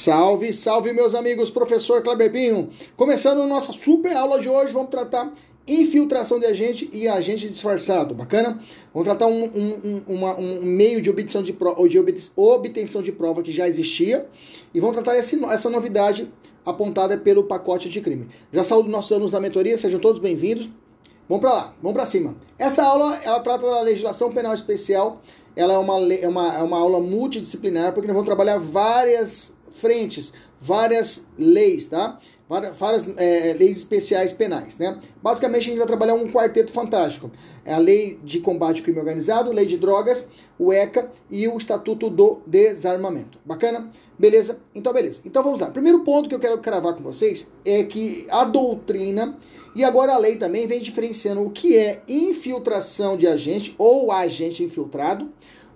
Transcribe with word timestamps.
Salve, 0.00 0.50
salve 0.54 0.94
meus 0.94 1.14
amigos, 1.14 1.50
professor 1.50 2.02
Kleber 2.02 2.32
Pinho. 2.32 2.70
Começando 2.96 3.42
a 3.42 3.46
nossa 3.46 3.70
super 3.70 4.16
aula 4.16 4.40
de 4.40 4.48
hoje, 4.48 4.72
vamos 4.72 4.88
tratar 4.88 5.30
infiltração 5.68 6.40
de 6.40 6.46
agente 6.46 6.88
e 6.90 7.06
agente 7.06 7.46
disfarçado. 7.46 8.14
Bacana? 8.14 8.62
Vamos 8.94 9.06
tratar 9.06 9.26
um, 9.26 9.44
um, 9.44 9.80
um, 9.84 10.02
uma, 10.14 10.34
um 10.38 10.62
meio 10.62 11.02
de 11.02 11.10
obtenção 11.10 11.42
de, 11.42 11.52
prova, 11.52 11.86
de 11.86 11.98
obtenção 11.98 13.02
de 13.02 13.12
prova 13.12 13.42
que 13.42 13.52
já 13.52 13.68
existia 13.68 14.26
e 14.72 14.80
vamos 14.80 14.96
tratar 14.96 15.18
esse, 15.18 15.38
essa 15.44 15.68
novidade 15.68 16.32
apontada 16.64 17.18
pelo 17.18 17.44
pacote 17.44 17.90
de 17.90 18.00
crime. 18.00 18.26
Já 18.50 18.64
saúdo 18.64 18.88
nossos 18.88 19.12
alunos 19.12 19.32
da 19.32 19.38
mentoria, 19.38 19.76
sejam 19.76 20.00
todos 20.00 20.18
bem-vindos. 20.18 20.66
Vamos 21.28 21.42
para 21.42 21.52
lá, 21.52 21.74
vamos 21.82 21.94
para 21.94 22.06
cima. 22.06 22.36
Essa 22.58 22.82
aula, 22.82 23.20
ela 23.22 23.40
trata 23.40 23.66
da 23.66 23.82
legislação 23.82 24.32
penal 24.32 24.54
especial. 24.54 25.20
Ela 25.54 25.74
é 25.74 25.78
uma, 25.78 26.14
é 26.14 26.26
uma, 26.26 26.54
é 26.56 26.62
uma 26.62 26.78
aula 26.78 27.00
multidisciplinar, 27.00 27.92
porque 27.92 28.06
nós 28.06 28.14
vamos 28.14 28.26
trabalhar 28.26 28.58
várias 28.58 29.59
frentes, 29.70 30.32
várias 30.60 31.24
leis, 31.38 31.86
tá? 31.86 32.18
Várias 32.48 33.06
é, 33.16 33.54
leis 33.54 33.76
especiais 33.76 34.32
penais, 34.32 34.76
né? 34.76 34.98
Basicamente, 35.22 35.60
a 35.60 35.64
gente 35.66 35.78
vai 35.78 35.86
trabalhar 35.86 36.14
um 36.14 36.32
quarteto 36.32 36.72
fantástico. 36.72 37.30
É 37.64 37.72
a 37.72 37.78
Lei 37.78 38.18
de 38.24 38.40
Combate 38.40 38.78
ao 38.78 38.84
Crime 38.84 38.98
Organizado, 38.98 39.52
Lei 39.52 39.66
de 39.66 39.76
Drogas, 39.76 40.28
o 40.58 40.72
ECA 40.72 41.12
e 41.30 41.46
o 41.46 41.56
Estatuto 41.56 42.10
do 42.10 42.42
Desarmamento. 42.44 43.38
Bacana? 43.44 43.88
Beleza? 44.18 44.58
Então, 44.74 44.92
beleza. 44.92 45.20
Então, 45.24 45.44
vamos 45.44 45.60
lá. 45.60 45.68
Primeiro 45.70 46.00
ponto 46.00 46.28
que 46.28 46.34
eu 46.34 46.40
quero 46.40 46.58
cravar 46.58 46.94
com 46.94 47.02
vocês 47.04 47.48
é 47.64 47.84
que 47.84 48.26
a 48.28 48.44
doutrina 48.44 49.38
e 49.74 49.84
agora 49.84 50.14
a 50.14 50.18
lei 50.18 50.36
também 50.36 50.66
vem 50.66 50.80
diferenciando 50.80 51.42
o 51.42 51.50
que 51.50 51.76
é 51.76 52.02
infiltração 52.08 53.16
de 53.16 53.26
agente 53.28 53.74
ou 53.78 54.10
agente 54.10 54.64
infiltrado 54.64 55.30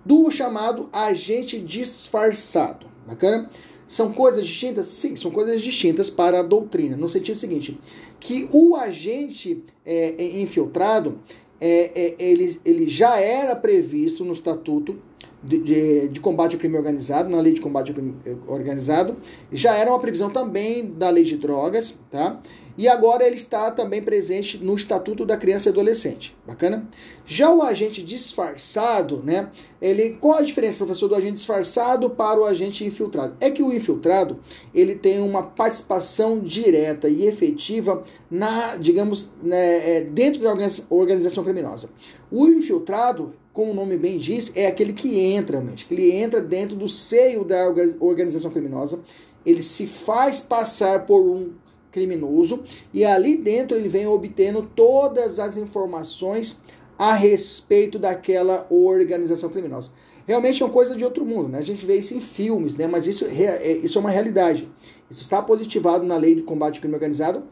do 0.05 0.29
chamado 0.29 0.89
agente 0.91 1.59
disfarçado. 1.59 2.87
Bacana? 3.07 3.49
São 3.87 4.11
coisas 4.11 4.45
distintas? 4.45 4.87
Sim, 4.87 5.15
são 5.15 5.29
coisas 5.29 5.61
distintas 5.61 6.09
para 6.09 6.39
a 6.39 6.43
doutrina, 6.43 6.97
no 6.97 7.07
sentido 7.07 7.37
seguinte, 7.37 7.79
que 8.19 8.49
o 8.51 8.75
agente 8.75 9.63
é, 9.85 10.15
é, 10.17 10.41
infiltrado, 10.41 11.19
é, 11.61 11.91
é, 11.95 12.15
ele, 12.19 12.59
ele 12.65 12.89
já 12.89 13.19
era 13.19 13.55
previsto 13.55 14.25
no 14.25 14.33
Estatuto 14.33 14.99
de, 15.45 16.07
de, 16.07 16.19
combate 16.19 16.53
ao 16.53 16.59
crime 16.59 16.75
organizado, 16.75 17.29
na 17.29 17.39
lei 17.39 17.53
de 17.53 17.61
combate 17.61 17.89
ao 17.89 17.95
crime 17.95 18.15
organizado, 18.47 19.17
já 19.51 19.75
era 19.75 19.89
uma 19.89 19.99
previsão 19.99 20.29
também 20.29 20.85
da 20.85 21.09
lei 21.09 21.23
de 21.23 21.37
drogas, 21.37 21.97
tá? 22.09 22.41
E 22.77 22.89
agora 22.89 23.25
ele 23.25 23.35
está 23.35 23.71
também 23.71 24.01
presente 24.01 24.57
no 24.57 24.75
Estatuto 24.75 25.25
da 25.25 25.37
Criança 25.37 25.69
e 25.69 25.71
Adolescente. 25.71 26.35
Bacana? 26.45 26.87
Já 27.25 27.49
o 27.49 27.61
agente 27.61 28.03
disfarçado, 28.03 29.23
né? 29.23 29.49
Ele, 29.81 30.17
qual 30.19 30.39
a 30.39 30.41
diferença, 30.41 30.77
professor, 30.77 31.07
do 31.07 31.15
agente 31.15 31.33
disfarçado 31.33 32.09
para 32.09 32.39
o 32.39 32.43
agente 32.43 32.83
infiltrado? 32.83 33.37
É 33.39 33.49
que 33.49 33.63
o 33.63 33.71
infiltrado, 33.71 34.39
ele 34.73 34.95
tem 34.95 35.21
uma 35.21 35.41
participação 35.41 36.39
direta 36.39 37.07
e 37.07 37.25
efetiva 37.25 38.03
na, 38.29 38.75
digamos, 38.75 39.31
né, 39.41 39.97
é, 39.97 40.01
dentro 40.01 40.41
da 40.41 40.53
organização 40.89 41.45
criminosa. 41.45 41.89
O 42.29 42.45
infiltrado, 42.47 43.33
como 43.55 43.71
o 43.71 43.73
nome 43.73 43.97
bem 43.97 44.17
diz, 44.17 44.51
é 44.53 44.67
aquele 44.67 44.91
que 44.91 45.17
entra, 45.17 45.63
que 45.87 45.93
ele 45.93 46.11
entra 46.11 46.41
dentro 46.41 46.75
do 46.75 46.89
seio 46.89 47.45
da 47.45 47.73
organização 48.01 48.51
criminosa, 48.51 48.99
ele 49.45 49.61
se 49.61 49.87
faz 49.87 50.41
passar 50.41 51.05
por 51.05 51.21
um 51.21 51.53
criminoso 51.89 52.65
e 52.93 53.05
ali 53.05 53.37
dentro 53.37 53.77
ele 53.77 53.87
vem 53.87 54.05
obtendo 54.05 54.69
todas 54.75 55.39
as 55.39 55.55
informações 55.55 56.59
a 56.99 57.13
respeito 57.13 57.97
daquela 57.97 58.67
organização 58.69 59.49
criminosa. 59.49 59.91
Realmente 60.27 60.61
é 60.61 60.65
uma 60.65 60.73
coisa 60.73 60.93
de 60.93 61.05
outro 61.05 61.23
mundo, 61.23 61.47
né? 61.47 61.59
A 61.59 61.61
gente 61.61 61.85
vê 61.85 61.95
isso 61.95 62.13
em 62.13 62.19
filmes, 62.19 62.75
né? 62.75 62.87
Mas 62.87 63.07
isso, 63.07 63.25
é, 63.25 63.77
isso 63.77 63.97
é 63.97 64.01
uma 64.01 64.09
realidade. 64.09 64.67
Isso 65.09 65.21
está 65.21 65.41
positivado 65.41 66.03
na 66.03 66.17
lei 66.17 66.35
de 66.35 66.41
combate 66.41 66.75
ao 66.75 66.81
crime 66.81 66.95
organizado. 66.95 67.43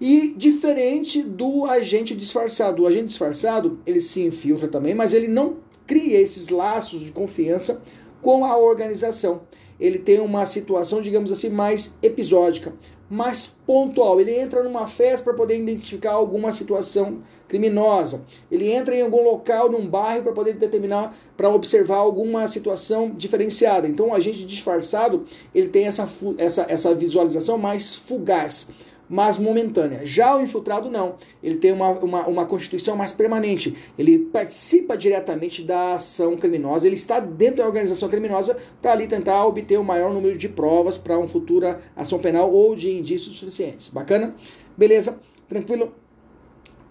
E 0.00 0.34
diferente 0.36 1.22
do 1.22 1.66
agente 1.66 2.14
disfarçado. 2.14 2.82
O 2.82 2.86
agente 2.86 3.06
disfarçado, 3.06 3.78
ele 3.86 4.00
se 4.00 4.22
infiltra 4.22 4.68
também, 4.68 4.94
mas 4.94 5.12
ele 5.12 5.28
não 5.28 5.58
cria 5.86 6.20
esses 6.20 6.48
laços 6.48 7.02
de 7.02 7.12
confiança 7.12 7.82
com 8.20 8.44
a 8.44 8.56
organização. 8.56 9.42
Ele 9.78 9.98
tem 9.98 10.20
uma 10.20 10.46
situação, 10.46 11.02
digamos 11.02 11.30
assim, 11.30 11.50
mais 11.50 11.96
episódica 12.02 12.72
mais 13.12 13.46
pontual. 13.66 14.18
Ele 14.18 14.34
entra 14.34 14.62
numa 14.62 14.86
festa 14.86 15.22
para 15.22 15.34
poder 15.34 15.58
identificar 15.58 16.12
alguma 16.12 16.50
situação 16.50 17.18
criminosa. 17.46 18.24
Ele 18.50 18.72
entra 18.72 18.96
em 18.96 19.02
algum 19.02 19.22
local, 19.22 19.70
num 19.70 19.86
bairro, 19.86 20.22
para 20.22 20.32
poder 20.32 20.54
determinar, 20.54 21.14
para 21.36 21.50
observar 21.50 21.98
alguma 21.98 22.48
situação 22.48 23.10
diferenciada. 23.10 23.86
Então, 23.86 24.08
o 24.08 24.14
agente 24.14 24.46
disfarçado 24.46 25.26
ele 25.54 25.68
tem 25.68 25.84
essa, 25.84 26.08
essa, 26.38 26.64
essa 26.66 26.94
visualização 26.94 27.58
mais 27.58 27.94
fugaz 27.94 28.68
mas 29.12 29.36
momentânea. 29.36 30.06
Já 30.06 30.34
o 30.34 30.40
infiltrado 30.40 30.90
não. 30.90 31.16
Ele 31.42 31.56
tem 31.56 31.70
uma, 31.70 31.90
uma, 31.90 32.26
uma 32.26 32.46
constituição 32.46 32.96
mais 32.96 33.12
permanente. 33.12 33.76
Ele 33.98 34.18
participa 34.18 34.96
diretamente 34.96 35.62
da 35.62 35.96
ação 35.96 36.34
criminosa, 36.34 36.86
ele 36.86 36.96
está 36.96 37.20
dentro 37.20 37.58
da 37.58 37.66
organização 37.66 38.08
criminosa 38.08 38.56
para 38.80 38.92
ali 38.92 39.06
tentar 39.06 39.44
obter 39.44 39.78
o 39.78 39.84
maior 39.84 40.14
número 40.14 40.38
de 40.38 40.48
provas 40.48 40.96
para 40.96 41.18
uma 41.18 41.28
futura 41.28 41.78
ação 41.94 42.18
penal 42.18 42.50
ou 42.50 42.74
de 42.74 42.90
indícios 42.90 43.36
suficientes. 43.36 43.88
Bacana? 43.88 44.34
Beleza? 44.78 45.20
Tranquilo? 45.46 45.92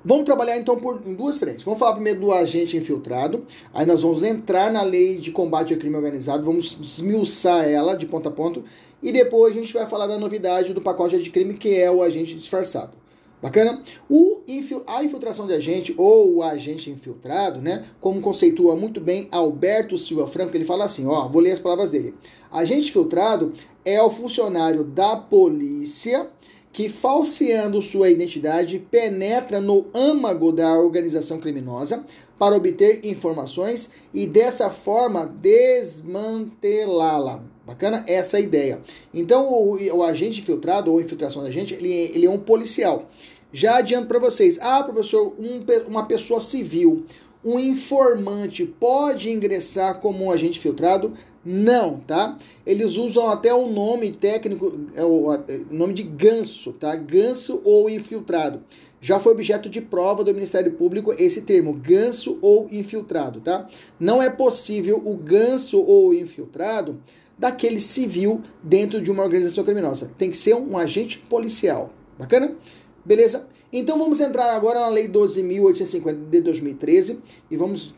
Vamos 0.05 0.25
trabalhar 0.25 0.57
então 0.57 0.77
por, 0.77 1.01
em 1.05 1.15
duas 1.15 1.39
frentes. 1.39 1.63
Vamos 1.63 1.79
falar 1.79 1.93
primeiro 1.93 2.19
do 2.19 2.31
agente 2.31 2.77
infiltrado, 2.77 3.45
aí 3.73 3.85
nós 3.85 4.03
vamos 4.03 4.21
entrar 4.21 4.71
na 4.71 4.83
lei 4.83 5.17
de 5.17 5.31
combate 5.31 5.73
ao 5.73 5.79
crime 5.79 5.95
organizado, 5.95 6.43
vamos 6.43 6.77
esmiuçar 6.81 7.65
ela 7.67 7.95
de 7.95 8.05
ponta 8.05 8.29
a 8.29 8.31
ponta, 8.31 8.63
e 9.01 9.11
depois 9.11 9.55
a 9.55 9.59
gente 9.59 9.73
vai 9.73 9.85
falar 9.85 10.07
da 10.07 10.17
novidade 10.17 10.73
do 10.73 10.81
pacote 10.81 11.21
de 11.21 11.29
crime, 11.29 11.55
que 11.55 11.75
é 11.75 11.91
o 11.91 12.01
agente 12.01 12.35
disfarçado. 12.35 13.01
Bacana? 13.41 13.81
O 14.07 14.39
a 14.85 15.03
infiltração 15.03 15.47
de 15.47 15.53
agente 15.53 15.95
ou 15.97 16.35
o 16.35 16.43
agente 16.43 16.91
infiltrado, 16.91 17.59
né? 17.59 17.85
Como 17.99 18.21
conceitua 18.21 18.75
muito 18.75 19.01
bem 19.01 19.27
Alberto 19.31 19.97
Silva 19.97 20.27
Franco, 20.27 20.55
ele 20.55 20.65
fala 20.65 20.85
assim, 20.85 21.07
ó, 21.07 21.27
vou 21.27 21.41
ler 21.41 21.53
as 21.53 21.59
palavras 21.59 21.89
dele. 21.89 22.13
Agente 22.51 22.89
infiltrado 22.89 23.53
é 23.83 23.99
o 24.01 24.11
funcionário 24.11 24.83
da 24.83 25.15
polícia 25.15 26.29
que, 26.71 26.87
falseando 26.87 27.81
sua 27.81 28.11
identidade, 28.11 28.77
penetra 28.79 29.59
no 29.59 29.87
âmago 29.93 30.51
da 30.51 30.77
organização 30.77 31.39
criminosa 31.39 32.05
para 32.37 32.55
obter 32.55 33.03
informações 33.03 33.91
e 34.13 34.27
dessa 34.27 34.69
forma 34.69 35.25
desmantelá-la. 35.25 37.43
Bacana? 37.71 38.03
Essa 38.05 38.37
é 38.37 38.39
a 38.39 38.43
ideia. 38.43 38.81
Então, 39.13 39.51
o, 39.51 39.75
o 39.97 40.03
agente 40.03 40.41
infiltrado 40.41 40.91
ou 40.91 40.99
infiltração 40.99 41.41
da 41.41 41.47
agente, 41.47 41.73
ele, 41.73 41.91
ele 41.91 42.25
é 42.25 42.29
um 42.29 42.39
policial. 42.39 43.09
Já 43.53 43.77
adianto 43.77 44.07
para 44.07 44.19
vocês. 44.19 44.59
Ah, 44.61 44.83
professor, 44.83 45.33
um, 45.39 45.63
uma 45.87 46.05
pessoa 46.05 46.41
civil, 46.41 47.05
um 47.43 47.57
informante 47.57 48.65
pode 48.65 49.29
ingressar 49.29 49.99
como 49.99 50.25
um 50.25 50.31
agente 50.31 50.59
filtrado? 50.59 51.13
Não, 51.43 51.99
tá? 51.99 52.37
Eles 52.65 52.97
usam 52.97 53.27
até 53.27 53.53
o 53.53 53.67
nome 53.67 54.11
técnico, 54.11 54.79
é 54.95 55.03
o 55.03 55.31
nome 55.71 55.93
de 55.93 56.03
ganso, 56.03 56.71
tá? 56.73 56.95
Ganso 56.95 57.61
ou 57.63 57.89
infiltrado. 57.89 58.61
Já 58.99 59.19
foi 59.19 59.31
objeto 59.31 59.67
de 59.67 59.81
prova 59.81 60.23
do 60.23 60.33
Ministério 60.33 60.73
Público 60.73 61.11
esse 61.17 61.41
termo, 61.41 61.73
ganso 61.73 62.37
ou 62.39 62.67
infiltrado, 62.71 63.41
tá? 63.41 63.67
Não 63.99 64.21
é 64.21 64.29
possível 64.29 65.01
o 65.03 65.17
ganso 65.17 65.81
ou 65.81 66.13
infiltrado 66.13 67.01
daquele 67.41 67.81
civil 67.81 68.43
dentro 68.61 69.01
de 69.01 69.09
uma 69.09 69.23
organização 69.23 69.63
criminosa. 69.63 70.11
Tem 70.15 70.29
que 70.29 70.37
ser 70.37 70.53
um 70.53 70.77
agente 70.77 71.17
policial. 71.17 71.91
Bacana? 72.17 72.55
Beleza? 73.03 73.47
Então 73.73 73.97
vamos 73.97 74.21
entrar 74.21 74.53
agora 74.55 74.81
na 74.81 74.87
Lei 74.89 75.07
12.850 75.07 76.29
de 76.29 76.39
2013 76.41 77.19
e 77.49 77.57
vamos 77.57 77.95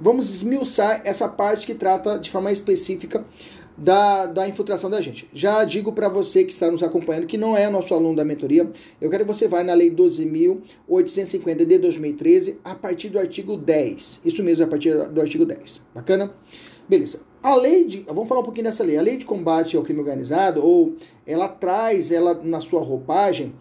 vamos 0.00 0.32
esmiuçar 0.32 1.02
essa 1.04 1.28
parte 1.28 1.66
que 1.66 1.74
trata 1.74 2.18
de 2.18 2.30
forma 2.30 2.52
específica 2.52 3.26
da, 3.76 4.26
da 4.26 4.48
infiltração 4.48 4.88
da 4.88 5.00
gente. 5.00 5.28
Já 5.32 5.64
digo 5.64 5.92
para 5.92 6.08
você 6.08 6.44
que 6.44 6.52
está 6.52 6.70
nos 6.70 6.84
acompanhando, 6.84 7.26
que 7.26 7.36
não 7.36 7.56
é 7.56 7.68
nosso 7.68 7.92
aluno 7.92 8.14
da 8.14 8.24
mentoria, 8.24 8.70
eu 9.00 9.10
quero 9.10 9.24
que 9.24 9.32
você 9.34 9.48
vá 9.48 9.64
na 9.64 9.74
Lei 9.74 9.90
12.850 9.90 11.66
de 11.66 11.78
2013, 11.78 12.60
a 12.62 12.76
partir 12.76 13.08
do 13.08 13.18
artigo 13.18 13.56
10. 13.56 14.20
Isso 14.24 14.44
mesmo, 14.44 14.64
a 14.64 14.68
partir 14.68 14.96
do 15.08 15.20
artigo 15.20 15.44
10. 15.44 15.82
Bacana? 15.92 16.32
Beleza. 16.88 17.33
A 17.44 17.54
lei 17.56 17.84
de. 17.84 18.00
Vamos 18.06 18.26
falar 18.26 18.40
um 18.40 18.44
pouquinho 18.44 18.64
dessa 18.64 18.82
lei. 18.82 18.96
A 18.96 19.02
lei 19.02 19.18
de 19.18 19.26
combate 19.26 19.76
ao 19.76 19.82
crime 19.82 20.00
organizado, 20.00 20.64
ou 20.64 20.96
ela 21.26 21.46
traz 21.46 22.10
ela 22.10 22.40
na 22.42 22.58
sua 22.58 22.80
roupagem. 22.80 23.54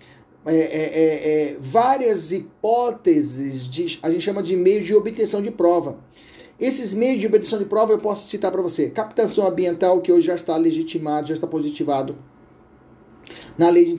É, 0.45 0.55
é, 0.55 0.59
é, 0.61 1.51
é 1.51 1.57
várias 1.59 2.31
hipóteses 2.31 3.67
de, 3.69 3.99
a 4.01 4.09
gente 4.09 4.21
chama 4.21 4.41
de 4.41 4.55
meio 4.55 4.81
de 4.81 4.95
obtenção 4.95 5.41
de 5.41 5.51
prova. 5.51 5.97
Esses 6.57 6.93
meios 6.93 7.19
de 7.19 7.27
obtenção 7.27 7.59
de 7.59 7.65
prova 7.65 7.91
eu 7.91 7.99
posso 7.99 8.29
citar 8.29 8.53
para 8.53 8.61
você. 8.61 8.89
Captação 8.89 9.45
ambiental, 9.45 9.99
que 9.99 10.13
hoje 10.13 10.27
já 10.27 10.35
está 10.35 10.55
legitimado, 10.55 11.27
já 11.27 11.33
está 11.33 11.47
positivado 11.47 12.15
na 13.57 13.69
lei 13.69 13.85
de 13.85 13.91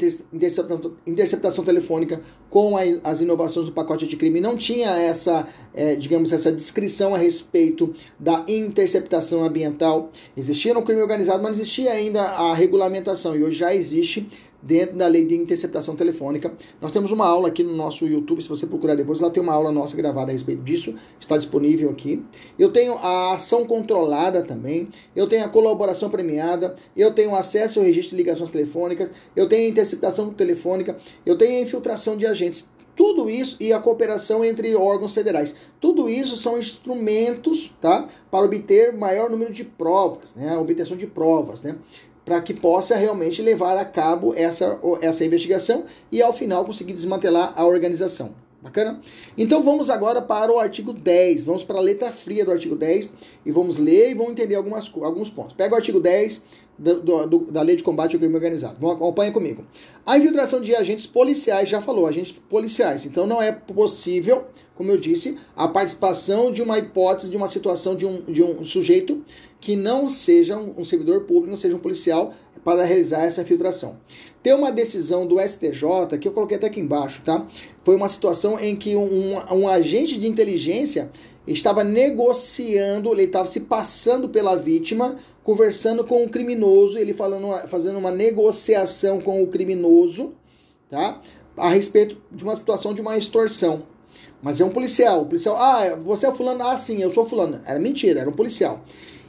interceptação, 1.07 1.65
telefônica 1.65 2.21
com 2.51 2.75
as 3.03 3.21
inovações 3.21 3.67
do 3.67 3.73
pacote 3.73 4.07
de 4.07 4.17
crime 4.17 4.41
não 4.41 4.57
tinha 4.57 4.91
essa, 4.91 5.49
é, 5.75 5.97
digamos, 5.97 6.33
essa 6.33 6.53
descrição 6.53 7.15
a 7.15 7.19
respeito 7.19 7.95
da 8.19 8.45
interceptação 8.47 9.45
ambiental. 9.45 10.11
Existia 10.37 10.73
no 10.73 10.83
crime 10.83 11.01
organizado, 11.01 11.43
mas 11.43 11.53
não 11.53 11.63
existia 11.63 11.93
ainda 11.93 12.23
a 12.23 12.55
regulamentação 12.55 13.37
e 13.37 13.43
hoje 13.43 13.59
já 13.59 13.75
existe 13.75 14.29
dentro 14.65 14.97
da 14.97 15.07
lei 15.07 15.25
de 15.27 15.35
interceptação 15.35 15.95
telefônica. 15.95 16.53
Nós 16.81 16.91
temos 16.91 17.13
uma 17.13 17.27
aula 17.27 17.49
aqui 17.49 17.63
no 17.63 17.77
nosso 17.77 18.07
YouTube, 18.07 18.43
se 18.43 18.49
você 18.49 18.67
procurar 18.67 18.95
depois, 18.95 19.21
lá 19.21 19.31
tem 19.31 19.43
uma 19.43 19.53
aula 19.53 19.71
nossa 19.71 19.97
gravada 19.97 20.31
a 20.31 20.33
respeito 20.33 20.63
disso, 20.63 20.95
está 21.21 21.37
disponível 21.37 21.91
aqui. 21.91 22.25
Eu 22.59 22.73
tenho 22.73 22.95
a 22.95 23.35
ação 23.35 23.67
controlada 23.67 24.43
também, 24.43 24.89
eu 25.15 25.29
tenho 25.29 25.45
a 25.45 25.49
colaboração 25.49 26.09
premiada, 26.09 26.77
eu 26.97 27.13
tenho 27.13 27.35
acesso 27.35 27.79
ao 27.79 27.85
registro 27.85 28.17
de 28.17 28.23
ligações 28.23 28.51
telefônicas, 28.51 29.11
eu 29.37 29.49
tenho 29.49 29.67
a 29.67 29.71
interceptação 29.71 30.31
telefônica, 30.31 30.97
eu 31.27 31.37
tenho 31.37 31.59
a 31.59 31.63
infiltração 31.63 32.17
de 32.17 32.27
agentes. 32.27 32.69
Tudo 32.97 33.29
isso 33.29 33.57
e 33.61 33.73
a 33.73 33.81
cooperação 33.81 34.45
entre 34.45 34.75
órgãos 34.77 35.13
federais. 35.13 35.55
Tudo 35.81 36.09
isso 36.09 36.37
são 36.37 36.59
instrumentos, 36.59 37.75
tá? 37.81 38.09
Para 38.31 38.45
obter 38.45 38.93
maior 38.93 39.29
número 39.29 39.53
de 39.53 39.65
provas, 39.65 40.35
né? 40.35 40.57
Obtenção 40.57 40.97
de 40.97 41.07
provas, 41.07 41.65
né? 41.65 41.77
Para 42.25 42.41
que 42.41 42.55
possa 42.55 42.97
realmente 42.97 43.43
levar 43.43 43.77
a 43.77 43.85
cabo 43.85 44.35
essa, 44.35 44.79
essa 45.01 45.25
investigação 45.25 45.85
e 46.11 46.23
ao 46.23 46.33
final 46.33 46.65
conseguir 46.65 46.93
desmantelar 46.93 47.53
a 47.57 47.65
organização. 47.65 48.33
Bacana? 48.65 48.99
Então 49.37 49.63
vamos 49.63 49.91
agora 49.91 50.23
para 50.23 50.51
o 50.51 50.59
artigo 50.59 50.95
10. 50.95 51.45
Vamos 51.45 51.63
para 51.63 51.77
a 51.77 51.83
letra 51.83 52.11
fria 52.11 52.47
do 52.47 52.51
artigo 52.51 52.75
10 52.75 53.11
e 53.45 53.53
vamos 53.53 53.77
ler 53.77 54.13
e 54.13 54.15
vamos 54.15 54.33
entender 54.33 54.55
algumas, 54.55 54.91
alguns 55.03 55.29
pontos. 55.29 55.55
Pega 55.55 55.75
o 55.75 55.77
artigo 55.77 56.01
10 56.01 56.43
do, 56.79 57.27
do, 57.27 57.39
da 57.53 57.61
Lei 57.61 57.77
de 57.77 57.83
Combate 57.83 58.15
ao 58.15 58.21
Crime 58.21 58.35
Organizado. 58.35 58.77
Vamos, 58.81 58.97
acompanha 58.97 59.31
comigo. 59.33 59.67
A 60.07 60.17
infiltração 60.17 60.63
de 60.63 60.75
agentes 60.75 61.07
policiais, 61.07 61.69
já 61.69 61.83
falou, 61.83 62.07
agentes 62.07 62.35
policiais. 62.49 63.05
Então 63.05 63.27
não 63.27 63.41
é 63.41 63.53
possível, 63.53 64.45
como 64.75 64.91
eu 64.91 64.97
disse, 64.97 65.39
a 65.55 65.69
participação 65.69 66.51
de 66.51 66.63
uma 66.63 66.79
hipótese 66.79 67.31
de 67.31 67.37
uma 67.37 67.49
situação 67.49 67.95
de 67.95 68.07
um, 68.07 68.23
de 68.23 68.43
um 68.43 68.65
sujeito 68.65 69.23
que 69.65 69.77
não 69.77 70.11
seja 70.11 70.59
um 70.59 70.85
servidor 70.85 71.23
público, 71.23 71.49
não 71.49 71.57
seja 71.57 71.75
um 71.75 71.79
policial, 71.79 72.35
para 72.63 72.85
realizar 72.85 73.25
essa 73.25 73.43
filtração. 73.45 73.97
Tem 74.43 74.53
uma 74.53 74.71
decisão 74.71 75.27
do 75.27 75.41
STJ, 75.41 76.19
que 76.21 76.29
eu 76.29 76.33
coloquei 76.33 76.59
até 76.59 76.67
aqui 76.67 76.81
embaixo, 76.81 77.23
tá? 77.25 77.47
Foi 77.83 77.97
uma 77.97 78.09
situação 78.11 78.61
em 78.61 78.77
que 78.77 78.95
um, 78.95 79.39
um 79.51 79.67
agente 79.67 80.19
de 80.19 80.29
inteligência 80.29 81.11
estava 81.47 81.83
negociando, 81.83 83.11
ele 83.11 83.23
estava 83.23 83.49
se 83.49 83.61
passando 83.61 84.29
pela 84.29 84.55
vítima, 84.55 85.17
conversando 85.43 86.05
com 86.05 86.23
o 86.25 86.29
criminoso, 86.29 86.99
ele 86.99 87.15
falando, 87.15 87.67
fazendo 87.67 87.99
uma 87.99 88.11
negociação 88.11 89.19
com 89.19 89.43
o 89.43 89.47
criminoso, 89.47 90.35
tá? 90.91 91.23
A 91.57 91.71
respeito 91.71 92.19
de 92.31 92.45
uma 92.45 92.55
situação 92.55 92.93
de 92.93 93.01
uma 93.01 93.17
extorsão. 93.17 93.85
Mas 94.43 94.61
é 94.61 94.65
um 94.65 94.71
policial. 94.71 95.23
O 95.23 95.27
policial, 95.27 95.57
ah, 95.57 95.97
você 95.97 96.27
é 96.27 96.35
fulano? 96.35 96.63
Ah, 96.63 96.77
sim, 96.77 97.01
eu 97.01 97.11
sou 97.11 97.27
fulano. 97.27 97.63
Era 97.65 97.79
mentira, 97.79 98.21
era 98.21 98.29
um 98.29 98.35
policial. 98.35 98.85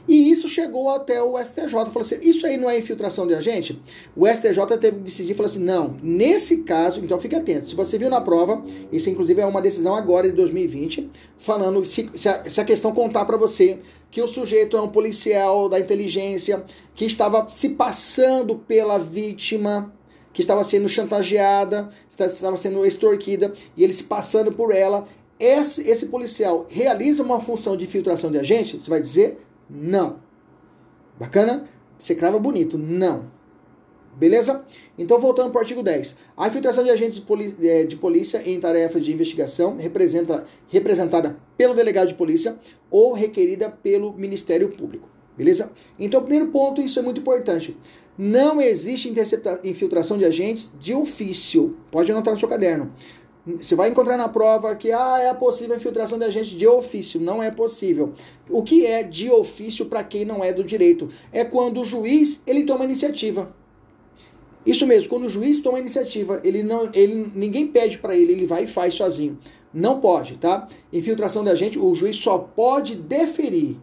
E 0.08 0.30
isso 0.30 0.48
chegou 0.48 0.88
até 0.88 1.22
o 1.22 1.36
STJ. 1.36 1.70
Falou 1.70 2.00
assim: 2.00 2.18
isso 2.22 2.46
aí 2.46 2.56
não 2.56 2.70
é 2.70 2.78
infiltração 2.78 3.26
de 3.26 3.34
agente? 3.34 3.80
O 4.14 4.26
STJ 4.26 4.64
teve 4.78 4.98
que 4.98 5.02
decidir 5.02 5.34
falou 5.34 5.50
assim: 5.50 5.62
não, 5.62 5.96
nesse 6.02 6.62
caso, 6.62 7.00
então 7.00 7.18
fique 7.18 7.34
atento. 7.34 7.68
Se 7.68 7.74
você 7.74 7.98
viu 7.98 8.08
na 8.08 8.20
prova, 8.20 8.64
isso 8.92 9.10
inclusive 9.10 9.40
é 9.40 9.46
uma 9.46 9.60
decisão 9.60 9.94
agora 9.94 10.28
de 10.28 10.36
2020, 10.36 11.10
falando 11.38 11.84
se, 11.84 12.10
se, 12.14 12.28
a, 12.28 12.48
se 12.48 12.60
a 12.60 12.64
questão 12.64 12.92
contar 12.92 13.24
para 13.24 13.36
você 13.36 13.80
que 14.10 14.22
o 14.22 14.28
sujeito 14.28 14.76
é 14.76 14.80
um 14.80 14.88
policial 14.88 15.68
da 15.68 15.80
inteligência 15.80 16.64
que 16.94 17.04
estava 17.04 17.48
se 17.50 17.70
passando 17.70 18.56
pela 18.56 18.98
vítima, 18.98 19.92
que 20.32 20.40
estava 20.40 20.62
sendo 20.62 20.88
chantageada, 20.88 21.90
estava 22.08 22.56
sendo 22.56 22.86
extorquida, 22.86 23.52
e 23.76 23.82
ele 23.82 23.92
se 23.92 24.04
passando 24.04 24.52
por 24.52 24.72
ela. 24.72 25.06
Esse, 25.38 25.86
esse 25.86 26.06
policial 26.06 26.66
realiza 26.70 27.22
uma 27.22 27.40
função 27.40 27.76
de 27.76 27.86
filtração 27.86 28.30
de 28.30 28.38
agente? 28.38 28.80
Você 28.80 28.88
vai 28.88 29.00
dizer 29.00 29.38
não. 29.68 30.20
Bacana? 31.18 31.68
Você 31.98 32.14
crava 32.14 32.38
bonito. 32.38 32.76
Não. 32.76 33.30
Beleza? 34.16 34.64
Então, 34.96 35.20
voltando 35.20 35.50
para 35.50 35.58
o 35.58 35.62
artigo 35.62 35.82
10. 35.82 36.16
A 36.36 36.48
infiltração 36.48 36.82
de 36.82 36.90
agentes 36.90 37.22
é, 37.62 37.84
de 37.84 37.96
polícia 37.96 38.42
em 38.46 38.58
tarefas 38.58 39.04
de 39.04 39.12
investigação 39.12 39.76
representa, 39.76 40.46
representada 40.68 41.36
pelo 41.56 41.74
delegado 41.74 42.08
de 42.08 42.14
polícia 42.14 42.58
ou 42.90 43.12
requerida 43.12 43.70
pelo 43.70 44.14
Ministério 44.14 44.70
Público. 44.70 45.08
Beleza? 45.36 45.70
Então, 45.98 46.22
primeiro 46.22 46.50
ponto, 46.50 46.80
isso 46.80 46.98
é 46.98 47.02
muito 47.02 47.20
importante. 47.20 47.76
Não 48.16 48.58
existe 48.58 49.12
infiltração 49.62 50.16
de 50.16 50.24
agentes 50.24 50.72
de 50.80 50.94
ofício. 50.94 51.76
Pode 51.90 52.10
anotar 52.10 52.32
no 52.32 52.40
seu 52.40 52.48
caderno. 52.48 52.90
Você 53.46 53.76
vai 53.76 53.90
encontrar 53.90 54.16
na 54.16 54.28
prova 54.28 54.74
que 54.74 54.90
ah, 54.90 55.20
é 55.20 55.32
possível 55.32 55.76
infiltração 55.76 56.18
de 56.18 56.24
agente 56.24 56.56
de 56.56 56.66
ofício. 56.66 57.20
Não 57.20 57.40
é 57.40 57.48
possível. 57.48 58.12
O 58.50 58.64
que 58.64 58.84
é 58.84 59.04
de 59.04 59.30
ofício 59.30 59.86
para 59.86 60.02
quem 60.02 60.24
não 60.24 60.42
é 60.42 60.52
do 60.52 60.64
direito? 60.64 61.08
É 61.30 61.44
quando 61.44 61.80
o 61.80 61.84
juiz 61.84 62.42
ele 62.44 62.64
toma 62.64 62.84
iniciativa. 62.84 63.54
Isso 64.66 64.84
mesmo, 64.84 65.08
quando 65.08 65.26
o 65.26 65.30
juiz 65.30 65.62
toma 65.62 65.78
iniciativa, 65.78 66.40
ele 66.42 66.64
não, 66.64 66.90
ele, 66.92 67.30
ninguém 67.36 67.68
pede 67.68 67.98
para 67.98 68.16
ele, 68.16 68.32
ele 68.32 68.46
vai 68.46 68.64
e 68.64 68.66
faz 68.66 68.94
sozinho. 68.94 69.38
Não 69.72 70.00
pode, 70.00 70.38
tá? 70.38 70.68
Infiltração 70.92 71.44
de 71.44 71.50
agente, 71.50 71.78
o 71.78 71.94
juiz 71.94 72.16
só 72.16 72.38
pode 72.38 72.96
deferir. 72.96 73.76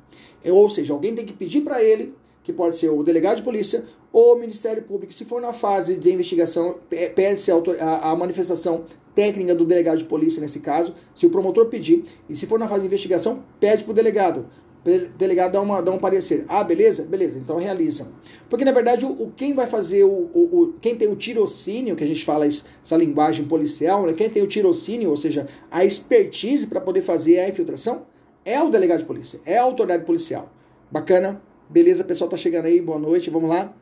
Ou 0.44 0.70
seja, 0.70 0.92
alguém 0.92 1.16
tem 1.16 1.26
que 1.26 1.32
pedir 1.32 1.62
para 1.62 1.82
ele, 1.82 2.14
que 2.44 2.52
pode 2.52 2.78
ser 2.78 2.90
o 2.90 3.02
delegado 3.02 3.38
de 3.38 3.44
polícia 3.44 3.86
o 4.14 4.36
Ministério 4.36 4.84
Público. 4.84 5.12
Se 5.12 5.26
for 5.26 5.42
na 5.42 5.52
fase 5.52 5.98
de 5.98 6.14
investigação, 6.14 6.78
pede-se 7.16 7.52
a, 7.52 8.12
a 8.12 8.16
manifestação 8.16 8.86
técnica 9.16 9.56
do 9.56 9.66
delegado 9.66 9.98
de 9.98 10.06
polícia 10.06 10.40
nesse 10.40 10.60
caso, 10.60 10.94
se 11.14 11.26
o 11.26 11.30
promotor 11.30 11.66
pedir, 11.66 12.06
e 12.30 12.36
se 12.36 12.46
for 12.46 12.60
na 12.60 12.68
fase 12.68 12.82
de 12.82 12.88
investigação, 12.88 13.44
pede 13.60 13.84
para 13.84 13.92
o 13.92 13.94
delegado. 13.94 14.48
O 14.86 15.18
delegado 15.18 15.54
dá, 15.54 15.62
uma, 15.62 15.82
dá 15.82 15.92
um 15.92 15.98
parecer. 15.98 16.46
Ah, 16.48 16.64
beleza? 16.64 17.04
Beleza, 17.04 17.40
então 17.40 17.58
realiza. 17.58 18.12
Porque, 18.50 18.66
na 18.66 18.72
verdade, 18.72 19.06
o, 19.06 19.10
o 19.10 19.32
quem 19.32 19.54
vai 19.54 19.66
fazer, 19.66 20.04
o, 20.04 20.30
o, 20.34 20.62
o, 20.62 20.74
quem 20.74 20.96
tem 20.96 21.08
o 21.08 21.16
tirocínio, 21.16 21.96
que 21.96 22.04
a 22.04 22.08
gente 22.08 22.24
fala 22.24 22.46
isso, 22.46 22.66
essa 22.84 22.98
linguagem 22.98 23.46
policial, 23.46 24.06
né? 24.06 24.14
quem 24.14 24.30
tem 24.30 24.44
o 24.44 24.48
tirocínio, 24.48 25.10
ou 25.10 25.18
seja, 25.18 25.48
a 25.72 25.86
expertise 25.86 26.68
para 26.68 26.82
poder 26.82 27.02
fazer 27.02 27.40
a 27.40 27.50
infiltração, 27.50 28.06
é 28.44 28.62
o 28.62 28.70
delegado 28.70 29.00
de 29.00 29.06
polícia, 29.06 29.40
é 29.46 29.58
a 29.58 29.64
autoridade 29.64 30.06
policial. 30.06 30.52
Bacana? 30.92 31.42
Beleza, 31.70 32.04
pessoal 32.04 32.30
tá 32.30 32.36
chegando 32.36 32.66
aí, 32.66 32.82
boa 32.82 33.00
noite, 33.00 33.30
vamos 33.30 33.50
lá. 33.50 33.74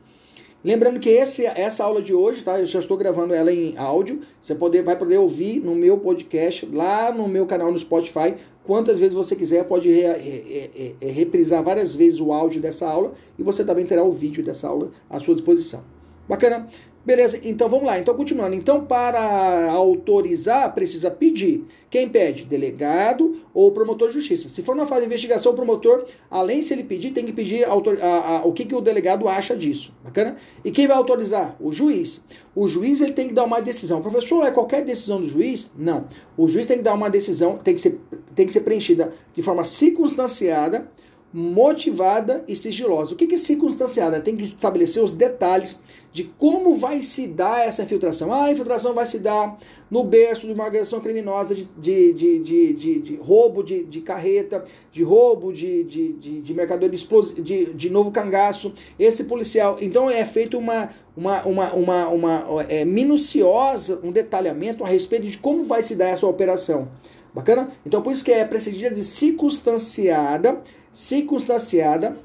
Lembrando 0.64 1.00
que 1.00 1.08
esse, 1.08 1.44
essa 1.44 1.82
aula 1.82 2.00
de 2.00 2.14
hoje, 2.14 2.42
tá? 2.42 2.60
Eu 2.60 2.66
já 2.66 2.78
estou 2.78 2.96
gravando 2.96 3.34
ela 3.34 3.52
em 3.52 3.76
áudio. 3.76 4.20
Você 4.40 4.54
poder, 4.54 4.82
vai 4.82 4.96
poder 4.96 5.18
ouvir 5.18 5.58
no 5.60 5.74
meu 5.74 5.98
podcast, 5.98 6.66
lá 6.66 7.10
no 7.12 7.26
meu 7.26 7.46
canal 7.46 7.72
no 7.72 7.78
Spotify. 7.78 8.36
Quantas 8.64 8.96
vezes 8.96 9.12
você 9.12 9.34
quiser, 9.34 9.64
pode 9.64 9.90
re, 9.90 10.02
re, 10.02 10.96
re, 11.00 11.10
reprisar 11.10 11.64
várias 11.64 11.96
vezes 11.96 12.20
o 12.20 12.32
áudio 12.32 12.60
dessa 12.60 12.86
aula 12.86 13.14
e 13.36 13.42
você 13.42 13.64
também 13.64 13.84
terá 13.84 14.04
o 14.04 14.12
vídeo 14.12 14.44
dessa 14.44 14.68
aula 14.68 14.92
à 15.10 15.18
sua 15.18 15.34
disposição. 15.34 15.82
Bacana? 16.28 16.68
Beleza, 17.04 17.40
então 17.42 17.68
vamos 17.68 17.84
lá. 17.84 17.98
Então, 17.98 18.14
continuando. 18.14 18.54
Então, 18.54 18.84
para 18.84 19.70
autorizar, 19.72 20.72
precisa 20.72 21.10
pedir. 21.10 21.64
Quem 21.90 22.08
pede? 22.08 22.44
Delegado 22.44 23.42
ou 23.52 23.72
promotor 23.72 24.08
de 24.08 24.14
justiça. 24.14 24.48
Se 24.48 24.62
for 24.62 24.76
na 24.76 24.86
fase 24.86 25.00
de 25.00 25.06
investigação, 25.08 25.52
o 25.52 25.54
promotor, 25.54 26.06
além 26.30 26.62
se 26.62 26.72
ele 26.72 26.84
pedir, 26.84 27.10
tem 27.10 27.26
que 27.26 27.32
pedir 27.32 27.64
autor, 27.64 27.98
a, 28.00 28.38
a, 28.38 28.44
o 28.46 28.52
que, 28.52 28.64
que 28.64 28.74
o 28.74 28.80
delegado 28.80 29.28
acha 29.28 29.56
disso. 29.56 29.92
Bacana? 30.04 30.36
E 30.64 30.70
quem 30.70 30.86
vai 30.86 30.96
autorizar? 30.96 31.56
O 31.60 31.72
juiz. 31.72 32.20
O 32.54 32.68
juiz 32.68 33.00
ele 33.00 33.12
tem 33.12 33.28
que 33.28 33.34
dar 33.34 33.44
uma 33.44 33.60
decisão. 33.60 34.00
Professor, 34.00 34.46
é 34.46 34.52
qualquer 34.52 34.84
decisão 34.84 35.20
do 35.20 35.26
juiz? 35.26 35.72
Não. 35.76 36.06
O 36.36 36.46
juiz 36.46 36.66
tem 36.66 36.78
que 36.78 36.84
dar 36.84 36.94
uma 36.94 37.10
decisão, 37.10 37.58
tem 37.58 37.74
que 37.74 37.80
ser, 37.80 38.00
tem 38.34 38.46
que 38.46 38.52
ser 38.52 38.60
preenchida 38.60 39.12
de 39.34 39.42
forma 39.42 39.64
circunstanciada 39.64 40.88
motivada 41.32 42.44
e 42.46 42.54
sigilosa. 42.54 43.14
O 43.14 43.16
que 43.16 43.32
é 43.32 43.38
circunstanciada? 43.38 44.20
Tem 44.20 44.36
que 44.36 44.44
estabelecer 44.44 45.02
os 45.02 45.12
detalhes 45.12 45.80
de 46.12 46.24
como 46.24 46.74
vai 46.74 47.00
se 47.00 47.26
dar 47.26 47.66
essa 47.66 47.82
infiltração. 47.82 48.30
Ah, 48.30 48.44
a 48.44 48.52
infiltração 48.52 48.92
vai 48.92 49.06
se 49.06 49.18
dar 49.18 49.58
no 49.90 50.04
berço 50.04 50.46
de 50.46 50.52
uma 50.52 50.64
organização 50.64 51.00
criminosa 51.00 51.54
de, 51.54 51.64
de, 52.12 52.38
de, 52.38 52.72
de, 53.00 53.16
roubo 53.16 53.62
de, 53.62 53.82
de 53.84 54.02
carreta, 54.02 54.62
de 54.92 55.02
roubo 55.02 55.52
de, 55.52 55.84
de, 55.84 56.12
de, 56.12 56.40
de 56.42 56.54
mercadoria 56.54 56.98
de, 57.38 57.72
de 57.72 57.90
novo 57.90 58.10
cangaço. 58.10 58.74
Esse 58.98 59.24
policial. 59.24 59.78
Então 59.80 60.10
é 60.10 60.24
feito 60.26 60.58
uma, 60.58 60.90
uma, 61.16 61.42
uma, 61.44 61.72
uma, 61.72 62.08
uma 62.08 62.66
é, 62.68 62.84
minuciosa, 62.84 63.98
um 64.02 64.12
detalhamento 64.12 64.84
a 64.84 64.88
respeito 64.88 65.26
de 65.26 65.38
como 65.38 65.64
vai 65.64 65.82
se 65.82 65.96
dar 65.96 66.08
essa 66.08 66.26
operação. 66.26 66.90
Bacana? 67.34 67.72
Então 67.86 68.02
por 68.02 68.12
isso 68.12 68.22
que 68.22 68.30
é 68.30 68.44
precedida 68.44 68.94
de 68.94 69.02
circunstanciada, 69.02 70.62
circunstanciada 70.92 72.16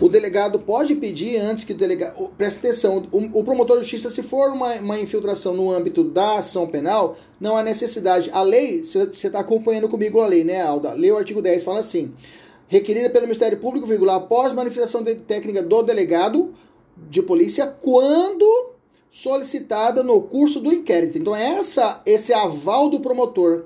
o 0.00 0.08
delegado 0.08 0.58
pode 0.58 0.94
pedir 0.94 1.36
antes 1.36 1.64
que 1.64 1.72
o 1.72 1.76
delegado. 1.76 2.30
Presta 2.36 2.60
atenção, 2.60 3.06
o, 3.12 3.40
o 3.40 3.44
promotor 3.44 3.76
de 3.76 3.82
justiça, 3.82 4.10
se 4.10 4.22
for 4.22 4.50
uma, 4.50 4.74
uma, 4.74 4.98
infiltração 4.98 5.54
no 5.54 5.70
âmbito 5.70 6.02
da 6.02 6.38
ação 6.38 6.66
penal, 6.66 7.16
não 7.40 7.56
há 7.56 7.62
necessidade. 7.62 8.30
A 8.32 8.42
lei, 8.42 8.82
você 8.82 8.98
está 9.00 9.40
acompanhando 9.40 9.88
comigo 9.88 10.20
a 10.20 10.26
lei, 10.26 10.44
né, 10.44 10.62
Alda? 10.62 10.92
Lei 10.94 11.10
o 11.10 11.16
artigo 11.16 11.42
10, 11.42 11.64
fala 11.64 11.80
assim: 11.80 12.12
requerida 12.66 13.10
pelo 13.10 13.26
Ministério 13.26 13.58
Público, 13.58 13.86
vírgula, 13.86 14.16
após 14.16 14.52
manifestação 14.52 15.02
de 15.02 15.14
técnica 15.16 15.62
do 15.62 15.82
delegado 15.82 16.54
de 16.96 17.22
polícia, 17.22 17.66
quando 17.66 18.70
solicitada 19.10 20.02
no 20.02 20.22
curso 20.22 20.60
do 20.60 20.72
inquérito. 20.72 21.18
Então, 21.18 21.34
essa, 21.34 22.00
esse 22.06 22.32
aval 22.32 22.88
do 22.88 23.00
promotor 23.00 23.64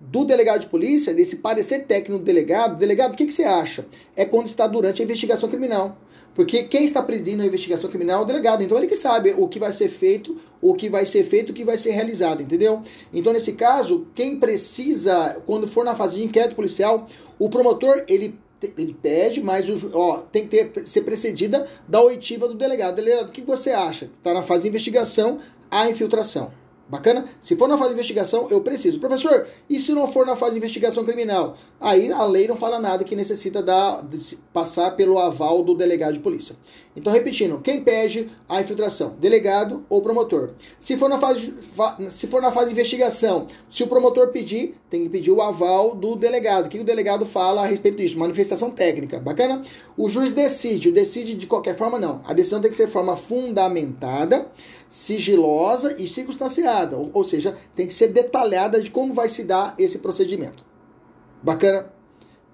do 0.00 0.24
delegado 0.24 0.60
de 0.60 0.66
polícia, 0.66 1.14
desse 1.14 1.36
parecer 1.36 1.86
técnico 1.86 2.18
do 2.18 2.24
delegado, 2.24 2.76
delegado, 2.76 3.12
o 3.12 3.16
que, 3.16 3.26
que 3.26 3.32
você 3.32 3.44
acha? 3.44 3.86
É 4.14 4.24
quando 4.24 4.46
está 4.46 4.66
durante 4.66 5.00
a 5.00 5.04
investigação 5.04 5.48
criminal. 5.48 5.98
Porque 6.36 6.64
quem 6.64 6.84
está 6.84 7.02
presidindo 7.02 7.42
a 7.42 7.46
investigação 7.46 7.88
criminal 7.88 8.20
é 8.20 8.22
o 8.22 8.26
delegado. 8.26 8.62
Então 8.62 8.76
ele 8.76 8.86
que 8.86 8.94
sabe 8.94 9.34
o 9.38 9.48
que 9.48 9.58
vai 9.58 9.72
ser 9.72 9.88
feito, 9.88 10.38
o 10.60 10.74
que 10.74 10.90
vai 10.90 11.06
ser 11.06 11.24
feito, 11.24 11.50
o 11.50 11.54
que 11.54 11.64
vai 11.64 11.78
ser 11.78 11.92
realizado, 11.92 12.42
entendeu? 12.42 12.82
Então, 13.10 13.32
nesse 13.32 13.54
caso, 13.54 14.06
quem 14.14 14.38
precisa, 14.38 15.42
quando 15.46 15.66
for 15.66 15.82
na 15.82 15.94
fase 15.94 16.18
de 16.18 16.24
inquérito 16.24 16.54
policial, 16.54 17.08
o 17.38 17.48
promotor, 17.48 18.04
ele, 18.06 18.38
ele 18.76 18.94
pede, 19.00 19.42
mas 19.42 19.66
o, 19.66 19.90
ó, 19.94 20.18
tem 20.18 20.46
que 20.46 20.64
ter, 20.64 20.86
ser 20.86 21.02
precedida 21.02 21.66
da 21.88 22.02
oitiva 22.02 22.46
do 22.46 22.54
delegado. 22.54 22.96
Delegado, 22.96 23.28
o 23.28 23.32
que 23.32 23.40
você 23.40 23.70
acha? 23.70 24.10
Está 24.18 24.34
na 24.34 24.42
fase 24.42 24.62
de 24.62 24.68
investigação, 24.68 25.38
a 25.70 25.88
infiltração. 25.88 26.50
Bacana? 26.88 27.24
Se 27.40 27.56
for 27.56 27.68
na 27.68 27.76
fase 27.76 27.90
de 27.90 27.94
investigação, 27.94 28.46
eu 28.48 28.60
preciso. 28.60 29.00
Professor, 29.00 29.48
e 29.68 29.80
se 29.80 29.92
não 29.92 30.06
for 30.06 30.24
na 30.24 30.36
fase 30.36 30.52
de 30.52 30.58
investigação 30.58 31.04
criminal? 31.04 31.56
Aí 31.80 32.12
a 32.12 32.24
lei 32.24 32.46
não 32.46 32.56
fala 32.56 32.78
nada 32.78 33.02
que 33.02 33.16
necessita 33.16 33.60
da, 33.60 34.04
passar 34.52 34.92
pelo 34.92 35.18
aval 35.18 35.64
do 35.64 35.74
delegado 35.74 36.14
de 36.14 36.20
polícia. 36.20 36.54
Então, 36.94 37.12
repetindo, 37.12 37.60
quem 37.60 37.82
pede 37.82 38.30
a 38.48 38.60
infiltração? 38.60 39.16
Delegado 39.18 39.84
ou 39.88 40.00
promotor? 40.00 40.50
Se 40.78 40.96
for 40.96 41.08
na 41.08 41.18
fase, 41.18 41.54
se 42.08 42.26
for 42.28 42.40
na 42.40 42.52
fase 42.52 42.66
de 42.66 42.72
investigação, 42.72 43.48
se 43.68 43.82
o 43.82 43.88
promotor 43.88 44.28
pedir, 44.28 44.76
tem 44.88 45.02
que 45.02 45.08
pedir 45.08 45.32
o 45.32 45.42
aval 45.42 45.94
do 45.94 46.14
delegado. 46.14 46.66
O 46.66 46.68
que 46.68 46.78
o 46.78 46.84
delegado 46.84 47.26
fala 47.26 47.62
a 47.62 47.66
respeito 47.66 47.98
disso? 47.98 48.18
Manifestação 48.18 48.70
técnica. 48.70 49.18
Bacana? 49.18 49.62
O 49.96 50.08
juiz 50.08 50.32
decide. 50.32 50.92
Decide 50.92 51.34
de 51.34 51.46
qualquer 51.46 51.76
forma, 51.76 51.98
não. 51.98 52.22
A 52.24 52.32
decisão 52.32 52.60
tem 52.60 52.70
que 52.70 52.76
ser 52.76 52.86
forma 52.86 53.16
fundamentada 53.16 54.46
sigilosa 54.88 55.96
e 56.00 56.06
circunstanciada, 56.06 56.96
ou, 56.96 57.10
ou 57.12 57.24
seja, 57.24 57.56
tem 57.74 57.86
que 57.86 57.94
ser 57.94 58.08
detalhada 58.08 58.80
de 58.80 58.90
como 58.90 59.12
vai 59.12 59.28
se 59.28 59.44
dar 59.44 59.74
esse 59.78 59.98
procedimento. 59.98 60.64
Bacana? 61.42 61.92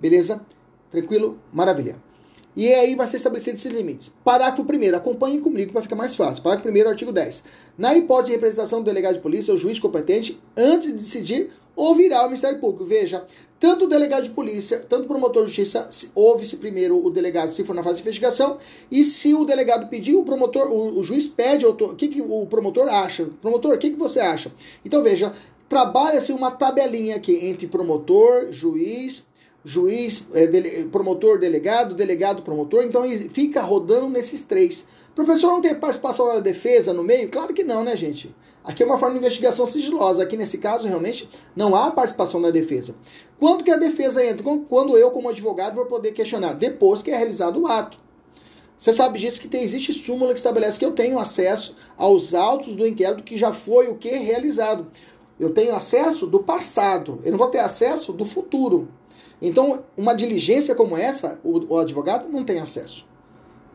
Beleza? 0.00 0.44
Tranquilo? 0.90 1.38
Maravilha. 1.52 1.96
E 2.54 2.68
aí 2.74 2.94
vai 2.94 3.06
ser 3.06 3.16
estabelecido 3.16 3.54
esses 3.54 3.72
limites. 3.72 4.12
Parágrafo 4.22 4.62
1 4.62 4.94
acompanhem 4.94 5.40
comigo 5.40 5.72
para 5.72 5.80
ficar 5.80 5.96
mais 5.96 6.14
fácil. 6.14 6.42
Parágrafo 6.42 6.68
1 6.68 6.88
artigo 6.88 7.10
10. 7.10 7.42
Na 7.78 7.94
hipótese 7.94 8.26
de 8.26 8.32
representação 8.32 8.80
do 8.80 8.84
delegado 8.84 9.14
de 9.14 9.20
polícia, 9.20 9.54
o 9.54 9.56
juiz 9.56 9.78
competente, 9.78 10.38
antes 10.54 10.88
de 10.88 10.94
decidir, 10.94 11.50
ouvirá 11.74 12.22
o 12.22 12.26
Ministério 12.26 12.58
Público. 12.58 12.84
Veja, 12.84 13.26
tanto 13.62 13.84
o 13.84 13.88
delegado 13.88 14.24
de 14.24 14.30
polícia, 14.30 14.84
tanto 14.88 15.04
o 15.04 15.06
promotor 15.06 15.44
de 15.44 15.52
justiça, 15.52 15.88
ouve-se 16.14 16.56
primeiro 16.56 17.04
o 17.04 17.08
delegado 17.08 17.52
se 17.52 17.62
for 17.62 17.74
na 17.74 17.82
fase 17.82 17.96
de 17.96 18.02
investigação, 18.02 18.58
e 18.90 19.04
se 19.04 19.34
o 19.34 19.44
delegado 19.44 19.88
pedir, 19.88 20.16
o 20.16 20.24
promotor, 20.24 20.66
o, 20.68 20.98
o 20.98 21.02
juiz 21.04 21.28
pede 21.28 21.64
o 21.64 21.74
que, 21.94 22.08
que 22.08 22.20
o 22.20 22.44
promotor 22.46 22.88
acha. 22.88 23.28
Promotor, 23.40 23.74
o 23.74 23.78
que, 23.78 23.90
que 23.90 23.98
você 23.98 24.18
acha? 24.18 24.52
Então 24.84 25.00
veja, 25.00 25.32
trabalha-se 25.68 26.32
uma 26.32 26.50
tabelinha 26.50 27.14
aqui 27.14 27.38
entre 27.46 27.68
promotor, 27.68 28.50
juiz, 28.50 29.24
juiz, 29.64 30.26
é, 30.34 30.46
dele, 30.46 30.88
promotor, 30.90 31.38
delegado, 31.38 31.94
delegado, 31.94 32.42
promotor, 32.42 32.82
então 32.82 33.08
fica 33.32 33.62
rodando 33.62 34.08
nesses 34.08 34.42
três. 34.42 34.88
Professor, 35.14 35.52
não 35.52 35.60
tem 35.60 35.74
participação 35.74 36.26
da 36.26 36.40
defesa 36.40 36.92
no 36.92 37.04
meio? 37.04 37.30
Claro 37.30 37.54
que 37.54 37.62
não, 37.62 37.84
né, 37.84 37.94
gente? 37.96 38.34
Aqui 38.64 38.82
é 38.82 38.86
uma 38.86 38.96
forma 38.96 39.14
de 39.14 39.20
investigação 39.20 39.66
sigilosa. 39.66 40.22
Aqui, 40.22 40.36
nesse 40.36 40.58
caso, 40.58 40.86
realmente, 40.86 41.28
não 41.54 41.74
há 41.74 41.90
participação 41.90 42.40
da 42.40 42.50
defesa. 42.50 42.94
Quando 43.38 43.64
que 43.64 43.70
a 43.70 43.76
defesa 43.76 44.24
entra? 44.24 44.44
Quando 44.68 44.96
eu, 44.96 45.10
como 45.10 45.28
advogado, 45.28 45.74
vou 45.74 45.86
poder 45.86 46.12
questionar? 46.12 46.54
Depois 46.54 47.02
que 47.02 47.10
é 47.10 47.16
realizado 47.16 47.60
o 47.60 47.66
ato. 47.66 47.98
Você 48.78 48.92
sabe 48.92 49.18
disso 49.18 49.40
que 49.40 49.48
tem, 49.48 49.62
existe 49.62 49.92
súmula 49.92 50.32
que 50.32 50.40
estabelece 50.40 50.78
que 50.78 50.84
eu 50.84 50.92
tenho 50.92 51.18
acesso 51.18 51.76
aos 51.96 52.34
autos 52.34 52.74
do 52.74 52.86
inquérito 52.86 53.22
que 53.22 53.36
já 53.36 53.52
foi 53.52 53.88
o 53.88 53.96
que 53.96 54.10
realizado. 54.10 54.88
Eu 55.38 55.50
tenho 55.50 55.74
acesso 55.74 56.26
do 56.26 56.42
passado. 56.42 57.20
Eu 57.24 57.32
não 57.32 57.38
vou 57.38 57.48
ter 57.48 57.60
acesso 57.60 58.12
do 58.12 58.24
futuro. 58.24 58.88
Então, 59.40 59.84
uma 59.96 60.14
diligência 60.14 60.74
como 60.74 60.96
essa, 60.96 61.40
o, 61.42 61.74
o 61.74 61.78
advogado 61.78 62.28
não 62.28 62.44
tem 62.44 62.60
acesso. 62.60 63.06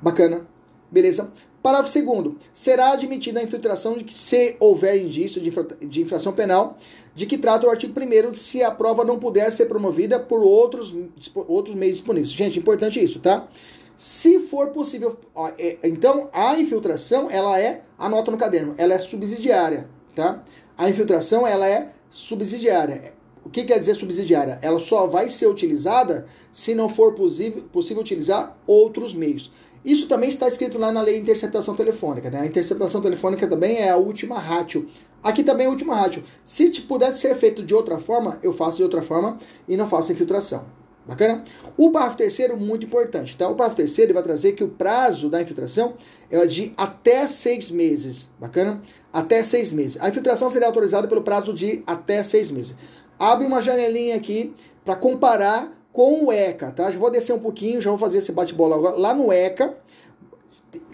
Bacana? 0.01 0.47
Beleza? 0.89 1.31
Parágrafo 1.67 2.01
2 2.01 2.35
Será 2.53 2.93
admitida 2.93 3.41
a 3.41 3.43
infiltração 3.43 3.97
de 3.97 4.05
que 4.05 4.13
se 4.13 4.55
houver 4.57 4.95
indício 4.95 5.41
de, 5.41 5.49
infra 5.49 5.67
de 5.81 6.01
infração 6.01 6.31
penal, 6.31 6.77
de 7.13 7.25
que 7.25 7.37
trata 7.37 7.67
o 7.67 7.69
artigo 7.69 7.93
1 7.99 8.35
se 8.35 8.63
a 8.63 8.71
prova 8.71 9.03
não 9.03 9.19
puder 9.19 9.51
ser 9.51 9.65
promovida 9.65 10.17
por 10.17 10.41
outros, 10.41 10.95
outros 11.35 11.75
meios 11.75 11.97
disponíveis. 11.97 12.31
Gente, 12.31 12.57
importante 12.57 13.03
isso, 13.03 13.19
tá? 13.19 13.49
Se 13.97 14.39
for 14.39 14.69
possível, 14.69 15.17
ó, 15.35 15.51
é, 15.59 15.77
então 15.83 16.29
a 16.31 16.57
infiltração, 16.57 17.29
ela 17.29 17.59
é, 17.59 17.81
anota 17.97 18.31
no 18.31 18.37
caderno, 18.37 18.73
ela 18.77 18.93
é 18.93 18.99
subsidiária, 18.99 19.89
tá? 20.15 20.45
A 20.77 20.89
infiltração, 20.89 21.45
ela 21.45 21.67
é 21.67 21.91
subsidiária. 22.09 23.13
O 23.43 23.49
que 23.49 23.65
quer 23.65 23.79
dizer 23.79 23.95
subsidiária? 23.95 24.57
Ela 24.61 24.79
só 24.79 25.05
vai 25.07 25.27
ser 25.27 25.47
utilizada 25.47 26.27
se 26.49 26.73
não 26.73 26.87
for 26.87 27.13
possível, 27.13 27.63
possível 27.63 28.01
utilizar 28.01 28.57
outros 28.65 29.13
meios. 29.13 29.51
Isso 29.87 30.05
também 30.05 30.27
está 30.27 30.49
escrito 30.49 30.77
lá 30.77 30.91
na 30.91 31.01
lei 31.01 31.15
de 31.15 31.21
interceptação 31.21 31.73
telefônica. 31.73 32.29
Né? 32.29 32.41
A 32.41 32.45
interceptação 32.45 32.99
telefônica 32.99 33.47
também 33.47 33.77
é 33.77 33.89
a 33.89 33.95
última 33.95 34.37
ratio. 34.37 34.89
Aqui 35.23 35.45
também 35.45 35.65
é 35.65 35.69
a 35.69 35.71
última 35.71 35.95
ratio. 35.95 36.25
Se 36.43 36.69
pudesse 36.81 37.19
ser 37.19 37.33
feito 37.35 37.63
de 37.63 37.73
outra 37.73 37.97
forma, 37.97 38.37
eu 38.43 38.51
faço 38.51 38.75
de 38.75 38.83
outra 38.83 39.01
forma 39.01 39.37
e 39.65 39.77
não 39.77 39.87
faço 39.87 40.11
infiltração. 40.11 40.65
Bacana? 41.07 41.45
O 41.77 41.89
parágrafo 41.89 42.17
terceiro, 42.17 42.57
muito 42.57 42.85
importante. 42.85 43.37
Tá? 43.37 43.47
O 43.47 43.55
parágrafo 43.55 43.77
terceiro 43.77 44.13
vai 44.13 44.21
trazer 44.21 44.51
que 44.51 44.63
o 44.65 44.67
prazo 44.67 45.29
da 45.29 45.41
infiltração 45.41 45.93
é 46.29 46.45
de 46.45 46.73
até 46.75 47.25
seis 47.25 47.71
meses. 47.71 48.29
Bacana? 48.37 48.81
Até 49.13 49.41
seis 49.41 49.71
meses. 49.71 49.97
A 50.01 50.09
infiltração 50.09 50.49
será 50.49 50.67
autorizada 50.67 51.07
pelo 51.07 51.21
prazo 51.21 51.53
de 51.53 51.81
até 51.87 52.21
seis 52.23 52.51
meses. 52.51 52.75
Abre 53.17 53.47
uma 53.47 53.61
janelinha 53.61 54.17
aqui 54.17 54.53
para 54.83 54.97
comparar 54.97 55.71
com 55.97 56.25
o 56.25 56.31
ECA, 56.31 56.71
tá? 56.71 56.91
Já 56.91 56.99
vou 56.99 57.09
descer 57.09 57.33
um 57.33 57.39
pouquinho, 57.39 57.81
já 57.81 57.89
vou 57.89 57.97
fazer 57.97 58.19
esse 58.19 58.31
bate-bola 58.31 58.75
agora. 58.75 58.95
Lá 58.95 59.15
no 59.15 59.31
ECA, 59.31 59.75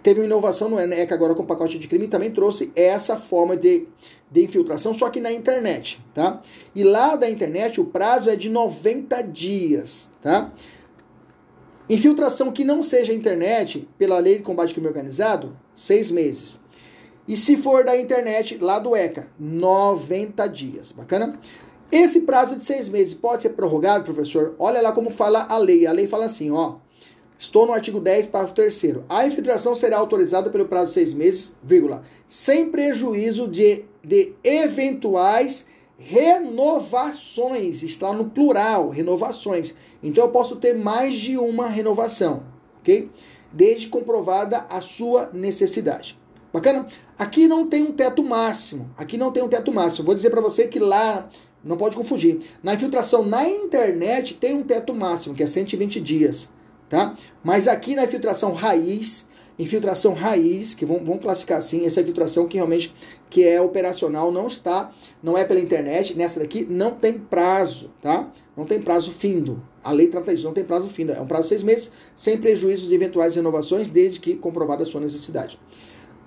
teve 0.02 0.22
uma 0.22 0.26
inovação 0.26 0.70
no 0.70 0.80
ECA 0.80 1.14
agora 1.14 1.36
com 1.36 1.44
o 1.44 1.46
pacote 1.46 1.78
de 1.78 1.90
crime, 1.90 2.08
também 2.08 2.32
trouxe 2.32 2.72
essa 2.74 3.18
forma 3.18 3.58
de, 3.58 3.86
de 4.32 4.46
infiltração, 4.46 4.94
só 4.94 5.10
que 5.10 5.20
na 5.20 5.30
internet, 5.30 6.02
tá? 6.14 6.42
E 6.74 6.86
lá 6.86 7.18
da 7.18 7.30
internet 7.30 7.82
o 7.82 7.84
prazo 7.84 8.30
é 8.30 8.38
de 8.38 8.50
90 8.50 9.22
dias, 9.24 10.10
tá? 10.22 10.54
Infiltração 11.90 12.50
que 12.50 12.64
não 12.64 12.82
seja 12.82 13.12
internet, 13.12 13.86
pela 13.98 14.18
lei 14.20 14.38
de 14.38 14.44
combate 14.44 14.70
ao 14.70 14.76
crime 14.76 14.88
organizado, 14.88 15.54
seis 15.76 16.10
meses. 16.10 16.62
E 17.28 17.36
se 17.36 17.58
for 17.58 17.84
da 17.84 17.98
internet, 17.98 18.58
lá 18.58 18.80
do 18.80 18.96
ECA, 18.96 19.28
90 19.38 20.48
dias. 20.48 20.94
Bacana? 20.94 21.38
Esse 21.94 22.22
prazo 22.22 22.56
de 22.56 22.64
seis 22.64 22.90
meses 22.90 23.14
pode 23.14 23.44
ser 23.44 23.50
prorrogado, 23.50 24.04
professor? 24.04 24.56
Olha 24.58 24.82
lá 24.82 24.92
como 24.92 25.12
fala 25.12 25.46
a 25.48 25.60
lei. 25.60 25.86
A 25.86 25.92
lei 25.92 26.08
fala 26.08 26.26
assim, 26.26 26.50
ó. 26.50 26.78
Estou 27.38 27.68
no 27.68 27.72
artigo 27.72 28.00
10, 28.00 28.26
parágrafo 28.28 28.56
3 28.56 28.84
A 29.08 29.28
infiltração 29.28 29.76
será 29.76 30.00
autorizada 30.00 30.50
pelo 30.50 30.66
prazo 30.66 30.88
de 30.88 30.94
seis 30.96 31.14
meses, 31.14 31.56
vírgula, 31.62 32.02
sem 32.28 32.72
prejuízo 32.72 33.48
de, 33.48 33.86
de 34.04 34.34
eventuais 34.44 35.68
renovações. 35.96 37.84
Está 37.84 38.12
no 38.12 38.26
plural, 38.32 38.90
renovações. 38.90 39.76
Então 40.02 40.24
eu 40.24 40.32
posso 40.32 40.56
ter 40.56 40.74
mais 40.74 41.14
de 41.14 41.38
uma 41.38 41.68
renovação, 41.68 42.42
ok? 42.80 43.12
Desde 43.52 43.88
comprovada 43.88 44.66
a 44.68 44.82
sua 44.82 45.30
necessidade. 45.32 46.18
Bacana? 46.52 46.88
Aqui 47.20 47.48
não 47.48 47.68
tem 47.68 47.84
um 47.84 47.92
teto 47.92 48.24
máximo. 48.24 48.90
Aqui 48.98 49.18
não 49.18 49.32
tem 49.32 49.44
um 49.44 49.48
teto 49.48 49.72
máximo. 49.72 50.06
Vou 50.06 50.16
dizer 50.16 50.32
para 50.32 50.42
você 50.42 50.68
que 50.68 50.80
lá 50.80 51.30
Não 51.64 51.78
pode 51.78 51.96
confundir. 51.96 52.40
Na 52.62 52.74
infiltração 52.74 53.26
na 53.26 53.48
internet 53.48 54.34
tem 54.34 54.56
um 54.56 54.64
teto 54.64 54.94
máximo, 54.94 55.34
que 55.34 55.44
é 55.44 55.48
120 55.48 56.02
dias, 56.02 56.50
tá? 56.90 57.18
Mas 57.44 57.68
aqui 57.68 57.96
na 57.96 58.04
infiltração 58.04 58.54
raiz, 58.54 59.28
infiltração 59.58 60.14
raiz, 60.14 60.74
que 60.74 60.86
vamos 60.86 61.22
classificar 61.22 61.60
assim, 61.60 61.86
essa 61.86 62.02
infiltração 62.02 62.48
que 62.48 62.58
realmente 62.58 62.94
que 63.30 63.44
é 63.44 63.62
operacional, 63.62 64.32
não 64.32 64.48
está, 64.48 64.92
não 65.22 65.38
é 65.38 65.46
pela 65.46 65.60
internet, 65.60 66.16
nessa 66.16 66.40
daqui 66.40 66.68
não 66.70 66.92
tem 66.92 67.14
prazo, 67.14 67.90
tá? 68.02 68.32
Não 68.56 68.66
tem 68.66 68.82
prazo 68.82 69.12
findo. 69.12 69.64
A 69.84 69.92
lei 69.92 70.08
trata 70.08 70.32
isso, 70.32 70.44
não 70.44 70.54
tem 70.54 70.64
prazo 70.64 70.88
findo. 70.88 71.12
É 71.12 71.20
um 71.20 71.28
prazo 71.28 71.44
de 71.44 71.50
seis 71.50 71.64
meses, 71.64 71.92
sem 72.16 72.38
prejuízo 72.38 72.88
de 72.88 72.94
eventuais 72.94 73.36
renovações, 73.36 73.90
desde 73.90 74.20
que 74.20 74.36
comprovada 74.36 74.84
a 74.84 74.86
sua 74.86 75.02
necessidade. 75.02 75.60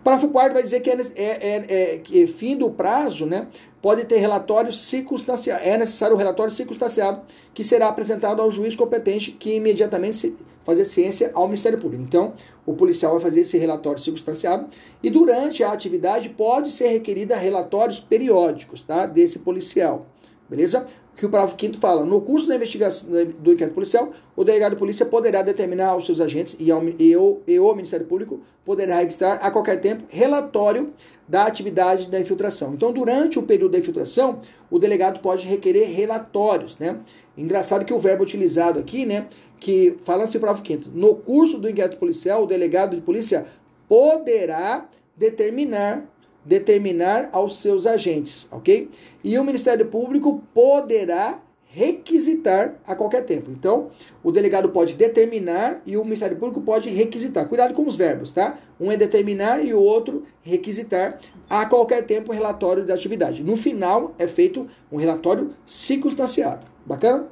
Parágrafo 0.04 0.32
4 0.32 0.52
vai 0.52 0.62
dizer 0.62 0.80
que 0.80 0.90
é, 0.90 0.94
é, 0.94 1.24
é, 1.24 1.94
é 1.94 1.98
que 1.98 2.26
fim 2.26 2.56
do 2.56 2.70
prazo, 2.70 3.26
né, 3.26 3.48
pode 3.82 4.04
ter 4.04 4.18
relatório 4.18 4.72
circunstanciado, 4.72 5.62
é 5.64 5.76
necessário 5.76 6.14
o 6.14 6.18
relatório 6.18 6.52
circunstanciado 6.52 7.22
que 7.52 7.62
será 7.64 7.88
apresentado 7.88 8.40
ao 8.40 8.50
juiz 8.50 8.74
competente 8.74 9.32
que 9.32 9.56
imediatamente 9.56 10.36
fazer 10.64 10.84
ciência 10.84 11.30
ao 11.32 11.46
Ministério 11.46 11.78
Público. 11.78 12.02
Então, 12.02 12.34
o 12.66 12.74
policial 12.74 13.12
vai 13.12 13.20
fazer 13.20 13.42
esse 13.42 13.56
relatório 13.56 14.00
circunstanciado 14.00 14.66
e 15.00 15.08
durante 15.08 15.62
a 15.62 15.70
atividade 15.70 16.28
pode 16.30 16.72
ser 16.72 16.88
requerida 16.88 17.36
relatórios 17.36 18.00
periódicos, 18.00 18.82
tá, 18.82 19.06
desse 19.06 19.38
policial. 19.38 20.06
Beleza? 20.48 20.86
Que 21.16 21.24
o 21.24 21.30
parágrafo 21.30 21.56
5 21.58 21.78
fala: 21.78 22.04
no 22.04 22.20
curso 22.20 22.46
da 22.46 22.54
investigação 22.54 23.08
do 23.38 23.52
inquérito 23.52 23.74
policial, 23.74 24.12
o 24.36 24.44
delegado 24.44 24.72
de 24.72 24.78
polícia 24.78 25.06
poderá 25.06 25.42
determinar 25.42 25.88
aos 25.88 26.04
seus 26.04 26.20
agentes 26.20 26.56
e, 26.60 26.70
ao, 26.70 26.82
e, 26.84 27.16
o, 27.16 27.40
e 27.46 27.58
o 27.58 27.74
Ministério 27.74 28.06
Público 28.06 28.40
poderá 28.64 28.98
registrar 28.98 29.34
a 29.34 29.50
qualquer 29.50 29.80
tempo 29.80 30.04
relatório 30.08 30.92
da 31.26 31.44
atividade 31.44 32.08
da 32.08 32.20
infiltração. 32.20 32.74
Então, 32.74 32.92
durante 32.92 33.38
o 33.38 33.42
período 33.42 33.72
da 33.72 33.78
infiltração, 33.78 34.40
o 34.70 34.78
delegado 34.78 35.20
pode 35.20 35.46
requerer 35.46 35.88
relatórios, 35.88 36.78
né? 36.78 37.00
Engraçado 37.36 37.84
que 37.84 37.92
o 37.92 37.98
verbo 37.98 38.22
utilizado 38.22 38.78
aqui, 38.78 39.04
né, 39.04 39.28
que 39.60 39.96
fala 40.04 40.24
assim, 40.24 40.38
parágrafo 40.38 40.66
5 40.66 40.90
no 40.94 41.16
curso 41.16 41.58
do 41.58 41.68
inquérito 41.68 41.98
policial, 41.98 42.44
o 42.44 42.46
delegado 42.46 42.96
de 42.96 43.02
polícia 43.02 43.46
poderá 43.88 44.88
determinar 45.16 46.04
determinar 46.46 47.28
aos 47.32 47.60
seus 47.60 47.86
agentes, 47.86 48.48
ok? 48.50 48.88
E 49.22 49.36
o 49.38 49.44
Ministério 49.44 49.86
Público 49.86 50.42
poderá 50.54 51.40
requisitar 51.66 52.76
a 52.86 52.94
qualquer 52.94 53.24
tempo. 53.26 53.50
Então, 53.50 53.90
o 54.22 54.32
delegado 54.32 54.70
pode 54.70 54.94
determinar 54.94 55.82
e 55.84 55.96
o 55.96 56.04
Ministério 56.04 56.36
Público 56.36 56.62
pode 56.62 56.88
requisitar. 56.88 57.46
Cuidado 57.48 57.74
com 57.74 57.86
os 57.86 57.96
verbos, 57.96 58.30
tá? 58.30 58.58
Um 58.80 58.90
é 58.90 58.96
determinar 58.96 59.62
e 59.62 59.74
o 59.74 59.80
outro 59.80 60.24
requisitar 60.42 61.20
a 61.50 61.66
qualquer 61.66 62.06
tempo 62.06 62.32
o 62.32 62.34
relatório 62.34 62.86
da 62.86 62.94
atividade. 62.94 63.42
No 63.42 63.56
final 63.56 64.14
é 64.18 64.26
feito 64.26 64.66
um 64.90 64.96
relatório 64.96 65.52
circunstanciado. 65.66 66.66
Bacana? 66.86 67.28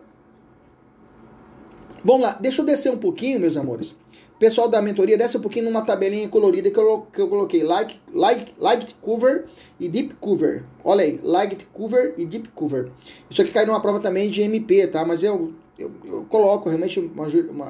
Vamos 2.05 2.21
lá, 2.21 2.37
deixa 2.39 2.61
eu 2.61 2.67
descer 2.67 2.93
um 2.93 2.99
pouquinho, 2.99 3.41
meus 3.41 3.57
amores. 3.57 3.97
Pessoal 4.45 4.69
da 4.69 4.83
mentoria, 4.83 5.17
desce 5.17 5.39
um 5.39 5.41
pouquinho 5.41 5.65
numa 5.65 5.81
tabelinha 5.81 6.29
colorida 6.29 6.71
que 6.71 6.79
eu, 6.79 7.07
que 7.11 7.19
eu 7.19 7.29
coloquei 7.29 7.63
like, 7.63 7.99
like, 8.13 8.53
like 8.59 8.95
cover 9.01 9.47
e 9.81 9.89
deep 9.89 10.17
cover. 10.21 10.65
Olha 10.85 11.03
aí, 11.03 11.19
like 11.23 11.65
cover 11.73 12.13
e 12.19 12.27
deep 12.27 12.51
cover. 12.55 12.91
Isso 13.31 13.41
aqui 13.41 13.51
cai 13.51 13.65
numa 13.65 13.81
prova 13.81 14.01
também 14.01 14.29
de 14.29 14.43
MP, 14.43 14.87
tá? 14.89 15.03
Mas 15.03 15.23
eu, 15.23 15.55
eu, 15.79 15.91
eu 16.05 16.27
coloco 16.29 16.69
realmente 16.69 17.01
uma, 17.01 17.27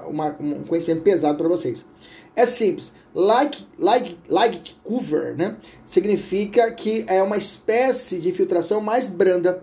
uma, 0.09 0.37
um 0.40 0.64
conhecimento 0.64 1.04
pesado 1.04 1.38
para 1.38 1.47
vocês. 1.47 1.85
É 2.35 2.45
simples. 2.45 2.93
Like, 3.14 3.64
like, 3.78 4.19
like 4.28 4.75
cover, 4.83 5.37
né? 5.37 5.57
Significa 5.85 6.73
que 6.73 7.04
é 7.07 7.23
uma 7.23 7.37
espécie 7.37 8.19
de 8.19 8.33
filtração 8.33 8.81
mais 8.81 9.09
branda 9.09 9.62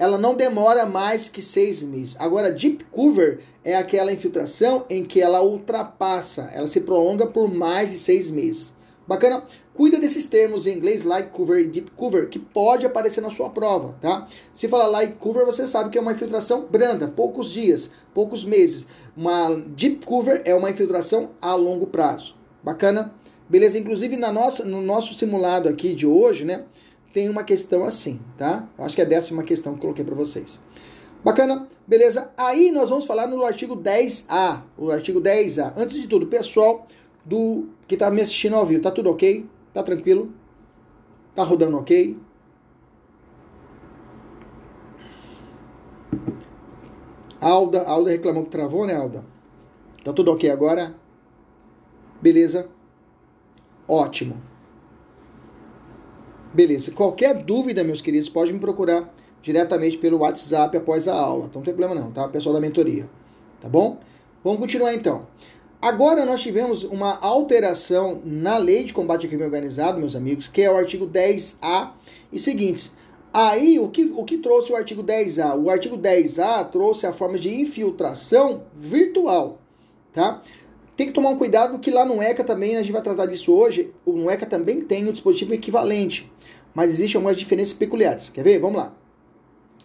ela 0.00 0.16
não 0.16 0.34
demora 0.34 0.86
mais 0.86 1.28
que 1.28 1.42
seis 1.42 1.82
meses. 1.82 2.16
Agora, 2.18 2.50
deep 2.50 2.86
cover 2.90 3.40
é 3.62 3.76
aquela 3.76 4.10
infiltração 4.10 4.86
em 4.88 5.04
que 5.04 5.20
ela 5.20 5.42
ultrapassa, 5.42 6.48
ela 6.54 6.66
se 6.66 6.80
prolonga 6.80 7.26
por 7.26 7.52
mais 7.52 7.90
de 7.90 7.98
seis 7.98 8.30
meses. 8.30 8.72
Bacana? 9.06 9.44
Cuida 9.74 10.00
desses 10.00 10.24
termos 10.24 10.66
em 10.66 10.74
inglês, 10.74 11.04
like 11.04 11.30
cover 11.30 11.60
e 11.60 11.68
deep 11.68 11.90
cover, 11.90 12.30
que 12.30 12.38
pode 12.38 12.86
aparecer 12.86 13.20
na 13.20 13.30
sua 13.30 13.50
prova, 13.50 13.94
tá? 14.00 14.26
Se 14.54 14.68
falar 14.68 14.86
like 14.86 15.16
cover, 15.16 15.44
você 15.44 15.66
sabe 15.66 15.90
que 15.90 15.98
é 15.98 16.00
uma 16.00 16.12
infiltração 16.12 16.66
branda, 16.70 17.06
poucos 17.06 17.50
dias, 17.50 17.90
poucos 18.14 18.42
meses. 18.42 18.86
Uma 19.14 19.54
deep 19.66 20.06
cover 20.06 20.40
é 20.46 20.54
uma 20.54 20.70
infiltração 20.70 21.32
a 21.42 21.54
longo 21.54 21.86
prazo. 21.86 22.34
Bacana? 22.64 23.14
Beleza? 23.50 23.78
Inclusive, 23.78 24.16
na 24.16 24.32
nossa, 24.32 24.64
no 24.64 24.80
nosso 24.80 25.12
simulado 25.12 25.68
aqui 25.68 25.92
de 25.92 26.06
hoje, 26.06 26.44
né? 26.44 26.64
Tem 27.12 27.28
uma 27.28 27.44
questão 27.44 27.84
assim, 27.84 28.20
tá? 28.36 28.68
Eu 28.78 28.84
acho 28.84 28.94
que 28.94 29.02
é 29.02 29.04
a 29.04 29.08
décima 29.08 29.42
questão 29.42 29.72
que 29.72 29.78
eu 29.78 29.82
coloquei 29.82 30.04
para 30.04 30.14
vocês. 30.14 30.60
Bacana? 31.24 31.68
Beleza? 31.86 32.30
Aí 32.36 32.70
nós 32.70 32.88
vamos 32.88 33.04
falar 33.04 33.26
no 33.26 33.44
artigo 33.44 33.76
10A. 33.76 34.62
O 34.76 34.90
artigo 34.90 35.20
10A. 35.20 35.72
Antes 35.76 36.00
de 36.00 36.08
tudo, 36.08 36.26
pessoal 36.26 36.86
do 37.24 37.68
que 37.86 37.96
tá 37.96 38.10
me 38.10 38.22
assistindo 38.22 38.56
ao 38.56 38.64
vivo, 38.64 38.82
tá 38.82 38.90
tudo 38.90 39.10
ok? 39.10 39.46
Tá 39.74 39.82
tranquilo? 39.82 40.32
Tá 41.34 41.42
rodando 41.42 41.76
ok? 41.76 42.16
Alda, 47.40 47.82
Alda 47.82 48.10
reclamou 48.10 48.44
que 48.44 48.50
travou, 48.50 48.86
né, 48.86 48.94
Alda? 48.94 49.24
Tá 50.04 50.12
tudo 50.12 50.30
ok 50.30 50.50
agora? 50.50 50.94
Beleza? 52.20 52.68
Ótimo. 53.88 54.49
Beleza. 56.52 56.90
Qualquer 56.90 57.34
dúvida, 57.44 57.84
meus 57.84 58.00
queridos, 58.00 58.28
pode 58.28 58.52
me 58.52 58.58
procurar 58.58 59.12
diretamente 59.40 59.96
pelo 59.96 60.18
WhatsApp 60.18 60.76
após 60.76 61.06
a 61.06 61.14
aula. 61.14 61.46
Então 61.46 61.60
não 61.60 61.64
tem 61.64 61.74
problema 61.74 62.00
não, 62.00 62.10
tá? 62.10 62.28
Pessoal 62.28 62.54
da 62.54 62.60
mentoria. 62.60 63.08
Tá 63.60 63.68
bom? 63.68 63.98
Vamos 64.42 64.58
continuar 64.58 64.94
então. 64.94 65.26
Agora 65.80 66.26
nós 66.26 66.42
tivemos 66.42 66.84
uma 66.84 67.18
alteração 67.20 68.20
na 68.24 68.58
lei 68.58 68.84
de 68.84 68.92
combate 68.92 69.24
ao 69.24 69.28
crime 69.28 69.44
organizado, 69.44 69.98
meus 69.98 70.14
amigos, 70.14 70.46
que 70.46 70.60
é 70.60 70.70
o 70.70 70.76
artigo 70.76 71.06
10A 71.06 71.92
e 72.32 72.38
seguintes. 72.38 72.92
Aí, 73.32 73.78
o 73.78 73.88
que, 73.88 74.12
o 74.14 74.24
que 74.24 74.38
trouxe 74.38 74.72
o 74.72 74.76
artigo 74.76 75.04
10A? 75.04 75.56
O 75.56 75.70
artigo 75.70 75.96
10A 75.96 76.68
trouxe 76.68 77.06
a 77.06 77.12
forma 77.12 77.38
de 77.38 77.48
infiltração 77.60 78.64
virtual, 78.76 79.58
tá? 80.12 80.42
Tem 81.00 81.06
que 81.06 81.14
tomar 81.14 81.30
um 81.30 81.38
cuidado 81.38 81.78
que 81.78 81.90
lá 81.90 82.04
no 82.04 82.20
ECA 82.20 82.44
também, 82.44 82.76
a 82.76 82.82
gente 82.82 82.92
vai 82.92 83.00
tratar 83.00 83.24
disso 83.24 83.54
hoje, 83.54 83.90
o 84.04 84.30
ECA 84.30 84.44
também 84.44 84.82
tem 84.82 85.08
um 85.08 85.12
dispositivo 85.12 85.54
equivalente 85.54 86.30
mas 86.74 86.90
existem 86.90 87.18
algumas 87.18 87.38
diferenças 87.38 87.72
peculiares. 87.72 88.28
Quer 88.28 88.42
ver? 88.42 88.58
Vamos 88.58 88.76
lá. 88.76 88.94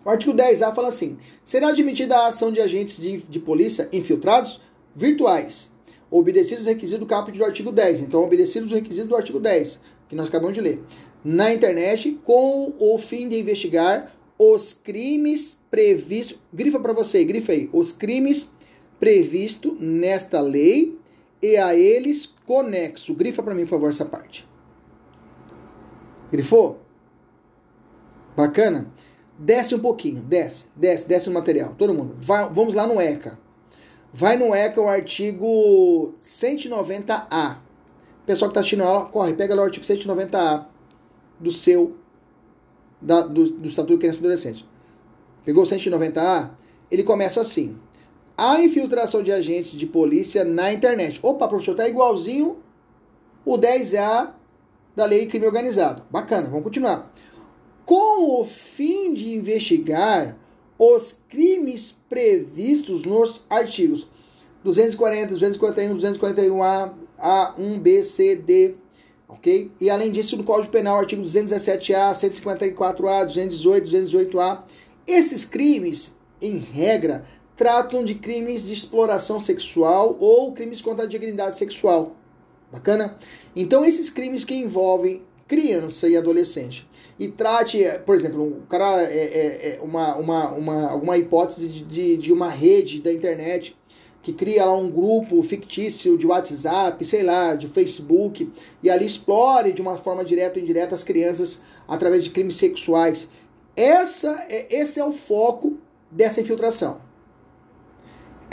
O 0.04 0.10
artigo 0.10 0.34
10A 0.34 0.74
fala 0.76 0.90
assim: 0.90 1.18
será 1.42 1.70
admitida 1.70 2.18
a 2.18 2.28
ação 2.28 2.52
de 2.52 2.62
agentes 2.62 2.98
de, 2.98 3.18
de 3.18 3.40
polícia 3.40 3.90
infiltrados 3.92 4.62
virtuais, 4.96 5.72
obedecidos 6.10 6.64
os 6.64 6.68
requisitos 6.68 7.00
do 7.00 7.06
caput 7.06 7.38
do 7.38 7.46
artigo 7.46 7.72
10. 7.72 8.02
Então, 8.02 8.22
obedecidos 8.22 8.72
os 8.72 8.78
requisitos 8.78 9.10
do 9.10 9.16
artigo 9.16 9.40
10, 9.40 9.80
que 10.08 10.16
nós 10.16 10.28
acabamos 10.28 10.54
de 10.54 10.62
ler. 10.62 10.84
Na 11.24 11.54
internet, 11.54 12.20
com 12.24 12.74
o 12.78 12.98
fim 12.98 13.28
de 13.28 13.40
investigar 13.40 14.16
os 14.38 14.74
crimes 14.74 15.58
previstos. 15.72 16.38
Grifa 16.54 16.80
para 16.80 16.94
você, 16.94 17.24
grifa 17.24 17.52
aí. 17.52 17.70
Os 17.74 17.92
crimes 17.92 18.52
previstos 19.00 19.74
nesta 19.80 20.40
lei 20.40 20.96
e 21.46 21.58
a 21.58 21.76
eles 21.76 22.34
conexo. 22.46 23.14
Grifa 23.14 23.44
para 23.44 23.54
mim, 23.54 23.64
por 23.64 23.72
favor, 23.72 23.90
essa 23.90 24.06
parte. 24.06 24.48
Grifou? 26.32 26.80
Bacana? 28.36 28.92
Desce 29.38 29.76
um 29.76 29.80
pouquinho, 29.80 30.22
desce, 30.22 30.68
desce, 30.76 31.08
desce 31.08 31.30
o 31.30 31.32
material. 31.32 31.76
Todo 31.78 31.94
mundo. 31.94 32.16
Vai, 32.20 32.50
vamos 32.52 32.74
lá 32.74 32.88
no 32.88 33.00
ECA. 33.00 33.38
Vai 34.12 34.38
no 34.38 34.56
ECA 34.56 34.82
o 34.82 34.88
artigo 34.88 36.16
190A. 36.24 37.58
Pessoal 38.26 38.50
que 38.50 38.54
está 38.54 38.62
assistindo 38.62 38.84
a 38.84 38.88
aula, 38.88 39.06
corre, 39.06 39.34
pega 39.34 39.54
lá 39.54 39.62
o 39.62 39.66
artigo 39.66 39.86
190A 39.86 40.66
do 41.40 41.52
seu, 41.52 41.96
da, 43.00 43.22
do, 43.22 43.52
do 43.52 43.68
Estatuto 43.68 43.94
de 43.94 44.00
Criança 44.00 44.18
e 44.18 44.22
Adolescente. 44.22 44.68
Pegou 45.44 45.64
o 45.64 45.68
190A? 45.68 46.52
Ele 46.90 47.04
começa 47.04 47.42
assim. 47.42 47.78
A 48.38 48.62
infiltração 48.62 49.24
de 49.24 49.32
agentes 49.32 49.72
de 49.72 49.86
polícia 49.86 50.44
na 50.44 50.74
internet. 50.74 51.20
Opa, 51.24 51.48
professor, 51.48 51.76
tá 51.76 51.88
igualzinho 51.88 52.58
o 53.46 53.58
10A 53.58 54.32
da 54.96 55.06
lei 55.06 55.28
crime 55.28 55.46
organizado. 55.46 56.04
Bacana, 56.10 56.48
vamos 56.48 56.64
continuar. 56.64 57.14
Com 57.86 58.42
o 58.42 58.44
fim 58.44 59.14
de 59.14 59.36
investigar 59.36 60.38
os 60.78 61.22
crimes 61.30 61.98
previstos 62.10 63.04
nos 63.04 63.46
artigos 63.50 64.08
240, 64.64 65.30
241, 65.30 65.98
241A, 65.98 66.94
A1, 67.20 67.80
B, 67.80 68.04
C, 68.04 68.36
D, 68.36 68.76
ok? 69.28 69.72
E 69.80 69.90
além 69.90 70.12
disso, 70.12 70.36
do 70.36 70.44
Código 70.44 70.72
Penal, 70.72 70.98
artigo 70.98 71.22
217A, 71.22 72.12
154A, 72.12 73.26
218, 73.26 73.88
218A. 73.88 74.64
Esses 75.06 75.46
crimes, 75.46 76.18
em 76.42 76.58
regra, 76.58 77.26
tratam 77.56 78.04
de 78.04 78.16
crimes 78.16 78.66
de 78.66 78.74
exploração 78.74 79.40
sexual 79.40 80.18
ou 80.20 80.52
crimes 80.52 80.82
contra 80.82 81.06
a 81.06 81.08
dignidade 81.08 81.58
sexual. 81.58 82.16
Bacana? 82.72 83.18
Então, 83.56 83.86
esses 83.86 84.10
crimes 84.10 84.44
que 84.44 84.56
envolvem 84.56 85.22
criança 85.48 86.10
e 86.10 86.18
adolescente. 86.18 86.88
E 87.18 87.28
trate, 87.30 87.84
por 88.06 88.16
exemplo, 88.16 88.44
o 88.44 88.68
cara 88.68 89.04
é, 89.04 89.78
é 89.78 89.80
uma, 89.82 90.16
uma, 90.16 90.50
uma, 90.50 90.90
alguma 90.90 91.18
hipótese 91.18 91.68
de, 91.68 91.84
de, 91.84 92.18
de 92.18 92.34
uma 92.34 92.50
rede 92.50 93.02
da 93.02 93.14
internet 93.14 93.78
que 94.22 94.34
cria 94.34 94.66
lá 94.66 94.76
um 94.76 94.90
grupo 94.90 95.42
fictício 95.44 96.18
de 96.18 96.26
WhatsApp, 96.26 97.06
sei 97.06 97.22
lá, 97.22 97.54
de 97.54 97.68
Facebook, 97.68 98.52
e 98.82 98.90
ali 98.90 99.06
explore 99.06 99.72
de 99.72 99.84
uma 99.84 100.00
forma 100.00 100.26
direta 100.26 100.58
ou 100.58 100.64
indireta 100.64 100.96
as 100.96 101.04
crianças 101.04 101.62
através 101.88 102.24
de 102.24 102.32
crimes 102.32 102.56
sexuais. 102.56 103.30
Essa 103.76 104.48
é, 104.50 104.76
esse 104.76 105.00
é 105.00 105.06
o 105.06 105.14
foco 105.14 105.78
dessa 106.10 106.42
infiltração. 106.42 107.05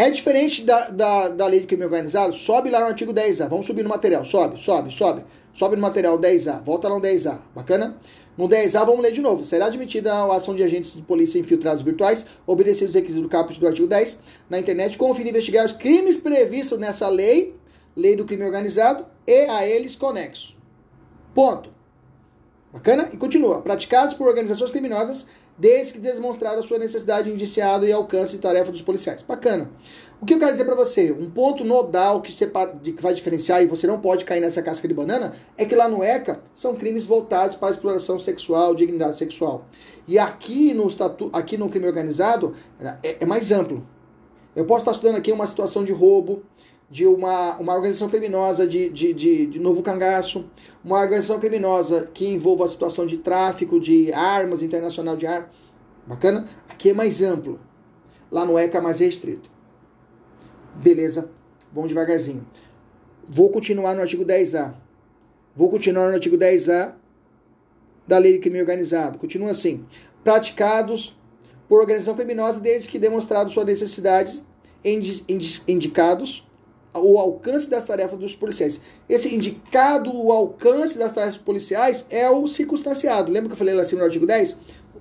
É 0.02 0.10
diferente 0.10 0.64
da, 0.64 0.88
da, 0.88 1.28
da 1.28 1.46
lei 1.46 1.60
de 1.60 1.66
crime 1.68 1.84
organizado? 1.84 2.36
Sobe 2.36 2.68
lá 2.70 2.80
no 2.80 2.86
artigo 2.86 3.14
10A. 3.14 3.48
Vamos 3.48 3.66
subir 3.66 3.84
no 3.84 3.88
material. 3.88 4.24
Sobe, 4.24 4.60
sobe, 4.60 4.92
sobe. 4.92 5.22
Sobe 5.54 5.76
no 5.76 5.82
material 5.82 6.18
10A. 6.18 6.60
Volta 6.64 6.88
lá 6.88 6.96
no 6.96 7.00
10A. 7.00 7.38
Bacana? 7.54 8.00
No 8.36 8.48
10A, 8.48 8.84
vamos 8.84 9.00
ler 9.00 9.12
de 9.12 9.20
novo. 9.20 9.44
Será 9.44 9.66
admitida 9.66 10.12
a 10.12 10.34
ação 10.34 10.56
de 10.56 10.64
agentes 10.64 10.92
de 10.96 11.02
polícia 11.02 11.38
infiltrados 11.38 11.82
virtuais, 11.82 12.26
obedecidos 12.44 12.88
os 12.88 12.94
requisitos 12.96 13.22
do 13.22 13.28
caput 13.28 13.60
do 13.60 13.64
artigo 13.64 13.86
10, 13.86 14.18
na 14.50 14.58
internet, 14.58 14.98
fim 14.98 15.22
de 15.22 15.30
investigar 15.30 15.64
os 15.64 15.72
crimes 15.72 16.16
previstos 16.16 16.80
nessa 16.80 17.08
lei, 17.08 17.54
lei 17.94 18.16
do 18.16 18.24
crime 18.24 18.42
organizado, 18.42 19.06
e 19.24 19.46
a 19.48 19.64
eles 19.64 19.94
conexos. 19.94 20.56
Ponto. 21.32 21.70
Bacana? 22.72 23.08
E 23.12 23.16
continua. 23.16 23.60
Praticados 23.60 24.14
por 24.14 24.26
organizações 24.26 24.72
criminosas 24.72 25.28
desde 25.62 25.92
que 25.92 26.01
demonstrada 26.01 26.59
a 26.59 26.62
sua 26.64 26.77
necessidade 26.77 27.29
de 27.29 27.35
indiciado 27.35 27.87
e 27.87 27.92
alcance 27.92 28.33
de 28.33 28.42
tarefa 28.42 28.72
dos 28.72 28.83
policiais. 28.83 29.22
Bacana. 29.22 29.70
O 30.20 30.27
que 30.27 30.35
eu 30.35 30.38
quero 30.40 30.51
dizer 30.51 30.64
para 30.64 30.75
você? 30.75 31.12
Um 31.12 31.31
ponto 31.31 31.62
nodal 31.62 32.20
que, 32.20 32.33
você, 32.33 32.51
que 32.83 33.01
vai 33.01 33.14
diferenciar 33.14 33.62
e 33.62 33.66
você 33.66 33.87
não 33.87 34.01
pode 34.01 34.25
cair 34.25 34.40
nessa 34.40 34.61
casca 34.61 34.88
de 34.88 34.92
banana 34.92 35.35
é 35.57 35.64
que 35.64 35.77
lá 35.77 35.88
no 35.88 36.03
ECA 36.03 36.40
são 36.53 36.75
crimes 36.75 37.07
voltados 37.07 37.55
para 37.55 37.70
exploração 37.70 38.18
sexual, 38.18 38.75
dignidade 38.75 39.16
sexual. 39.16 39.68
E 40.09 40.18
aqui 40.18 40.75
no, 40.75 40.88
estatu, 40.88 41.31
aqui 41.33 41.57
no 41.57 41.68
crime 41.68 41.87
organizado 41.87 42.55
é, 43.05 43.18
é 43.20 43.25
mais 43.25 43.53
amplo. 43.53 43.87
Eu 44.57 44.64
posso 44.64 44.81
estar 44.81 44.90
estudando 44.90 45.16
aqui 45.16 45.31
uma 45.31 45.46
situação 45.46 45.85
de 45.85 45.92
roubo, 45.92 46.42
de 46.92 47.07
uma, 47.07 47.57
uma 47.57 47.74
organização 47.74 48.11
criminosa 48.11 48.66
de, 48.66 48.90
de, 48.90 49.14
de, 49.14 49.46
de, 49.46 49.59
novo 49.59 49.83
cangaço, 49.83 50.44
uma 50.85 51.00
organização 51.00 51.40
criminosa 51.40 52.11
que 52.12 52.28
envolva 52.28 52.66
a 52.66 52.68
situação 52.68 53.07
de 53.07 53.16
tráfico 53.16 53.81
de 53.81 54.12
armas, 54.12 54.62
internacional 54.62 55.16
de 55.16 55.26
armas. 55.26 55.48
Bacana? 56.07 56.46
Aqui 56.68 56.90
é 56.90 56.92
mais 56.92 57.22
amplo. 57.22 57.59
Lá 58.31 58.44
no 58.44 58.59
ECA 58.59 58.76
é 58.76 58.81
mais 58.83 59.00
restrito. 59.00 59.50
Beleza, 60.74 61.31
vamos 61.72 61.88
devagarzinho. 61.88 62.46
Vou 63.26 63.48
continuar 63.48 63.94
no 63.94 64.02
artigo 64.02 64.22
10A. 64.22 64.74
Vou 65.57 65.70
continuar 65.70 66.09
no 66.09 66.14
artigo 66.14 66.37
10A 66.37 66.92
da 68.07 68.18
Lei 68.18 68.35
de 68.35 68.38
Crime 68.40 68.61
Organizado. 68.61 69.18
Continua 69.18 69.52
assim. 69.52 69.87
Praticados 70.22 71.18
por 71.66 71.81
organização 71.81 72.14
criminosa 72.14 72.61
desde 72.61 72.90
que 72.90 72.98
demonstrado 72.98 73.50
suas 73.50 73.64
necessidades 73.64 74.44
indicados 75.66 76.46
o 76.94 77.18
alcance 77.18 77.68
das 77.68 77.85
tarefas 77.85 78.18
dos 78.18 78.37
policiais. 78.37 78.81
Esse 79.09 79.35
indicado 79.35 80.14
o 80.14 80.31
alcance 80.31 80.98
das 80.98 81.12
tarefas 81.12 81.38
policiais 81.38 82.07
é 82.11 82.28
o 82.31 82.46
circunstanciado. 82.46 83.31
Lembra 83.31 83.48
que 83.48 83.55
eu 83.55 83.59
falei 83.59 83.74
lá 83.74 83.83
acima 83.83 84.00
no 84.00 84.07
artigo 84.07 84.26
10? 84.26 84.57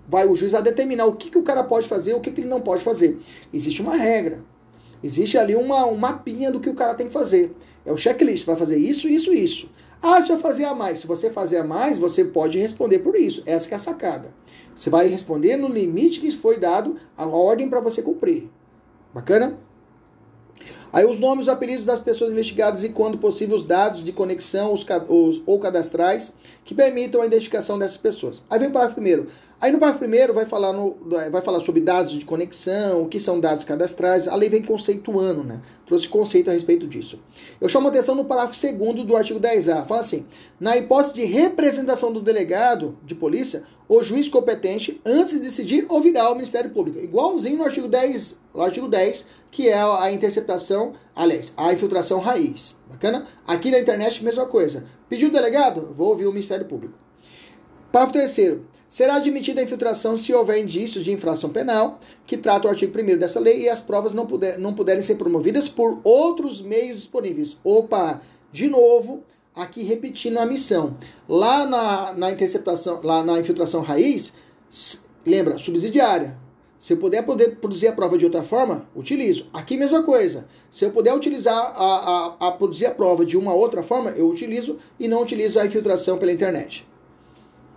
Vai 0.08 0.28
o 0.28 0.36
juiz 0.36 0.54
a 0.54 0.62
determinar 0.62 1.06
o 1.06 1.16
que, 1.16 1.30
que 1.30 1.38
o 1.38 1.44
cara 1.44 1.64
pode 1.64 1.88
fazer, 1.88 2.14
o 2.14 2.20
que, 2.20 2.32
que 2.32 2.42
ele 2.42 2.50
não 2.50 2.62
pode 2.62 2.84
fazer. 2.84 3.20
Existe 3.54 3.82
uma 3.82 3.96
regra. 3.96 4.44
Existe 5.04 5.38
ali 5.38 5.56
uma, 5.56 5.86
um 5.86 5.96
mapinha 5.96 6.52
do 6.52 6.60
que 6.60 6.70
o 6.70 6.76
cara 6.76 6.94
tem 6.94 7.08
que 7.08 7.14
fazer. 7.14 7.56
É 7.86 7.92
o 7.92 7.98
checklist. 7.98 8.46
Vai 8.46 8.56
fazer 8.56 8.78
isso, 8.78 9.08
isso, 9.08 9.34
isso. 9.34 9.70
Ah, 10.02 10.22
se 10.22 10.32
eu 10.32 10.40
fazer 10.40 10.66
a 10.66 10.74
mais. 10.74 11.00
Se 11.00 11.08
você 11.08 11.30
fazer 11.30 11.58
a 11.58 11.64
mais, 11.64 11.98
você 11.98 12.26
pode 12.26 12.58
responder 12.58 13.00
por 13.00 13.16
isso. 13.16 13.44
Essa 13.46 13.70
é 13.70 13.76
a 13.76 13.80
sacada. 13.80 14.34
Você 14.76 14.90
vai 14.90 15.08
responder 15.08 15.58
no 15.58 15.68
limite 15.68 16.20
que 16.20 16.32
foi 16.32 16.60
dado 16.60 16.98
a 17.18 17.26
ordem 17.26 17.70
para 17.70 17.80
você 17.80 18.02
cumprir. 18.02 18.50
Bacana? 19.14 19.60
Aí 20.94 21.06
os 21.06 21.20
nomes, 21.20 21.44
os 21.44 21.50
apelidos 21.50 21.86
das 21.86 22.00
pessoas 22.00 22.32
investigadas 22.32 22.84
e, 22.84 22.90
quando 22.90 23.18
possível, 23.18 23.56
os 23.56 23.66
dados 23.66 24.04
de 24.04 24.12
conexão 24.12 24.74
os, 24.74 24.86
os, 25.08 25.42
ou 25.46 25.60
cadastrais 25.60 26.34
que 26.66 26.76
permitam 26.76 27.22
a 27.22 27.26
identificação 27.26 27.80
dessas 27.80 27.98
pessoas. 27.98 28.44
Aí 28.50 28.60
vem 28.60 28.68
o 28.68 28.72
parágrafo 28.72 28.96
primeiro. 28.96 29.28
Aí 29.62 29.72
no 29.72 29.78
parágrafo 29.78 30.00
primeiro 30.00 30.34
vai 30.34 30.46
falar, 30.46 30.74
no, 30.74 30.98
vai 31.32 31.42
falar 31.42 31.60
sobre 31.60 31.82
dados 31.82 32.14
de 32.14 32.26
conexão, 32.26 33.04
o 33.04 33.08
que 33.08 33.20
são 33.20 33.40
dados 33.40 33.64
cadastrais. 33.64 34.28
A 34.28 34.36
lei 34.36 34.50
vem 34.50 34.64
conceituando, 34.64 35.44
né? 35.44 35.62
Trouxe 35.86 36.08
conceito 36.08 36.50
a 36.50 36.54
respeito 36.54 36.88
disso. 36.88 37.20
Eu 37.60 37.70
chamo 37.70 37.88
atenção 37.88 38.16
no 38.16 38.26
parágrafo 38.26 38.56
segundo 38.56 39.04
do 39.04 39.16
artigo 39.16 39.40
10A. 39.40 39.86
Fala 39.86 40.02
assim: 40.02 40.26
na 40.60 40.76
hipótese 40.76 41.14
de 41.14 41.26
representação 41.26 42.12
do 42.12 42.20
delegado 42.20 42.98
de 43.06 43.14
polícia, 43.14 43.64
o 43.88 44.02
juiz 44.02 44.28
competente, 44.28 45.00
antes 45.06 45.36
de 45.36 45.42
decidir, 45.42 45.86
ouvirá 45.88 46.30
o 46.32 46.34
Ministério 46.34 46.72
Público. 46.72 46.98
Igualzinho 46.98 47.58
no 47.58 47.64
artigo 47.64 47.88
10, 47.88 48.40
no 48.56 48.62
artigo 48.62 48.88
10 48.88 49.28
que 49.52 49.68
é 49.68 49.78
a 49.78 50.10
interceptação, 50.12 50.94
aliás, 51.14 51.54
a 51.58 51.74
infiltração 51.74 52.20
raiz. 52.20 52.78
Bacana? 52.90 53.28
Aqui 53.46 53.70
na 53.70 53.80
internet, 53.80 54.24
mesma 54.24 54.46
coisa. 54.46 54.86
Pediu 55.10 55.28
o 55.28 55.32
delegado? 55.32 55.94
Vou 55.94 56.08
ouvir 56.08 56.26
o 56.26 56.32
Ministério 56.32 56.66
Público. 56.66 56.94
Parágrafo 57.92 58.18
terceiro. 58.18 58.66
Será 58.92 59.16
admitida 59.16 59.62
a 59.62 59.64
infiltração 59.64 60.18
se 60.18 60.34
houver 60.34 60.62
indícios 60.62 61.06
de 61.06 61.14
infração 61.14 61.50
penal, 61.50 62.02
que 62.26 62.36
trata 62.36 62.68
o 62.68 62.70
artigo 62.70 62.92
1 63.00 63.18
dessa 63.18 63.40
lei, 63.40 63.62
e 63.62 63.70
as 63.70 63.80
provas 63.80 64.12
não, 64.12 64.28
puder, 64.28 64.60
não 64.60 64.74
puderem 64.74 65.02
ser 65.02 65.16
promovidas 65.16 65.70
por 65.70 66.02
outros 66.04 66.60
meios 66.60 66.98
disponíveis. 66.98 67.58
Opa, 67.64 68.20
de 68.52 68.68
novo, 68.68 69.24
aqui 69.56 69.84
repetindo 69.84 70.40
a 70.40 70.46
missão. 70.46 70.98
Lá 71.26 71.66
na, 71.66 72.12
na 72.12 72.32
interceptação, 72.32 73.00
lá 73.02 73.24
na 73.24 73.40
infiltração 73.40 73.82
raiz, 73.82 74.34
lembra, 75.26 75.58
subsidiária. 75.58 76.38
Se 76.78 76.92
eu 76.92 76.98
puder 76.98 77.24
produzir 77.62 77.88
a 77.88 77.94
prova 77.94 78.18
de 78.18 78.26
outra 78.26 78.44
forma, 78.44 78.90
utilizo. 78.94 79.48
Aqui 79.54 79.78
mesma 79.78 80.04
coisa. 80.04 80.48
Se 80.70 80.84
eu 80.84 80.92
puder 80.92 81.16
utilizar 81.16 81.56
a, 81.56 82.36
a, 82.42 82.48
a 82.48 82.52
produzir 82.52 82.88
a 82.88 82.92
prova 82.92 83.26
de 83.26 83.38
uma 83.38 83.54
outra 83.54 83.82
forma, 83.82 84.10
eu 84.10 84.28
utilizo 84.28 84.80
e 85.00 85.08
não 85.08 85.22
utilizo 85.22 85.62
a 85.62 85.66
infiltração 85.66 86.18
pela 86.18 86.34
internet. 86.34 86.86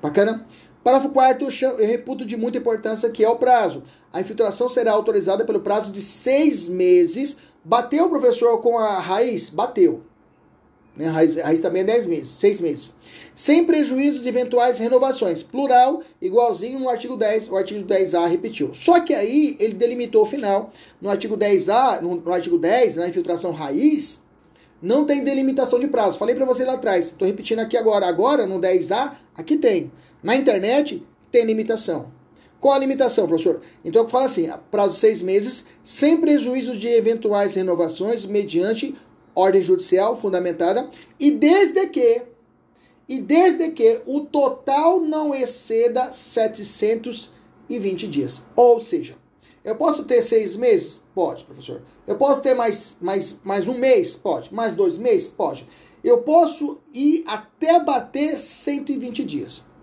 Bacana? 0.05 0.47
Parágrafo 0.85 1.15
4 1.15 1.49
eu 1.63 1.87
reputo 1.87 2.27
de 2.27 2.37
muita 2.37 2.59
importância 2.59 3.09
que 3.09 3.25
é 3.25 3.29
o 3.29 3.37
prazo. 3.37 3.83
A 4.13 4.21
infiltração 4.21 4.69
será 4.69 4.93
autorizada 4.93 5.43
pelo 5.45 5.61
prazo 5.61 5.91
de 5.91 6.03
seis 6.03 6.69
meses. 6.69 7.39
Bateu 7.65 8.05
o 8.05 8.11
professor 8.11 8.61
com 8.61 8.79
a 8.79 8.99
raiz? 8.99 9.49
Bateu. 9.49 10.03
Né? 10.95 11.09
A, 11.09 11.13
raiz, 11.13 11.39
a 11.39 11.45
raiz 11.45 11.61
também 11.61 11.81
é 11.81 11.87
10 11.87 12.07
meses, 12.07 12.29
6 12.29 12.61
meses. 12.61 12.95
Sem 13.35 13.65
prejuízo 13.65 14.21
de 14.21 14.29
eventuais 14.29 14.79
renovações. 14.79 15.43
Plural, 15.43 16.03
igualzinho 16.21 16.79
no 16.79 16.89
artigo 16.91 17.17
10, 17.17 17.49
o 17.49 17.57
artigo 17.57 17.89
10A 17.89 18.29
repetiu. 18.29 18.73
Só 18.75 19.01
que 19.01 19.15
aí 19.15 19.57
ele 19.59 19.75
delimitou 19.75 20.23
o 20.23 20.27
final. 20.27 20.71
No 21.01 21.09
artigo 21.09 21.37
10A, 21.37 22.03
no, 22.03 22.17
no 22.17 22.33
artigo 22.33 22.59
10, 22.59 22.97
na 22.97 23.09
infiltração 23.09 23.53
raiz, 23.53 24.23
não 24.81 25.07
tem 25.07 25.25
delimitação 25.25 25.81
de 25.81 25.89
prazo. 25.89 26.19
Falei 26.19 26.35
para 26.35 26.45
você 26.45 26.63
lá 26.63 26.75
atrás, 26.75 27.07
estou 27.07 27.27
repetindo 27.27 27.61
aqui 27.61 27.77
agora. 27.77 28.07
Agora, 28.07 28.47
no 28.47 28.61
10A, 28.61 29.13
aqui 29.35 29.57
tem. 29.57 29.91
Na 30.25 30.35
internet, 30.35 31.07
tem 31.31 31.45
limitação. 31.45 32.11
Qual 32.59 32.73
a 32.73 32.79
limitação, 32.79 33.29
professor? 33.29 33.61
Então 33.85 34.05
eu 34.05 34.09
falo 34.09 34.25
assim: 34.25 34.49
prazo 34.71 34.95
de 34.95 34.99
seis 34.99 35.21
meses, 35.21 35.67
sem 35.83 36.19
prejuízo 36.19 36.75
de 36.79 36.89
eventuais 36.89 37.55
renovações, 37.55 38.25
mediante 38.25 38.97
ordem 39.35 39.61
judicial 39.61 40.19
fundamentada, 40.19 40.89
e 41.21 41.31
desde 41.31 41.87
que 41.89 42.23
e 43.07 43.21
desde 43.21 43.71
que 43.73 44.01
o 44.07 44.21
total 44.21 44.99
não 44.99 45.35
exceda 45.35 46.11
720 46.11 48.09
dias. 48.09 48.47
Ou 48.57 48.81
seja, 48.81 49.19
eu 49.63 49.77
posso 49.77 50.05
ter 50.05 50.23
seis 50.23 50.57
meses? 50.57 51.03
Pode, 51.15 51.45
professor. 51.45 51.83
Eu 52.07 52.17
posso 52.17 52.41
ter 52.41 52.55
mais, 52.55 52.97
mais, 52.99 53.39
mais 53.45 53.69
um 53.69 53.77
mês? 53.77 54.17
Pode. 54.17 54.55
Mais 54.55 54.73
dois 54.73 54.97
meses? 54.97 55.29
Pode. 55.29 55.67
Eu 56.03 56.23
posso 56.23 56.79
ir 56.95 57.25
até 57.27 57.79
bater 57.79 58.39
120 58.39 59.23
dias. 59.23 59.74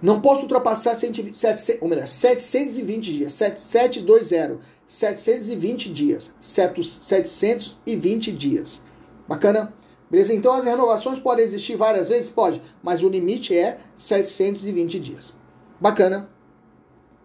Não 0.00 0.20
posso 0.20 0.42
ultrapassar 0.42 0.94
120, 0.94 1.36
700, 1.36 1.82
ou 1.82 1.88
melhor, 1.88 2.06
720 2.06 3.12
dias. 3.12 3.32
7720. 3.32 4.60
720 4.86 5.92
dias. 5.92 6.34
720 6.40 8.32
dias. 8.32 8.82
Bacana? 9.26 9.74
Beleza? 10.10 10.32
Então 10.32 10.52
as 10.54 10.64
renovações 10.64 11.18
podem 11.18 11.44
existir 11.44 11.76
várias 11.76 12.08
vezes? 12.08 12.30
Pode, 12.30 12.62
mas 12.82 13.02
o 13.02 13.08
limite 13.08 13.56
é 13.56 13.78
720 13.96 14.98
dias. 14.98 15.34
Bacana? 15.80 16.30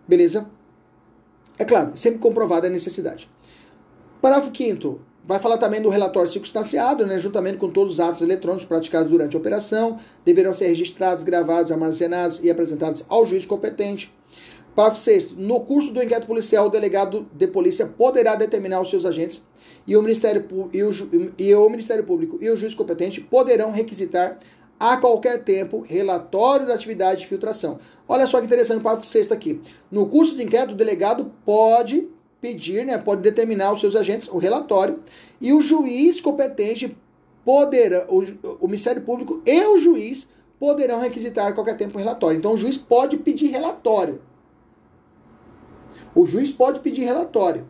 Beleza? 0.08 0.50
É 1.58 1.64
claro, 1.64 1.96
sempre 1.96 2.20
comprovada 2.20 2.68
a 2.68 2.70
necessidade. 2.70 3.30
Parágrafo 4.22 4.56
5 4.56 5.00
Vai 5.26 5.40
falar 5.40 5.58
também 5.58 5.82
do 5.82 5.88
relatório 5.88 6.30
circunstanciado, 6.30 7.06
né, 7.06 7.18
juntamente 7.18 7.58
com 7.58 7.70
todos 7.70 7.94
os 7.94 8.00
atos 8.02 8.22
eletrônicos 8.22 8.68
praticados 8.68 9.10
durante 9.10 9.36
a 9.36 9.40
operação, 9.40 9.98
deverão 10.26 10.54
ser 10.54 10.68
registrados, 10.68 11.24
gravados, 11.24 11.72
armazenados 11.72 12.42
e 12.44 12.52
apresentados 12.52 13.06
ao 13.08 13.26
juiz 13.26 13.46
competente. 13.46 14.14
Parágrafo 14.76 15.02
6 15.02 15.32
No 15.38 15.62
curso 15.62 15.94
do 15.94 16.04
inquérito 16.04 16.28
policial, 16.28 16.66
o 16.66 16.70
delegado 16.70 17.26
de 17.32 17.48
polícia 17.48 17.86
poderá 17.86 18.36
determinar 18.36 18.82
os 18.82 18.90
seus 18.90 19.06
agentes 19.06 19.42
e 19.88 19.96
o 19.96 20.02
Ministério, 20.02 20.46
e 20.74 20.84
o, 20.84 20.92
e 21.38 21.56
o 21.56 21.70
Ministério 21.70 22.04
Público 22.04 22.38
e 22.42 22.50
o 22.50 22.58
juiz 22.58 22.74
competente 22.74 23.22
poderão 23.22 23.72
requisitar 23.72 24.40
a 24.80 24.98
qualquer 24.98 25.44
tempo 25.44 25.86
relatório 25.88 26.68
da 26.68 26.74
atividade 26.74 27.22
de 27.22 27.28
filtração. 27.28 27.80
Olha 28.08 28.28
só 28.28 28.40
que 28.40 28.46
interessante 28.46 28.80
o 28.80 28.84
parágrafo 28.84 29.08
6 29.08 29.32
aqui. 29.32 29.62
No 29.90 30.08
curso 30.08 30.36
de 30.36 30.44
inquérito, 30.44 30.74
o 30.74 30.78
delegado 30.78 31.32
pode 31.46 32.10
pedir, 32.44 32.86
né, 32.86 32.98
pode 32.98 33.22
determinar 33.22 33.68
aos 33.68 33.80
seus 33.80 33.96
agentes 33.96 34.28
o 34.28 34.38
relatório 34.38 35.00
e 35.40 35.54
o 35.54 35.62
juiz 35.62 36.20
competente 36.20 36.94
poderá, 37.46 38.06
o, 38.10 38.22
o 38.60 38.68
Ministério 38.68 39.02
Público 39.02 39.42
e 39.46 39.66
o 39.66 39.78
juiz 39.78 40.28
poderão 40.60 41.00
requisitar 41.00 41.48
a 41.48 41.54
qualquer 41.54 41.78
tempo 41.78 41.98
um 41.98 42.02
relatório. 42.02 42.38
Então 42.38 42.54
o 42.54 42.58
juiz 42.58 42.78
pode 42.78 43.16
pedir 43.16 43.48
relatório. 43.48 44.22
O 46.14 46.26
juiz 46.26 46.52
pode 46.52 46.82
pedir 46.82 47.04
relatório, 47.04 47.66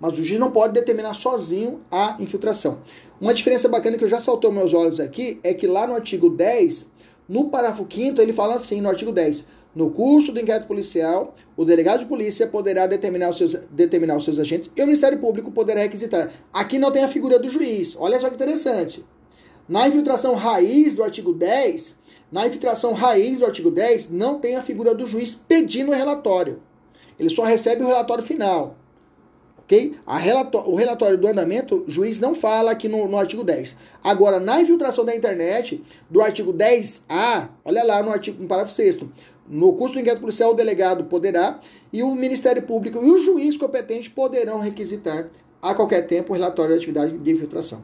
mas 0.00 0.18
o 0.18 0.24
juiz 0.24 0.40
não 0.40 0.50
pode 0.50 0.72
determinar 0.72 1.12
sozinho 1.12 1.82
a 1.90 2.16
infiltração. 2.18 2.78
Uma 3.20 3.34
diferença 3.34 3.68
bacana 3.68 3.98
que 3.98 4.04
eu 4.04 4.08
já 4.08 4.18
saltou 4.18 4.50
meus 4.50 4.72
olhos 4.72 4.98
aqui 5.00 5.38
é 5.44 5.52
que 5.52 5.66
lá 5.66 5.86
no 5.86 5.94
artigo 5.94 6.30
10, 6.30 6.86
no 7.28 7.50
parágrafo 7.50 7.86
5 7.90 8.22
ele 8.22 8.32
fala 8.32 8.54
assim, 8.54 8.80
no 8.80 8.88
artigo 8.88 9.12
10, 9.12 9.44
no 9.78 9.92
curso 9.92 10.32
do 10.32 10.40
inquérito 10.40 10.66
policial, 10.66 11.36
o 11.56 11.64
delegado 11.64 12.00
de 12.00 12.06
polícia 12.06 12.48
poderá 12.48 12.88
determinar 12.88 13.30
os, 13.30 13.38
seus, 13.38 13.54
determinar 13.70 14.16
os 14.16 14.24
seus 14.24 14.40
agentes 14.40 14.68
e 14.74 14.82
o 14.82 14.84
Ministério 14.84 15.20
Público 15.20 15.52
poderá 15.52 15.80
requisitar. 15.80 16.32
Aqui 16.52 16.80
não 16.80 16.90
tem 16.90 17.04
a 17.04 17.08
figura 17.08 17.38
do 17.38 17.48
juiz. 17.48 17.96
Olha 17.96 18.18
só 18.18 18.28
que 18.28 18.34
interessante. 18.34 19.06
Na 19.68 19.86
infiltração 19.86 20.34
raiz 20.34 20.96
do 20.96 21.04
artigo 21.04 21.32
10, 21.32 21.96
na 22.32 22.44
infiltração 22.48 22.92
raiz 22.92 23.38
do 23.38 23.46
artigo 23.46 23.70
10, 23.70 24.10
não 24.10 24.40
tem 24.40 24.56
a 24.56 24.62
figura 24.62 24.96
do 24.96 25.06
juiz 25.06 25.36
pedindo 25.36 25.92
o 25.92 25.94
relatório. 25.94 26.60
Ele 27.16 27.30
só 27.30 27.44
recebe 27.44 27.84
o 27.84 27.86
relatório 27.86 28.24
final. 28.24 28.76
Ok? 29.58 29.96
Relato 30.06 30.58
o 30.58 30.74
relatório 30.74 31.18
do 31.18 31.28
andamento, 31.28 31.84
o 31.86 31.90
juiz 31.90 32.18
não 32.18 32.34
fala 32.34 32.70
aqui 32.70 32.88
no, 32.88 33.06
no, 33.06 33.18
artigo 33.18 33.44
10. 33.44 33.76
Agora, 34.02 34.40
na 34.40 34.62
infiltração 34.62 35.04
da 35.04 35.14
internet, 35.14 35.84
do 36.08 36.22
artigo 36.22 36.54
10A, 36.54 37.50
olha 37.62 37.84
lá 37.84 38.02
no, 38.02 38.10
artigo, 38.10 38.42
no 38.42 38.48
parágrafo 38.48 38.74
6 38.74 38.98
no 39.48 39.72
curso 39.74 39.94
do 39.94 40.00
inquérito 40.00 40.20
policial, 40.20 40.50
o 40.50 40.54
delegado 40.54 41.04
poderá 41.04 41.60
e 41.92 42.02
o 42.02 42.14
Ministério 42.14 42.62
Público 42.62 43.02
e 43.02 43.10
o 43.10 43.18
juiz 43.18 43.56
competente 43.56 44.10
poderão 44.10 44.58
requisitar 44.58 45.30
a 45.62 45.74
qualquer 45.74 46.02
tempo 46.06 46.32
o 46.32 46.36
relatório 46.36 46.72
de 46.72 46.78
atividade 46.78 47.16
de 47.16 47.30
infiltração. 47.30 47.82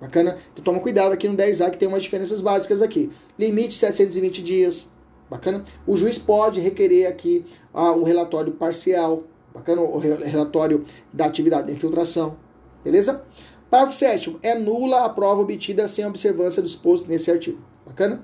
Bacana? 0.00 0.38
Então 0.52 0.62
toma 0.62 0.80
cuidado 0.80 1.12
aqui 1.12 1.26
no 1.26 1.36
10A 1.36 1.70
que 1.70 1.78
tem 1.78 1.88
umas 1.88 2.02
diferenças 2.02 2.40
básicas 2.40 2.82
aqui. 2.82 3.10
Limite 3.38 3.74
720 3.74 4.42
dias. 4.42 4.90
Bacana? 5.28 5.64
O 5.86 5.96
juiz 5.96 6.18
pode 6.18 6.60
requerer 6.60 7.08
aqui 7.08 7.44
ah, 7.74 7.92
o 7.92 8.04
relatório 8.04 8.52
parcial. 8.52 9.24
Bacana? 9.52 9.80
O 9.80 9.98
relatório 9.98 10.84
da 11.12 11.24
atividade 11.24 11.66
de 11.66 11.72
infiltração. 11.72 12.36
Beleza? 12.84 13.24
Parágrafo 13.70 13.98
7 13.98 14.38
É 14.42 14.54
nula 14.54 15.04
a 15.04 15.08
prova 15.08 15.42
obtida 15.42 15.88
sem 15.88 16.06
observância 16.06 16.62
do 16.62 16.68
exposto 16.68 17.08
nesse 17.08 17.30
artigo. 17.30 17.58
Bacana? 17.84 18.22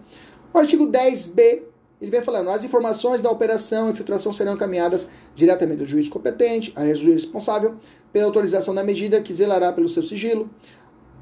O 0.53 0.59
artigo 0.59 0.87
10b 0.87 1.73
ele 2.05 2.11
vem 2.11 2.23
falando, 2.23 2.51
as 2.51 2.62
informações 2.62 3.21
da 3.21 3.31
operação 3.31 3.88
e 3.88 3.93
infiltração 3.93 4.33
serão 4.33 4.53
encaminhadas 4.53 5.09
diretamente 5.35 5.79
do 5.79 5.87
juiz 5.87 6.07
competente, 6.07 6.73
a 6.77 6.85
juiz 6.93 7.23
responsável, 7.23 7.77
pela 8.12 8.27
autorização 8.27 8.75
da 8.75 8.85
medida 8.85 9.23
que 9.23 9.33
zelará 9.33 9.73
pelo 9.73 9.88
seu 9.88 10.03
sigilo. 10.03 10.51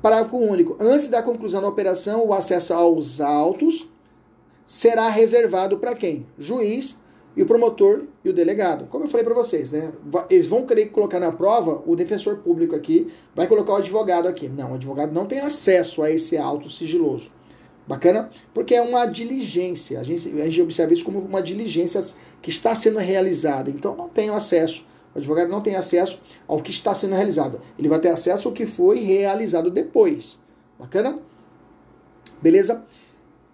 Parágrafo 0.03 0.37
único. 0.37 0.77
Antes 0.81 1.07
da 1.07 1.23
conclusão 1.23 1.62
da 1.62 1.68
operação, 1.68 2.27
o 2.27 2.35
acesso 2.35 2.75
aos 2.75 3.21
autos 3.21 3.88
será 4.66 5.09
reservado 5.09 5.79
para 5.79 5.95
quem? 5.95 6.27
Juiz 6.37 6.99
e 7.37 7.42
o 7.42 7.47
promotor 7.47 8.03
e 8.25 8.29
o 8.29 8.33
delegado. 8.33 8.87
Como 8.88 9.05
eu 9.05 9.09
falei 9.09 9.25
para 9.25 9.35
vocês, 9.35 9.71
né? 9.71 9.92
Eles 10.29 10.49
vão 10.49 10.66
querer 10.66 10.87
colocar 10.87 11.21
na 11.21 11.31
prova 11.31 11.81
o 11.87 11.95
defensor 11.95 12.38
público 12.38 12.75
aqui, 12.75 13.12
vai 13.37 13.47
colocar 13.47 13.75
o 13.75 13.77
advogado 13.77 14.27
aqui. 14.27 14.49
Não, 14.49 14.73
o 14.73 14.75
advogado 14.75 15.12
não 15.12 15.27
tem 15.27 15.40
acesso 15.40 16.03
a 16.03 16.11
esse 16.11 16.37
auto 16.37 16.68
sigiloso. 16.68 17.31
Bacana? 17.87 18.31
Porque 18.55 18.75
é 18.75 18.83
uma 18.83 19.07
diligência. 19.07 20.01
A 20.01 20.03
gente, 20.03 20.29
a 20.40 20.45
gente 20.45 20.62
observa 20.62 20.92
isso 20.92 21.05
como 21.05 21.18
uma 21.18 21.42
diligência 21.42 22.01
que 22.40 22.51
está 22.51 22.75
sendo 22.75 22.99
realizada. 22.99 23.71
Então 23.71 23.97
não 23.97 24.09
tem 24.09 24.31
acesso. 24.31 24.87
O 25.14 25.18
advogado 25.18 25.49
não 25.49 25.61
tem 25.61 25.77
acesso 25.77 26.21
ao 26.47 26.62
que 26.62 26.71
está 26.71 26.95
sendo 26.95 27.14
realizado. 27.14 27.61
Ele 27.79 27.88
vai 27.88 27.99
ter 27.99 28.11
acesso 28.11 28.49
ao 28.49 28.55
que 28.55 28.66
foi 28.66 29.01
realizado 29.01 29.71
depois. 29.71 30.38
Bacana? 30.79 31.18
Beleza? 32.40 32.85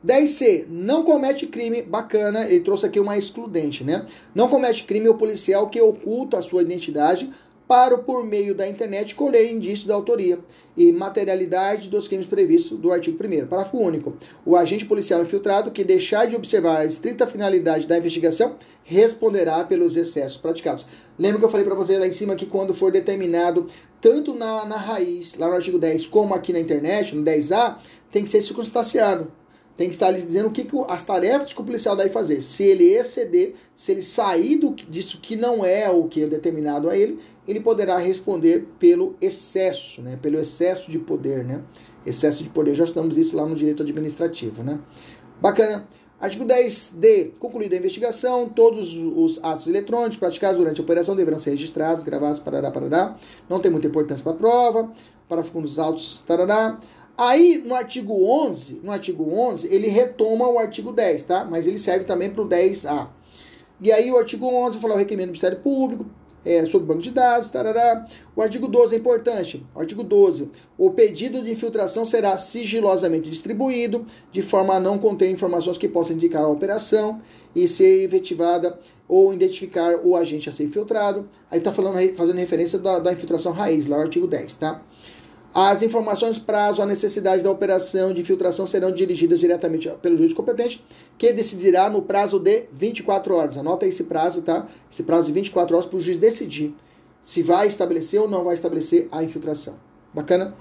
10C, 0.06 0.66
não 0.68 1.02
comete 1.02 1.46
crime, 1.46 1.82
bacana, 1.82 2.44
ele 2.44 2.60
trouxe 2.60 2.86
aqui 2.86 3.00
uma 3.00 3.18
excludente, 3.18 3.82
né? 3.82 4.06
Não 4.32 4.48
comete 4.48 4.84
crime 4.84 5.08
o 5.08 5.16
policial 5.16 5.68
que 5.68 5.80
oculta 5.80 6.38
a 6.38 6.42
sua 6.42 6.62
identidade 6.62 7.28
para, 7.68 7.98
por 7.98 8.24
meio 8.24 8.54
da 8.54 8.66
internet, 8.66 9.14
colher 9.14 9.52
indícios 9.52 9.86
da 9.86 9.94
autoria 9.94 10.38
e 10.74 10.90
materialidade 10.90 11.90
dos 11.90 12.08
crimes 12.08 12.26
previstos 12.26 12.78
do 12.78 12.90
artigo 12.90 13.22
1 13.22 13.46
Parágrafo 13.46 13.76
único. 13.76 14.16
O 14.46 14.56
agente 14.56 14.86
policial 14.86 15.20
infiltrado 15.20 15.70
que 15.70 15.84
deixar 15.84 16.26
de 16.26 16.34
observar 16.34 16.78
a 16.78 16.84
estrita 16.86 17.26
finalidade 17.26 17.86
da 17.86 17.98
investigação 17.98 18.56
responderá 18.82 19.62
pelos 19.64 19.96
excessos 19.96 20.38
praticados. 20.38 20.86
Lembra 21.18 21.40
que 21.40 21.44
eu 21.44 21.50
falei 21.50 21.66
para 21.66 21.74
você 21.74 21.98
lá 21.98 22.06
em 22.06 22.12
cima 22.12 22.34
que 22.34 22.46
quando 22.46 22.74
for 22.74 22.90
determinado, 22.90 23.68
tanto 24.00 24.34
na, 24.34 24.64
na 24.64 24.76
raiz, 24.76 25.36
lá 25.36 25.46
no 25.46 25.54
artigo 25.54 25.78
10, 25.78 26.06
como 26.06 26.32
aqui 26.32 26.54
na 26.54 26.60
internet, 26.60 27.14
no 27.14 27.22
10A, 27.22 27.76
tem 28.10 28.24
que 28.24 28.30
ser 28.30 28.40
circunstanciado 28.40 29.30
tem 29.78 29.88
que 29.88 29.94
estar 29.94 30.10
lhes 30.10 30.26
dizendo 30.26 30.48
o 30.48 30.50
que, 30.50 30.64
que 30.64 30.76
as 30.88 31.04
tarefas 31.04 31.52
que 31.52 31.60
o 31.60 31.64
policial 31.64 31.94
deve 31.94 32.10
fazer. 32.10 32.42
Se 32.42 32.64
ele 32.64 32.92
exceder, 32.92 33.54
se 33.76 33.92
ele 33.92 34.02
sair 34.02 34.56
do, 34.56 34.72
disso 34.72 35.20
que 35.22 35.36
não 35.36 35.64
é 35.64 35.88
o 35.88 36.08
que 36.08 36.24
é 36.24 36.26
determinado 36.26 36.90
a 36.90 36.96
ele, 36.96 37.20
ele 37.48 37.60
poderá 37.60 37.96
responder 37.96 38.68
pelo 38.78 39.16
excesso, 39.22 40.02
né? 40.02 40.18
Pelo 40.20 40.38
excesso 40.38 40.90
de 40.90 40.98
poder, 40.98 41.42
né? 41.42 41.62
Excesso 42.04 42.44
de 42.44 42.50
poder. 42.50 42.74
Já 42.74 42.84
estamos 42.84 43.16
isso 43.16 43.34
lá 43.34 43.46
no 43.46 43.54
direito 43.54 43.82
administrativo, 43.82 44.62
né? 44.62 44.78
Bacana. 45.40 45.88
Artigo 46.20 46.44
10D. 46.44 47.32
Concluída 47.38 47.74
a 47.74 47.78
investigação, 47.78 48.48
todos 48.48 48.94
os 48.94 49.42
atos 49.42 49.66
eletrônicos 49.66 50.18
praticados 50.18 50.58
durante 50.58 50.80
a 50.80 50.84
operação 50.84 51.16
deverão 51.16 51.38
ser 51.38 51.50
registrados, 51.50 52.04
gravados, 52.04 52.38
parará, 52.38 52.70
parará. 52.70 53.16
Não 53.48 53.60
tem 53.60 53.70
muita 53.70 53.86
importância 53.86 54.22
para 54.22 54.32
a 54.32 54.36
prova. 54.36 54.92
Parágrafo 55.28 55.60
dos 55.62 55.78
autos, 55.78 56.22
tarará. 56.26 56.78
Aí, 57.16 57.62
no 57.64 57.74
artigo 57.74 58.24
11, 58.24 58.80
no 58.82 58.92
artigo 58.92 59.32
11, 59.32 59.72
ele 59.74 59.88
retoma 59.88 60.48
o 60.48 60.58
artigo 60.58 60.92
10, 60.92 61.22
tá? 61.22 61.44
Mas 61.44 61.66
ele 61.66 61.78
serve 61.78 62.04
também 62.04 62.30
para 62.30 62.42
o 62.42 62.48
10A. 62.48 63.08
E 63.80 63.90
aí, 63.90 64.10
o 64.10 64.18
artigo 64.18 64.46
11 64.46 64.78
fala 64.78 64.94
o 64.94 64.98
requerimento 64.98 65.28
do 65.28 65.30
Ministério 65.30 65.60
Público, 65.60 66.06
é, 66.48 66.64
sobre 66.64 66.88
banco 66.88 67.02
de 67.02 67.10
dados, 67.10 67.50
tarará. 67.50 68.06
O 68.34 68.40
artigo 68.40 68.66
12 68.66 68.94
é 68.94 68.98
importante. 68.98 69.66
Artigo 69.76 70.02
12. 70.02 70.50
O 70.78 70.90
pedido 70.90 71.42
de 71.42 71.52
infiltração 71.52 72.06
será 72.06 72.38
sigilosamente 72.38 73.28
distribuído, 73.28 74.06
de 74.32 74.40
forma 74.40 74.74
a 74.74 74.80
não 74.80 74.98
conter 74.98 75.30
informações 75.30 75.76
que 75.76 75.86
possam 75.86 76.16
indicar 76.16 76.42
a 76.42 76.48
operação 76.48 77.20
e 77.54 77.68
ser 77.68 78.02
efetivada 78.02 78.78
ou 79.06 79.34
identificar 79.34 80.00
o 80.02 80.16
agente 80.16 80.48
a 80.48 80.52
ser 80.52 80.64
infiltrado. 80.64 81.28
Aí 81.50 81.58
está 81.58 81.70
falando, 81.70 81.98
fazendo 82.16 82.38
referência 82.38 82.78
da, 82.78 82.98
da 82.98 83.12
infiltração 83.12 83.52
raiz, 83.52 83.86
lá 83.86 83.98
o 83.98 84.00
artigo 84.00 84.26
10, 84.26 84.54
tá? 84.54 84.82
As 85.60 85.82
informações 85.82 86.38
prazo, 86.38 86.80
a 86.80 86.86
necessidade 86.86 87.42
da 87.42 87.50
operação 87.50 88.14
de 88.14 88.20
infiltração 88.20 88.64
serão 88.64 88.92
dirigidas 88.92 89.40
diretamente 89.40 89.90
pelo 90.00 90.16
juiz 90.16 90.32
competente, 90.32 90.86
que 91.18 91.32
decidirá 91.32 91.90
no 91.90 92.00
prazo 92.00 92.38
de 92.38 92.68
24 92.72 93.34
horas. 93.34 93.56
Anota 93.56 93.84
esse 93.84 94.04
prazo, 94.04 94.40
tá? 94.40 94.68
Esse 94.88 95.02
prazo 95.02 95.26
de 95.26 95.32
24 95.32 95.74
horas 95.74 95.88
para 95.88 95.96
o 95.96 96.00
juiz 96.00 96.16
decidir 96.16 96.76
se 97.20 97.42
vai 97.42 97.66
estabelecer 97.66 98.20
ou 98.20 98.28
não 98.28 98.44
vai 98.44 98.54
estabelecer 98.54 99.08
a 99.10 99.24
infiltração. 99.24 99.74
Bacana? 100.14 100.54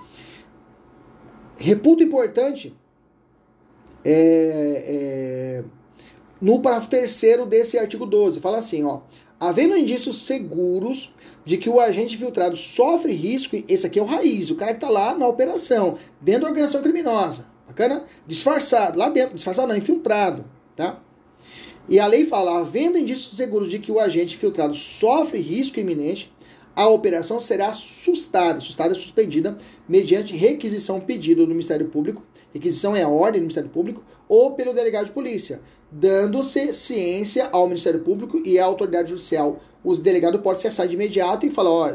Reputo 1.57 2.01
importante 2.01 2.75
é, 4.03 4.83
é, 4.87 5.63
no 6.41 6.59
parágrafo 6.59 6.89
terceiro 6.89 7.45
desse 7.45 7.77
artigo 7.77 8.03
12. 8.03 8.39
Fala 8.39 8.57
assim, 8.57 8.83
ó. 8.83 9.01
Havendo 9.39 9.77
indícios 9.77 10.23
seguros 10.23 11.13
de 11.45 11.57
que 11.57 11.69
o 11.69 11.79
agente 11.79 12.15
infiltrado 12.15 12.55
sofre 12.55 13.13
risco, 13.13 13.55
esse 13.67 13.85
aqui 13.85 13.99
é 13.99 14.01
o 14.01 14.05
raiz, 14.05 14.49
o 14.49 14.55
cara 14.55 14.71
que 14.71 14.77
está 14.77 14.89
lá 14.89 15.15
na 15.15 15.27
operação, 15.27 15.97
dentro 16.19 16.41
da 16.41 16.47
organização 16.49 16.81
criminosa, 16.81 17.47
bacana? 17.67 18.03
Disfarçado, 18.25 18.97
lá 18.97 19.09
dentro, 19.09 19.35
disfarçado 19.35 19.67
não, 19.67 19.77
infiltrado, 19.77 20.43
tá? 20.75 20.99
E 21.87 21.99
a 21.99 22.07
lei 22.07 22.25
fala, 22.25 22.59
havendo 22.59 22.97
indícios 22.97 23.37
seguros 23.37 23.69
de 23.69 23.79
que 23.79 23.91
o 23.91 23.99
agente 23.99 24.35
infiltrado 24.35 24.75
sofre 24.75 25.39
risco 25.39 25.79
iminente, 25.79 26.33
a 26.75 26.87
operação 26.87 27.39
será 27.39 27.71
sustada, 27.73 28.59
sustada 28.59 28.93
é 28.93 28.95
suspendida, 28.95 29.57
mediante 29.87 30.35
requisição 30.35 30.99
pedido 30.99 31.45
do 31.45 31.49
Ministério 31.49 31.87
Público, 31.87 32.23
requisição 32.53 32.95
é 32.95 33.03
a 33.03 33.09
ordem 33.09 33.39
do 33.39 33.43
Ministério 33.43 33.69
Público, 33.69 34.03
ou 34.27 34.55
pelo 34.55 34.73
delegado 34.73 35.05
de 35.05 35.11
polícia, 35.11 35.61
dando-se 35.91 36.73
ciência 36.73 37.47
ao 37.51 37.67
Ministério 37.67 38.01
Público 38.01 38.41
e 38.43 38.59
à 38.59 38.65
autoridade 38.65 39.09
judicial. 39.09 39.59
Os 39.83 39.99
delegados 39.99 40.41
podem 40.41 40.57
acessar 40.57 40.87
de 40.87 40.95
imediato 40.95 41.45
e 41.45 41.49
falar, 41.49 41.71
ó, 41.71 41.87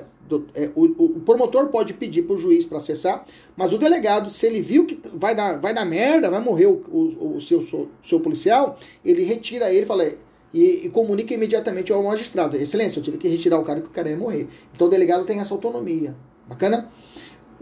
é, 0.54 0.70
o, 0.74 0.84
o, 0.84 1.20
promotor 1.20 1.66
pode 1.66 1.92
pedir 1.92 2.22
para 2.22 2.34
o 2.34 2.38
juiz 2.38 2.64
para 2.64 2.78
acessar, 2.78 3.26
mas 3.54 3.72
o 3.72 3.78
delegado, 3.78 4.30
se 4.30 4.46
ele 4.46 4.62
viu 4.62 4.86
que 4.86 4.98
vai 5.12 5.34
dar, 5.34 5.58
vai 5.60 5.74
dar 5.74 5.84
merda, 5.84 6.30
vai 6.30 6.40
morrer 6.40 6.66
o, 6.66 6.82
o, 6.88 7.36
o 7.36 7.40
seu, 7.40 7.60
seu, 7.62 7.88
seu, 8.02 8.20
policial, 8.20 8.78
ele 9.04 9.24
retira 9.24 9.70
ele 9.72 9.84
fala, 9.84 10.10
e, 10.54 10.86
e, 10.86 10.88
comunica 10.90 11.34
imediatamente 11.34 11.92
ao 11.92 12.02
magistrado. 12.02 12.56
Excelência, 12.56 12.98
eu 12.98 13.02
tive 13.02 13.18
que 13.18 13.28
retirar 13.28 13.58
o 13.58 13.64
cara 13.64 13.80
que 13.80 13.88
o 13.88 13.90
cara 13.90 14.08
ia 14.08 14.16
morrer. 14.16 14.48
Então 14.74 14.86
o 14.86 14.90
delegado 14.90 15.24
tem 15.24 15.38
essa 15.40 15.52
autonomia. 15.52 16.14
Bacana? 16.48 16.90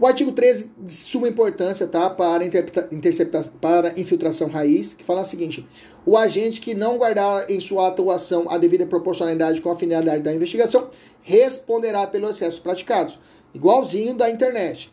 O 0.01 0.07
artigo 0.07 0.31
13, 0.31 0.71
de 0.79 0.95
suma 0.95 1.29
importância, 1.29 1.85
tá? 1.85 2.09
Para, 2.09 2.43
interceptar, 2.43 3.47
para 3.61 3.99
infiltração 3.99 4.47
raiz, 4.47 4.95
que 4.95 5.03
fala 5.03 5.21
o 5.21 5.23
seguinte: 5.23 5.63
o 6.03 6.17
agente 6.17 6.59
que 6.59 6.73
não 6.73 6.97
guardar 6.97 7.47
em 7.51 7.59
sua 7.59 7.87
atuação 7.87 8.49
a 8.49 8.57
devida 8.57 8.83
proporcionalidade 8.83 9.61
com 9.61 9.69
a 9.69 9.77
finalidade 9.77 10.23
da 10.23 10.33
investigação 10.33 10.89
responderá 11.21 12.07
pelos 12.07 12.31
excessos 12.31 12.59
praticados, 12.59 13.19
igualzinho 13.53 14.15
da 14.15 14.27
internet. 14.27 14.91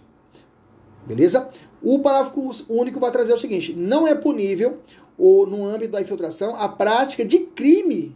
Beleza? 1.06 1.48
O 1.82 2.00
parágrafo 2.00 2.66
único 2.68 3.00
vai 3.00 3.10
trazer 3.10 3.32
o 3.32 3.38
seguinte: 3.38 3.72
não 3.72 4.06
é 4.06 4.14
punível, 4.14 4.80
ou 5.16 5.46
no 5.46 5.64
âmbito 5.64 5.92
da 5.92 6.02
infiltração, 6.02 6.54
a 6.54 6.68
prática 6.68 7.24
de 7.24 7.38
crime 7.38 8.14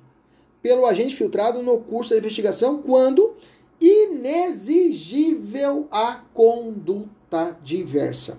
pelo 0.61 0.85
agente 0.85 1.16
filtrado 1.16 1.62
no 1.62 1.81
curso 1.81 2.11
da 2.11 2.18
investigação 2.18 2.83
quando 2.83 3.35
inexigível 3.83 5.88
a 5.90 6.21
conduta 6.33 7.59
diversa. 7.62 8.38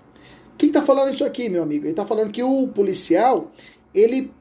O 0.54 0.56
que 0.56 0.66
está 0.66 0.80
falando 0.80 1.12
isso 1.12 1.24
aqui, 1.24 1.48
meu 1.48 1.62
amigo? 1.62 1.84
Ele 1.84 1.90
está 1.90 2.06
falando 2.06 2.32
que 2.32 2.42
o 2.42 2.68
policial, 2.68 3.52
ele, 3.92 4.32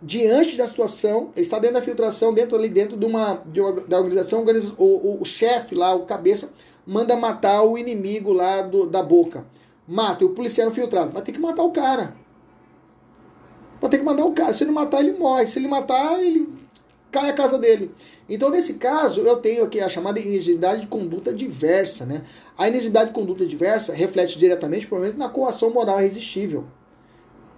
diante 0.00 0.56
da 0.56 0.68
situação, 0.68 1.32
ele 1.34 1.44
está 1.44 1.58
dentro 1.58 1.74
da 1.74 1.82
filtração, 1.82 2.32
dentro 2.32 2.56
ali, 2.56 2.68
dentro 2.68 2.96
de 2.96 3.04
uma, 3.04 3.42
de 3.46 3.60
uma 3.60 3.72
da 3.72 3.98
organização, 3.98 4.44
o, 4.78 4.84
o, 4.84 5.22
o 5.22 5.24
chefe 5.24 5.74
lá, 5.74 5.94
o 5.94 6.06
cabeça, 6.06 6.52
manda 6.86 7.16
matar 7.16 7.62
o 7.62 7.76
inimigo 7.76 8.32
lá 8.32 8.62
do, 8.62 8.86
da 8.86 9.02
boca. 9.02 9.44
Mata, 9.88 10.22
e 10.22 10.26
o 10.26 10.30
policial 10.30 10.68
é 10.68 10.70
filtrado. 10.70 11.10
Vai 11.10 11.22
ter 11.22 11.32
que 11.32 11.40
matar 11.40 11.64
o 11.64 11.72
cara. 11.72 12.14
Vai 13.80 13.90
ter 13.90 13.98
que 13.98 14.04
mandar 14.04 14.24
o 14.24 14.32
cara. 14.32 14.52
Se 14.52 14.62
ele 14.62 14.70
matar, 14.70 15.00
ele 15.00 15.18
morre. 15.18 15.48
Se 15.48 15.58
ele 15.58 15.66
matar, 15.66 16.22
ele 16.22 16.61
cai 17.12 17.30
a 17.30 17.34
casa 17.34 17.58
dele. 17.58 17.94
Então, 18.28 18.50
nesse 18.50 18.74
caso, 18.74 19.20
eu 19.20 19.36
tenho 19.36 19.62
aqui 19.62 19.78
a 19.80 19.88
chamada 19.88 20.18
inegibilidade 20.18 20.80
de 20.80 20.86
conduta 20.86 21.32
diversa. 21.32 22.06
Né? 22.06 22.22
A 22.56 22.66
inegibilidade 22.66 23.10
de 23.10 23.14
conduta 23.14 23.46
diversa 23.46 23.92
reflete 23.92 24.38
diretamente, 24.38 24.86
provavelmente, 24.86 25.18
na 25.18 25.28
coação 25.28 25.70
moral 25.70 26.00
irresistível, 26.00 26.64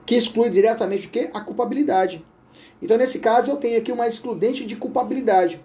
que 0.04 0.16
exclui 0.16 0.50
diretamente 0.50 1.06
o 1.06 1.10
quê? 1.10 1.30
A 1.32 1.40
culpabilidade. 1.40 2.24
Então, 2.82 2.98
nesse 2.98 3.20
caso, 3.20 3.50
eu 3.50 3.56
tenho 3.56 3.78
aqui 3.78 3.92
uma 3.92 4.08
excludente 4.08 4.66
de 4.66 4.76
culpabilidade. 4.76 5.64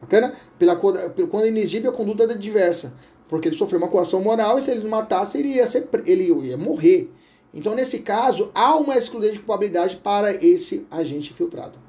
Bacana? 0.00 0.36
Pela, 0.58 0.76
quando 0.76 0.98
é 0.98 1.88
a 1.88 1.92
conduta 1.92 2.24
é 2.24 2.34
diversa. 2.34 2.94
Porque 3.28 3.48
ele 3.48 3.56
sofreu 3.56 3.78
uma 3.80 3.88
coação 3.88 4.20
moral 4.20 4.58
e 4.58 4.62
se 4.62 4.70
ele 4.70 4.86
matasse, 4.86 5.38
ele 5.38 5.54
ia, 5.54 5.66
ser, 5.66 5.88
ele 6.04 6.24
ia 6.24 6.58
morrer. 6.58 7.10
Então, 7.54 7.74
nesse 7.74 8.00
caso, 8.00 8.50
há 8.54 8.76
uma 8.76 8.96
excludente 8.98 9.34
de 9.34 9.38
culpabilidade 9.38 9.96
para 9.96 10.34
esse 10.44 10.86
agente 10.90 11.32
filtrado. 11.32 11.81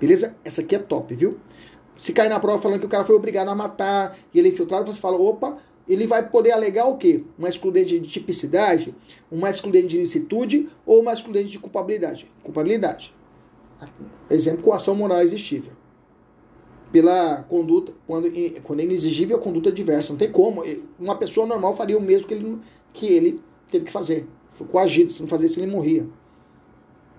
Beleza? 0.00 0.36
Essa 0.44 0.60
aqui 0.60 0.74
é 0.74 0.78
top, 0.78 1.14
viu? 1.14 1.38
Se 1.96 2.12
cair 2.12 2.28
na 2.28 2.40
prova 2.40 2.60
falando 2.60 2.80
que 2.80 2.86
o 2.86 2.88
cara 2.88 3.04
foi 3.04 3.14
obrigado 3.14 3.48
a 3.48 3.54
matar 3.54 4.16
e 4.32 4.38
ele 4.38 4.48
é 4.48 4.52
infiltrado, 4.52 4.92
você 4.92 5.00
fala, 5.00 5.16
opa, 5.16 5.58
ele 5.88 6.06
vai 6.06 6.28
poder 6.28 6.52
alegar 6.52 6.86
o 6.86 6.96
quê? 6.96 7.24
Uma 7.38 7.48
excludente 7.48 7.98
de 8.00 8.08
tipicidade, 8.08 8.94
uma 9.30 9.50
excludente 9.50 9.88
de 9.88 9.96
ilicitude 9.96 10.68
ou 10.84 11.00
uma 11.00 11.12
excludente 11.12 11.50
de 11.50 11.58
culpabilidade? 11.58 12.30
Culpabilidade. 12.42 13.14
Exemplo, 14.30 14.62
coação 14.62 14.94
moral 14.94 15.20
existível. 15.20 15.72
Pela 16.90 17.42
conduta, 17.42 17.92
quando, 18.06 18.30
quando 18.62 18.80
é 18.80 18.84
inexigível, 18.84 19.36
a 19.36 19.40
conduta 19.40 19.70
diversa. 19.70 20.12
Não 20.12 20.18
tem 20.18 20.30
como. 20.30 20.62
Uma 20.98 21.16
pessoa 21.16 21.46
normal 21.46 21.74
faria 21.74 21.98
o 21.98 22.00
mesmo 22.00 22.26
que 22.26 22.34
ele, 22.34 22.60
que 22.92 23.06
ele 23.06 23.40
teve 23.70 23.84
que 23.84 23.92
fazer. 23.92 24.26
Foi 24.52 24.66
coagido. 24.66 25.12
Se 25.12 25.20
não 25.20 25.28
fazer 25.28 25.46
isso, 25.46 25.60
ele 25.60 25.70
morria. 25.70 26.06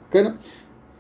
Bacana? 0.04 0.40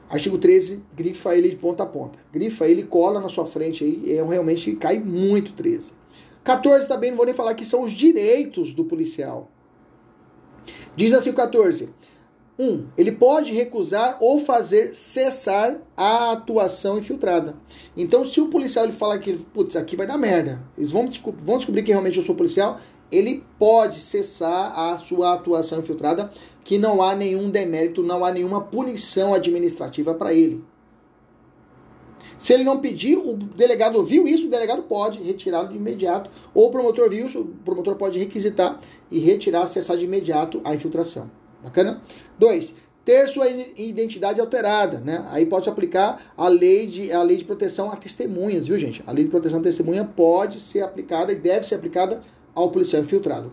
Artigo 0.09 0.37
13, 0.37 0.83
grifa 0.95 1.35
ele 1.35 1.49
de 1.49 1.55
ponta 1.55 1.83
a 1.83 1.85
ponta. 1.85 2.19
Grifa 2.31 2.67
ele, 2.67 2.83
cola 2.83 3.19
na 3.19 3.29
sua 3.29 3.45
frente 3.45 3.83
aí, 3.83 4.17
é 4.17 4.23
realmente 4.23 4.75
cai 4.75 4.99
muito 4.99 5.53
13. 5.53 5.93
14 6.43 6.87
também, 6.87 7.09
não 7.09 7.17
vou 7.17 7.25
nem 7.25 7.33
falar 7.33 7.55
que 7.55 7.65
são 7.65 7.83
os 7.83 7.91
direitos 7.91 8.71
do 8.71 8.85
policial. 8.85 9.51
Diz 10.95 11.11
assim 11.11 11.31
o 11.31 11.33
14. 11.33 11.89
1. 12.57 12.63
Um, 12.63 12.87
ele 12.97 13.11
pode 13.11 13.53
recusar 13.53 14.17
ou 14.21 14.39
fazer 14.39 14.95
cessar 14.95 15.77
a 15.95 16.31
atuação 16.31 16.97
infiltrada. 16.97 17.55
Então, 17.95 18.23
se 18.23 18.39
o 18.39 18.47
policial 18.47 18.85
ele 18.85 18.93
fala 18.93 19.19
que, 19.19 19.33
putz, 19.33 19.75
aqui 19.75 19.95
vai 19.95 20.07
dar 20.07 20.17
merda, 20.17 20.61
eles 20.77 20.91
vão, 20.91 21.09
vão 21.43 21.57
descobrir 21.57 21.83
que 21.83 21.91
realmente 21.91 22.17
eu 22.17 22.23
sou 22.23 22.35
policial, 22.35 22.79
ele 23.11 23.43
pode 23.59 23.99
cessar 23.99 24.77
a 24.77 24.97
sua 24.97 25.33
atuação 25.33 25.79
infiltrada 25.79 26.31
que 26.63 26.77
não 26.77 27.01
há 27.01 27.15
nenhum 27.15 27.49
demérito, 27.49 28.01
não 28.01 28.25
há 28.25 28.31
nenhuma 28.31 28.61
punição 28.61 29.33
administrativa 29.33 30.13
para 30.13 30.33
ele. 30.33 30.63
Se 32.37 32.53
ele 32.53 32.63
não 32.63 32.79
pedir, 32.79 33.17
o 33.17 33.33
delegado 33.33 34.03
viu 34.03 34.27
isso, 34.27 34.47
o 34.47 34.49
delegado 34.49 34.83
pode 34.83 35.21
retirá-lo 35.21 35.69
de 35.69 35.77
imediato, 35.77 36.29
ou 36.53 36.67
o 36.67 36.71
promotor 36.71 37.09
viu 37.09 37.27
isso, 37.27 37.41
o 37.41 37.45
promotor 37.45 37.95
pode 37.95 38.19
requisitar 38.19 38.79
e 39.09 39.19
retirar, 39.19 39.67
cessar 39.67 39.95
de 39.95 40.05
imediato 40.05 40.59
a 40.63 40.75
infiltração. 40.75 41.29
Bacana? 41.65 41.99
Dois, 42.37 42.75
ter 43.03 43.27
sua 43.27 43.49
identidade 43.49 44.39
alterada, 44.39 44.99
né? 44.99 45.25
Aí 45.31 45.47
pode 45.47 45.67
aplicar 45.67 46.31
a 46.37 46.47
lei 46.47 46.85
de 46.85 47.11
a 47.11 47.23
lei 47.23 47.37
de 47.37 47.43
proteção 47.43 47.91
a 47.91 47.95
testemunhas, 47.95 48.67
viu, 48.67 48.77
gente? 48.77 49.03
A 49.07 49.11
lei 49.11 49.23
de 49.23 49.31
proteção 49.31 49.59
a 49.59 49.63
testemunha 49.63 50.05
pode 50.05 50.59
ser 50.59 50.81
aplicada 50.81 51.31
e 51.31 51.35
deve 51.35 51.65
ser 51.65 51.75
aplicada 51.75 52.21
ao 52.53 52.69
policial 52.69 53.01
infiltrado. 53.01 53.51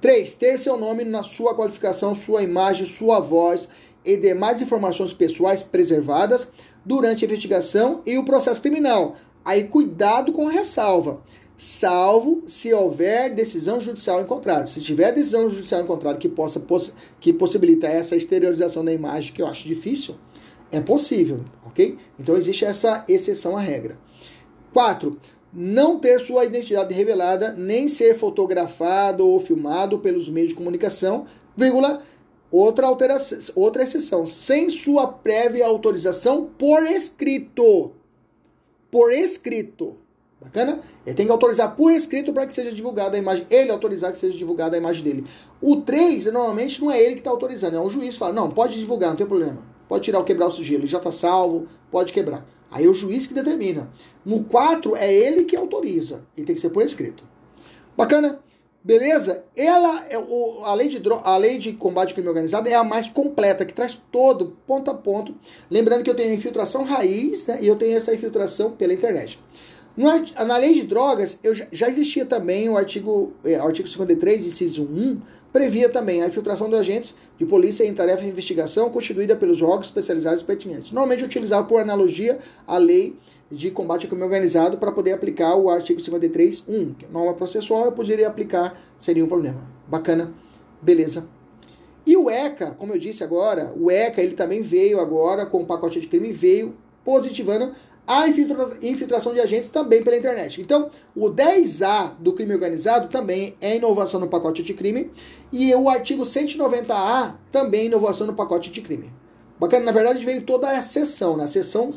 3. 0.00 0.32
Ter 0.32 0.58
seu 0.58 0.78
nome 0.78 1.04
na 1.04 1.22
sua 1.22 1.54
qualificação, 1.54 2.14
sua 2.14 2.42
imagem, 2.42 2.86
sua 2.86 3.20
voz 3.20 3.68
e 4.04 4.16
demais 4.16 4.60
informações 4.60 5.12
pessoais 5.12 5.62
preservadas 5.62 6.48
durante 6.84 7.24
a 7.24 7.28
investigação 7.28 8.02
e 8.06 8.16
o 8.16 8.24
processo 8.24 8.62
criminal. 8.62 9.14
Aí 9.44 9.64
cuidado 9.64 10.32
com 10.32 10.48
a 10.48 10.50
ressalva. 10.50 11.22
Salvo 11.64 12.42
se 12.44 12.74
houver 12.74 13.32
decisão 13.32 13.80
judicial 13.80 14.20
em 14.20 14.24
contrário. 14.24 14.66
Se 14.66 14.80
tiver 14.80 15.12
decisão 15.12 15.48
judicial 15.48 15.80
em 15.80 15.86
contrário 15.86 16.18
que 16.18 16.28
possa 16.28 16.60
que 17.20 17.32
possibilita 17.32 17.86
essa 17.86 18.16
exteriorização 18.16 18.84
da 18.84 18.92
imagem, 18.92 19.32
que 19.32 19.40
eu 19.40 19.46
acho 19.46 19.68
difícil, 19.68 20.16
é 20.72 20.80
possível, 20.80 21.44
ok? 21.64 21.96
Então 22.18 22.36
existe 22.36 22.64
essa 22.64 23.04
exceção 23.06 23.56
à 23.56 23.60
regra. 23.60 23.96
4 24.72 25.16
não 25.52 26.00
ter 26.00 26.18
sua 26.18 26.44
identidade 26.44 26.92
revelada, 26.92 27.52
nem 27.52 27.86
ser 27.86 28.14
fotografado 28.16 29.24
ou 29.24 29.38
filmado 29.38 30.00
pelos 30.00 30.28
meios 30.28 30.48
de 30.48 30.56
comunicação, 30.56 31.26
vírgula, 31.56 32.02
outra 32.50 32.88
alteração, 32.88 33.38
outra 33.54 33.84
exceção, 33.84 34.26
sem 34.26 34.68
sua 34.68 35.06
prévia 35.06 35.64
autorização 35.64 36.50
por 36.58 36.82
escrito. 36.82 37.92
Por 38.90 39.12
escrito. 39.12 40.01
Bacana? 40.42 40.80
Ele 41.06 41.14
tem 41.14 41.24
que 41.24 41.32
autorizar 41.32 41.76
por 41.76 41.92
escrito 41.92 42.32
para 42.32 42.46
que 42.46 42.52
seja 42.52 42.72
divulgada 42.72 43.16
a 43.16 43.18
imagem. 43.18 43.46
Ele 43.48 43.70
autorizar 43.70 44.10
que 44.10 44.18
seja 44.18 44.36
divulgada 44.36 44.76
a 44.76 44.78
imagem 44.78 45.04
dele. 45.04 45.24
O 45.60 45.76
3, 45.76 46.24
normalmente, 46.26 46.82
não 46.82 46.90
é 46.90 47.00
ele 47.00 47.14
que 47.14 47.20
está 47.20 47.30
autorizando, 47.30 47.76
é 47.76 47.80
o 47.80 47.88
juiz 47.88 48.14
que 48.14 48.18
fala: 48.18 48.32
não, 48.32 48.50
pode 48.50 48.76
divulgar, 48.76 49.10
não 49.10 49.16
tem 49.16 49.26
problema. 49.26 49.58
Pode 49.88 50.04
tirar 50.04 50.18
ou 50.18 50.24
quebrar 50.24 50.48
o 50.48 50.50
sigilo, 50.50 50.80
ele 50.80 50.88
já 50.88 50.98
está 50.98 51.12
salvo, 51.12 51.66
pode 51.90 52.12
quebrar. 52.12 52.46
Aí 52.70 52.86
é 52.86 52.88
o 52.88 52.94
juiz 52.94 53.26
que 53.26 53.34
determina. 53.34 53.90
No 54.24 54.42
4 54.42 54.96
é 54.96 55.12
ele 55.12 55.44
que 55.44 55.54
autoriza 55.54 56.24
e 56.36 56.42
tem 56.42 56.54
que 56.54 56.60
ser 56.60 56.70
por 56.70 56.82
escrito. 56.82 57.22
Bacana? 57.96 58.40
Beleza? 58.84 59.44
Ela 59.54 60.06
é 60.08 60.18
o, 60.18 60.64
a, 60.64 60.74
lei 60.74 60.88
de, 60.88 61.00
a 61.22 61.36
lei 61.36 61.56
de 61.58 61.72
combate 61.74 62.08
ao 62.08 62.14
crime 62.14 62.28
organizado 62.28 62.68
é 62.68 62.74
a 62.74 62.82
mais 62.82 63.08
completa, 63.08 63.64
que 63.64 63.72
traz 63.72 64.00
todo, 64.10 64.56
ponto 64.66 64.90
a 64.90 64.94
ponto. 64.94 65.36
Lembrando 65.70 66.02
que 66.02 66.10
eu 66.10 66.16
tenho 66.16 66.34
infiltração 66.34 66.82
raiz 66.82 67.46
né, 67.46 67.58
e 67.60 67.68
eu 67.68 67.76
tenho 67.76 67.96
essa 67.96 68.12
infiltração 68.12 68.72
pela 68.72 68.92
internet. 68.92 69.38
No, 69.96 70.08
na 70.46 70.56
lei 70.56 70.74
de 70.74 70.82
drogas, 70.84 71.38
eu, 71.42 71.54
já 71.70 71.88
existia 71.88 72.24
também 72.24 72.68
o 72.68 72.76
artigo, 72.76 73.32
é, 73.44 73.56
artigo 73.56 73.86
53, 73.86 74.46
inciso 74.46 74.84
1, 74.84 75.20
previa 75.52 75.88
também 75.88 76.22
a 76.22 76.26
infiltração 76.26 76.68
de 76.68 76.76
agentes 76.76 77.14
de 77.38 77.44
polícia 77.44 77.84
em 77.84 77.92
tarefa 77.92 78.22
de 78.22 78.28
investigação 78.28 78.88
constituída 78.88 79.36
pelos 79.36 79.60
órgãos 79.60 79.86
especializados 79.86 80.42
pertinentes. 80.42 80.92
Normalmente 80.92 81.24
utilizado 81.24 81.66
por 81.66 81.78
analogia 81.78 82.38
à 82.66 82.78
lei 82.78 83.18
de 83.50 83.70
combate 83.70 84.06
ao 84.06 84.08
crime 84.08 84.24
organizado 84.24 84.78
para 84.78 84.90
poder 84.90 85.12
aplicar 85.12 85.56
o 85.56 85.68
artigo 85.68 86.00
53.1, 86.00 86.96
que 86.96 87.04
é 87.04 87.08
norma 87.08 87.34
processual, 87.34 87.84
eu 87.84 87.92
poderia 87.92 88.26
aplicar, 88.26 88.80
seria 88.96 89.22
um 89.22 89.28
problema. 89.28 89.60
Bacana, 89.86 90.32
beleza. 90.80 91.28
E 92.06 92.16
o 92.16 92.30
ECA, 92.30 92.70
como 92.70 92.94
eu 92.94 92.98
disse 92.98 93.22
agora, 93.22 93.72
o 93.76 93.90
ECA 93.90 94.22
ele 94.22 94.34
também 94.34 94.62
veio 94.62 94.98
agora 94.98 95.44
com 95.44 95.62
o 95.62 95.66
pacote 95.66 96.00
de 96.00 96.06
crime, 96.06 96.32
veio 96.32 96.74
positivando 97.04 97.72
a 98.06 98.28
infiltração 98.28 99.32
de 99.32 99.40
agentes 99.40 99.70
também 99.70 100.02
pela 100.02 100.16
internet. 100.16 100.60
Então, 100.60 100.90
o 101.14 101.30
10A 101.30 102.14
do 102.18 102.32
crime 102.32 102.52
organizado 102.52 103.08
também 103.08 103.56
é 103.60 103.76
inovação 103.76 104.18
no 104.18 104.28
pacote 104.28 104.62
de 104.62 104.74
crime 104.74 105.10
e 105.52 105.74
o 105.74 105.88
artigo 105.88 106.22
190A 106.22 107.34
também 107.52 107.82
é 107.82 107.84
inovação 107.86 108.26
no 108.26 108.34
pacote 108.34 108.70
de 108.70 108.80
crime. 108.80 109.12
Bacana, 109.58 109.84
na 109.84 109.92
verdade 109.92 110.24
veio 110.24 110.42
toda 110.42 110.70
a 110.70 110.80
seção, 110.80 111.36
na 111.36 111.44
né? 111.44 111.48
seção 111.48 111.90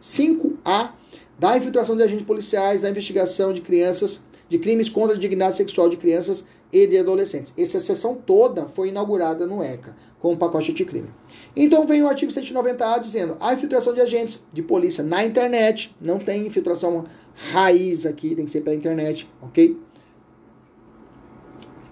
5A 0.00 0.92
da 1.38 1.58
infiltração 1.58 1.94
de 1.94 2.02
agentes 2.02 2.26
policiais, 2.26 2.82
da 2.82 2.88
investigação 2.88 3.52
de 3.52 3.60
crianças, 3.60 4.22
de 4.48 4.58
crimes 4.58 4.88
contra 4.88 5.14
a 5.14 5.18
dignidade 5.18 5.56
sexual 5.56 5.88
de 5.88 5.98
crianças 5.98 6.46
e 6.72 6.86
de 6.86 6.98
adolescentes. 6.98 7.52
Essa 7.56 7.80
seção 7.80 8.14
toda 8.14 8.66
foi 8.68 8.88
inaugurada 8.88 9.46
no 9.46 9.62
ECA, 9.62 9.94
com 10.26 10.32
o 10.32 10.36
pacote 10.36 10.72
de 10.72 10.84
crime. 10.84 11.08
Então 11.54 11.86
vem 11.86 12.02
o 12.02 12.08
artigo 12.08 12.32
190A 12.32 13.00
dizendo 13.00 13.36
a 13.38 13.54
infiltração 13.54 13.94
de 13.94 14.00
agentes 14.00 14.42
de 14.52 14.60
polícia 14.60 15.04
na 15.04 15.24
internet, 15.24 15.94
não 16.00 16.18
tem 16.18 16.48
infiltração 16.48 17.04
raiz 17.52 18.04
aqui, 18.04 18.34
tem 18.34 18.44
que 18.44 18.50
ser 18.50 18.62
pela 18.62 18.74
internet, 18.74 19.30
ok? 19.40 19.78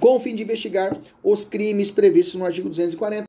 com 0.00 0.16
o 0.16 0.18
fim 0.18 0.34
de 0.34 0.42
investigar 0.42 1.00
os 1.22 1.46
crimes 1.46 1.90
previstos 1.90 2.34
no 2.34 2.44
artigo 2.44 2.68
240. 2.68 3.24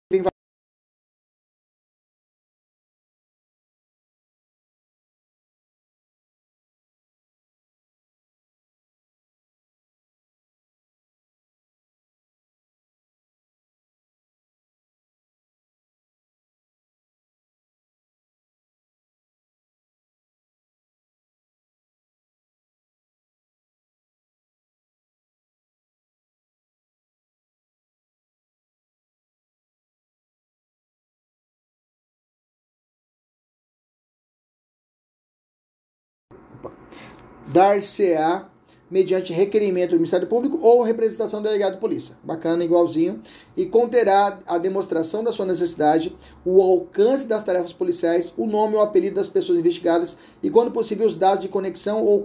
Dar-se-á 37.56 38.50
mediante 38.92 39.32
requerimento 39.32 39.92
do 39.92 39.96
Ministério 39.96 40.28
Público 40.28 40.60
ou 40.62 40.84
representação 40.84 41.42
do 41.42 41.46
delegado 41.46 41.76
de 41.76 41.80
polícia. 41.80 42.18
Bacana, 42.22 42.66
igualzinho. 42.66 43.22
E 43.56 43.66
conterá 43.66 44.40
a 44.46 44.58
demonstração 44.58 45.24
da 45.24 45.32
sua 45.32 45.46
necessidade, 45.46 46.14
o 46.44 46.62
alcance 46.62 47.26
das 47.26 47.44
tarefas 47.44 47.72
policiais, 47.72 48.34
o 48.36 48.46
nome 48.46 48.76
ou 48.76 48.82
apelido 48.82 49.16
das 49.16 49.30
pessoas 49.30 49.58
investigadas 49.58 50.18
e, 50.44 50.50
quando 50.50 50.70
possível, 50.70 51.08
os 51.08 51.16
dados 51.16 51.40
de 51.40 51.48
conexão 51.48 52.04
ou 52.04 52.22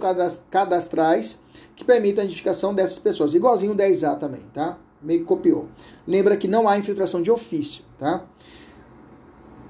cadastrais 0.49 1.41
que 1.77 1.85
permitam 1.85 2.21
a 2.21 2.25
identificação 2.25 2.75
dessas 2.75 2.99
pessoas. 2.99 3.33
Igualzinho 3.33 3.71
o 3.71 3.75
10A 3.75 4.19
também, 4.19 4.45
tá? 4.53 4.77
Meio 5.01 5.21
que 5.21 5.25
copiou. 5.25 5.69
Lembra 6.05 6.35
que 6.35 6.47
não 6.47 6.67
há 6.67 6.77
infiltração 6.77 7.21
de 7.21 7.31
ofício, 7.31 7.85
tá? 7.97 8.25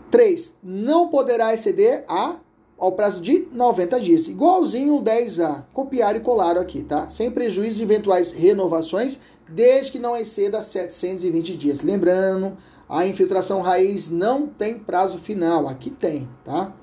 3. 0.10 0.58
Não 0.62 1.08
poderá 1.08 1.54
exceder 1.54 2.04
a 2.08 2.38
ao 2.82 2.94
prazo 2.94 3.22
de 3.22 3.48
90 3.54 4.02
dias. 4.02 4.28
Igualzinho 4.28 4.96
o 4.96 5.04
10A. 5.04 5.66
Copiar 5.72 6.16
e 6.16 6.20
colar 6.20 6.58
aqui, 6.58 6.82
tá? 6.82 7.08
Sem 7.10 7.30
prejuízo 7.30 7.78
de 7.78 7.84
eventuais 7.84 8.32
renovações, 8.32 9.20
desde 9.48 9.92
que 9.92 10.00
não 10.00 10.18
exceda 10.18 10.64
720 10.64 11.56
dias. 11.56 11.82
Lembrando, 11.84 12.58
a 12.90 13.06
infiltração 13.06 13.62
raiz 13.62 14.10
não 14.10 14.48
tem 14.48 14.80
prazo 14.80 15.20
final. 15.20 15.68
Aqui 15.68 15.92
tem, 15.92 16.28
tá? 16.44 16.74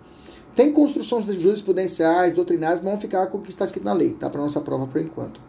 Tem 0.55 0.73
construções 0.73 1.27
jurisprudenciais, 1.27 2.33
doutrinárias, 2.33 2.79
vão 2.79 2.97
ficar 2.97 3.27
com 3.27 3.39
o 3.39 3.43
que 3.43 3.51
está 3.51 3.65
escrito 3.65 3.85
na 3.85 3.93
lei, 3.93 4.11
tá? 4.11 4.31
Para 4.31 4.41
nossa 4.41 4.61
prova 4.61 4.87
por 4.87 5.01
enquanto. 5.01 5.41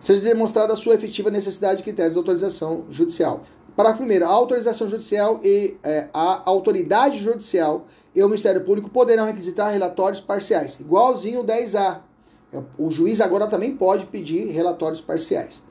Seja 0.00 0.20
demonstrada 0.20 0.72
a 0.72 0.76
sua 0.76 0.94
efetiva 0.94 1.30
necessidade 1.30 1.76
de 1.76 1.84
critérios 1.84 2.12
de 2.12 2.18
autorização 2.18 2.86
judicial. 2.90 3.44
Parágrafo 3.76 4.02
primeiro, 4.02 4.24
a 4.24 4.28
autorização 4.28 4.88
judicial 4.90 5.40
e 5.44 5.76
é, 5.82 6.08
a 6.12 6.42
autoridade 6.44 7.18
judicial 7.18 7.86
e 8.14 8.22
o 8.22 8.26
Ministério 8.26 8.62
Público 8.62 8.88
poderão 8.88 9.26
requisitar 9.26 9.72
relatórios 9.72 10.20
parciais, 10.20 10.78
igualzinho 10.80 11.40
o 11.40 11.44
10A. 11.44 12.00
É, 12.52 12.62
o 12.78 12.90
juiz 12.90 13.20
agora 13.20 13.46
também 13.46 13.76
pode 13.76 14.06
pedir 14.06 14.46
relatórios 14.48 15.00
parciais. 15.00 15.62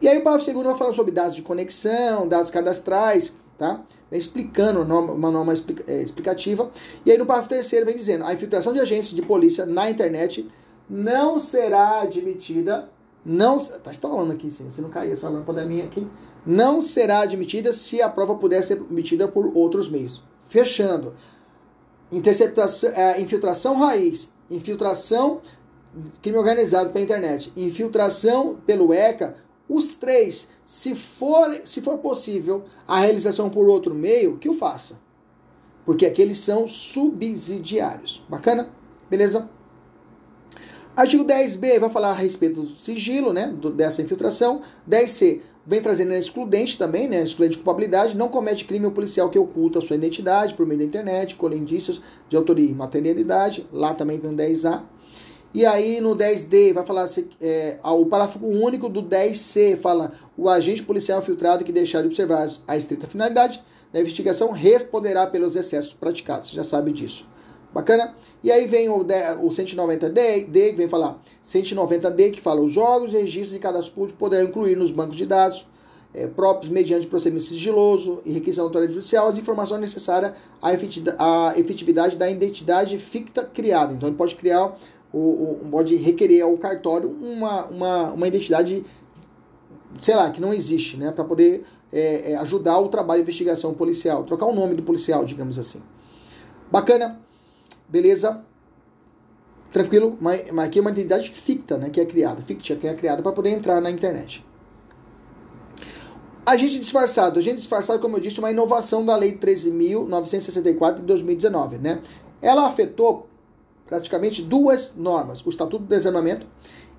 E 0.00 0.08
aí 0.08 0.18
o 0.18 0.22
parágrafo 0.22 0.44
segundo 0.44 0.64
vai 0.64 0.76
falar 0.76 0.94
sobre 0.94 1.12
dados 1.12 1.34
de 1.34 1.42
conexão, 1.42 2.26
dados 2.26 2.50
cadastrais, 2.50 3.36
tá? 3.56 3.82
Explicando 4.10 4.80
uma 4.80 5.30
norma 5.30 5.54
é, 5.86 6.02
explicativa. 6.02 6.70
E 7.04 7.10
aí 7.10 7.18
no 7.18 7.24
parágrafo 7.24 7.50
terceiro 7.50 7.86
vem 7.86 7.96
dizendo, 7.96 8.24
a 8.24 8.34
infiltração 8.34 8.72
de 8.72 8.80
agentes 8.80 9.10
de 9.10 9.22
polícia 9.22 9.64
na 9.64 9.88
internet 9.88 10.48
não 10.90 11.38
será 11.38 12.00
admitida, 12.00 12.88
não... 13.24 13.58
Tá 13.58 13.90
instalando 13.90 14.32
aqui, 14.32 14.50
sim, 14.50 14.70
se 14.70 14.82
não 14.82 14.90
cair 14.90 15.12
essa 15.12 15.28
lâmpada 15.28 15.64
minha 15.64 15.84
aqui 15.84 16.06
não 16.44 16.80
será 16.80 17.20
admitida 17.20 17.72
se 17.72 18.02
a 18.02 18.08
prova 18.08 18.34
puder 18.34 18.62
ser 18.62 18.80
obtida 18.80 19.28
por 19.28 19.56
outros 19.56 19.88
meios. 19.88 20.22
Fechando. 20.46 21.14
Interceptação, 22.12 22.90
é, 22.90 23.20
infiltração 23.20 23.78
raiz, 23.78 24.30
infiltração 24.50 25.40
crime 26.20 26.38
organizado 26.38 26.90
pela 26.90 27.04
internet, 27.04 27.52
infiltração 27.56 28.56
pelo 28.66 28.92
ECA, 28.92 29.36
os 29.68 29.92
três, 29.92 30.48
se 30.64 30.94
for, 30.94 31.60
se 31.64 31.80
for 31.80 31.98
possível 31.98 32.64
a 32.86 33.00
realização 33.00 33.48
por 33.48 33.68
outro 33.68 33.94
meio, 33.94 34.38
que 34.38 34.48
o 34.48 34.54
faça. 34.54 35.00
Porque 35.84 36.06
aqueles 36.06 36.38
são 36.38 36.68
subsidiários. 36.68 38.22
Bacana? 38.28 38.70
Beleza? 39.08 39.48
Artigo 40.94 41.24
10b 41.24 41.80
vai 41.80 41.90
falar 41.90 42.10
a 42.10 42.14
respeito 42.14 42.62
do 42.62 42.68
sigilo, 42.76 43.32
né, 43.32 43.54
dessa 43.74 44.02
infiltração. 44.02 44.62
10c 44.88 45.40
vem 45.66 45.80
trazendo 45.80 46.12
excludente 46.12 46.76
também, 46.76 47.08
né? 47.08 47.22
Excludente 47.22 47.56
de 47.56 47.62
culpabilidade, 47.62 48.16
não 48.16 48.28
comete 48.28 48.64
crime 48.64 48.86
o 48.86 48.90
policial 48.90 49.30
que 49.30 49.38
oculta 49.38 49.80
sua 49.80 49.96
identidade 49.96 50.54
por 50.54 50.66
meio 50.66 50.80
da 50.80 50.84
internet, 50.84 51.36
colhe 51.36 51.56
indícios 51.56 52.00
de 52.28 52.36
autoria 52.36 52.68
e 52.68 52.74
materialidade. 52.74 53.66
Lá 53.72 53.94
também 53.94 54.18
tem 54.18 54.30
um 54.30 54.36
10A. 54.36 54.82
E 55.54 55.66
aí 55.66 56.00
no 56.00 56.16
10D 56.16 56.72
vai 56.72 56.84
falar 56.84 57.06
é, 57.40 57.78
o 57.84 58.06
parágrafo 58.06 58.44
único 58.44 58.88
do 58.88 59.02
10C 59.02 59.76
fala 59.76 60.12
o 60.36 60.48
agente 60.48 60.82
policial 60.82 61.20
infiltrado 61.20 61.62
que 61.62 61.72
deixar 61.72 62.00
de 62.00 62.06
observar 62.06 62.48
a 62.66 62.76
estrita 62.76 63.06
finalidade 63.06 63.62
da 63.92 64.00
investigação 64.00 64.50
responderá 64.50 65.26
pelos 65.26 65.54
excessos 65.54 65.92
praticados. 65.92 66.48
Você 66.48 66.56
já 66.56 66.64
sabe 66.64 66.90
disso. 66.90 67.26
Bacana? 67.72 68.14
E 68.42 68.50
aí 68.50 68.66
vem 68.66 68.88
o, 68.88 68.98
o 68.98 69.48
190D, 69.48 70.46
D, 70.46 70.70
que 70.70 70.76
vem 70.76 70.88
falar 70.88 71.18
190D, 71.46 72.32
que 72.32 72.40
fala 72.40 72.60
os 72.60 72.76
órgãos 72.76 73.14
e 73.14 73.16
registros 73.16 73.52
de 73.52 73.58
cadastro 73.58 73.92
público 73.92 74.18
poderão 74.18 74.44
incluir 74.44 74.76
nos 74.76 74.90
bancos 74.90 75.16
de 75.16 75.24
dados 75.24 75.66
é, 76.14 76.26
próprios, 76.26 76.70
mediante 76.70 77.06
procedimento 77.06 77.46
sigiloso 77.46 78.20
e 78.24 78.32
requisição 78.32 78.64
da 78.64 78.68
autoridade 78.68 78.94
judicial, 78.94 79.28
as 79.28 79.38
informações 79.38 79.80
necessárias 79.80 80.32
à 80.60 81.54
efetividade 81.56 82.16
da 82.16 82.30
identidade 82.30 82.98
ficta 82.98 83.44
criada. 83.44 83.94
Então, 83.94 84.08
ele 84.08 84.16
pode 84.16 84.34
criar, 84.34 84.76
o, 85.12 85.18
o, 85.18 85.68
pode 85.70 85.96
requerer 85.96 86.42
ao 86.42 86.56
cartório 86.58 87.08
uma, 87.08 87.64
uma, 87.66 88.12
uma 88.12 88.28
identidade, 88.28 88.84
sei 90.00 90.14
lá, 90.14 90.30
que 90.30 90.40
não 90.40 90.52
existe, 90.52 90.98
né, 90.98 91.10
para 91.10 91.24
poder 91.24 91.64
é, 91.90 92.32
é, 92.32 92.36
ajudar 92.36 92.78
o 92.78 92.88
trabalho 92.88 93.20
de 93.20 93.22
investigação 93.22 93.72
policial, 93.72 94.24
trocar 94.24 94.46
o 94.46 94.54
nome 94.54 94.74
do 94.74 94.82
policial, 94.82 95.24
digamos 95.24 95.58
assim. 95.58 95.80
Bacana? 96.70 97.20
Beleza? 97.92 98.42
Tranquilo, 99.70 100.16
mas, 100.20 100.50
mas 100.50 100.66
aqui 100.66 100.78
é 100.78 100.82
uma 100.82 100.90
identidade 100.90 101.30
ficta, 101.30 101.76
né, 101.76 101.90
que 101.90 102.00
é 102.00 102.04
criada, 102.06 102.42
fictia, 102.42 102.76
que 102.76 102.86
é 102.86 102.94
criada 102.94 103.22
para 103.22 103.32
poder 103.32 103.50
entrar 103.50 103.80
na 103.80 103.90
internet. 103.90 104.44
Agente 106.44 106.78
disfarçado. 106.78 107.38
Agente 107.38 107.56
disfarçado, 107.56 108.00
como 108.00 108.16
eu 108.16 108.20
disse, 108.20 108.40
uma 108.40 108.50
inovação 108.50 109.04
da 109.04 109.14
Lei 109.14 109.36
13.964 109.36 110.96
de 110.96 111.02
2019, 111.02 111.78
né? 111.78 112.02
Ela 112.40 112.66
afetou 112.66 113.28
praticamente 113.86 114.42
duas 114.42 114.94
normas, 114.96 115.44
o 115.46 115.48
Estatuto 115.48 115.84
do 115.84 115.88
Desarmamento 115.88 116.46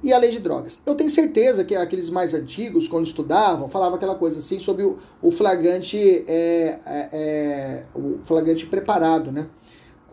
e 0.02 0.14
a 0.14 0.18
Lei 0.18 0.32
de 0.32 0.40
Drogas. 0.40 0.80
Eu 0.86 0.96
tenho 0.96 1.10
certeza 1.10 1.66
que 1.66 1.76
aqueles 1.76 2.10
mais 2.10 2.34
antigos, 2.34 2.88
quando 2.88 3.06
estudavam, 3.06 3.68
falavam 3.68 3.96
aquela 3.96 4.16
coisa 4.16 4.40
assim 4.40 4.60
sobre 4.60 4.84
o, 4.84 4.98
o 5.22 5.32
flagrante, 5.32 5.98
é, 6.28 6.80
é, 6.86 7.10
é, 7.12 7.84
o 7.94 8.20
flagrante 8.24 8.66
preparado, 8.66 9.32
né? 9.32 9.48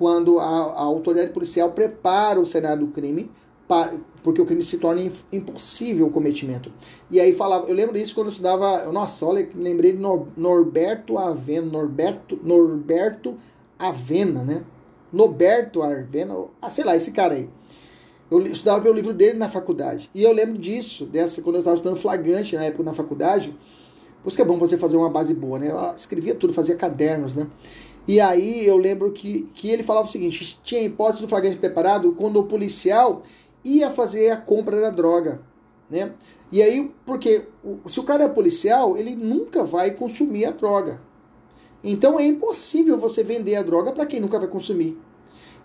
Quando 0.01 0.41
a, 0.41 0.45
a 0.47 0.81
autoridade 0.81 1.31
policial 1.31 1.73
prepara 1.73 2.41
o 2.41 2.47
cenário 2.47 2.87
do 2.87 2.91
crime, 2.91 3.31
para, 3.69 3.93
porque 4.23 4.41
o 4.41 4.47
crime 4.47 4.65
se 4.65 4.79
torna 4.79 5.03
impossível 5.31 6.07
o 6.07 6.11
cometimento. 6.11 6.73
E 7.11 7.21
aí 7.21 7.35
falava, 7.35 7.67
eu 7.67 7.75
lembro 7.75 7.99
disso 7.99 8.15
quando 8.15 8.29
eu 8.29 8.31
estudava, 8.31 8.91
nossa, 8.91 9.27
olha, 9.27 9.47
lembrei 9.55 9.93
de 9.93 9.99
Nor, 9.99 10.29
Norberto 10.35 11.19
Avena, 11.19 11.67
Norberto, 11.67 12.41
Norberto 12.43 13.37
Avena, 13.79 14.43
né? 14.43 14.65
Norberto 15.13 15.83
Avena, 15.83 16.47
ah, 16.63 16.71
sei 16.71 16.83
lá, 16.83 16.97
esse 16.97 17.13
cara 17.13 17.35
aí. 17.35 17.51
Eu 18.31 18.41
estudava 18.47 18.81
pelo 18.81 18.95
livro 18.95 19.13
dele 19.13 19.37
na 19.37 19.51
faculdade. 19.51 20.09
E 20.15 20.23
eu 20.23 20.33
lembro 20.33 20.57
disso, 20.57 21.05
dessa 21.05 21.43
quando 21.43 21.57
eu 21.57 21.61
estava 21.61 21.77
estudando 21.77 21.99
flagrante 21.99 22.57
na 22.57 22.65
época 22.65 22.85
na 22.85 22.95
faculdade. 22.95 23.55
Por 24.23 24.29
isso 24.29 24.37
que 24.37 24.43
é 24.43 24.47
bom 24.47 24.57
você 24.57 24.79
fazer 24.79 24.97
uma 24.97 25.11
base 25.11 25.35
boa, 25.35 25.59
né? 25.59 25.71
Eu 25.71 25.95
escrevia 25.95 26.35
tudo, 26.35 26.55
fazia 26.55 26.75
cadernos, 26.75 27.35
né? 27.35 27.47
E 28.07 28.21
aí 28.21 28.67
eu 28.67 28.77
lembro 28.77 29.13
que, 29.13 29.49
que 29.55 29.71
ele 29.71 29.83
falava 29.83 30.07
o 30.07 30.11
seguinte: 30.11 30.59
tinha 30.63 30.81
a 30.81 30.85
hipótese 30.85 31.23
do 31.23 31.29
flagrante 31.29 31.57
preparado 31.57 32.13
quando 32.13 32.41
o 32.41 32.47
policial 32.47 33.23
ia 33.65 33.91
fazer 33.91 34.31
a 34.31 34.37
compra 34.37 34.81
da 34.81 34.91
droga, 34.91 35.43
né? 35.89 36.15
E 36.53 36.63
aí, 36.63 36.93
porque 37.07 37.47
se 37.87 38.01
o 38.01 38.03
cara 38.03 38.25
é 38.25 38.29
policial, 38.29 38.97
ele 38.97 39.15
nunca 39.15 39.63
vai 39.63 39.93
consumir 39.93 40.47
a 40.47 40.51
droga. 40.51 41.01
Então 41.83 42.19
é 42.19 42.27
impossível 42.27 42.99
você 42.99 43.23
vender 43.23 43.57
a 43.57 43.63
droga 43.63 43.93
para 43.93 44.07
quem 44.07 44.21
nunca 44.21 44.39
vai 44.39 44.49
consumir. 44.49 44.99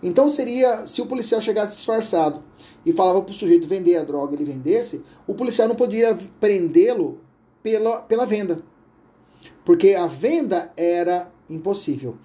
Então 0.02 0.28
seria, 0.28 0.86
se 0.86 1.00
o 1.00 1.06
policial 1.06 1.40
chegasse 1.40 1.76
disfarçado 1.76 2.42
e 2.84 2.92
falava 2.92 3.20
para 3.22 3.32
o 3.32 3.34
sujeito 3.34 3.66
vender 3.66 3.96
a 3.96 4.04
droga, 4.04 4.34
ele 4.34 4.44
vendesse, 4.44 5.02
o 5.26 5.34
policial 5.34 5.68
não 5.68 5.74
poderia 5.74 6.16
prendê-lo 6.38 7.20
pela, 7.62 8.00
pela 8.02 8.26
venda. 8.26 8.62
Porque 9.64 9.94
a 9.94 10.06
venda 10.06 10.72
era 10.76 11.30
impossível. 11.48 12.16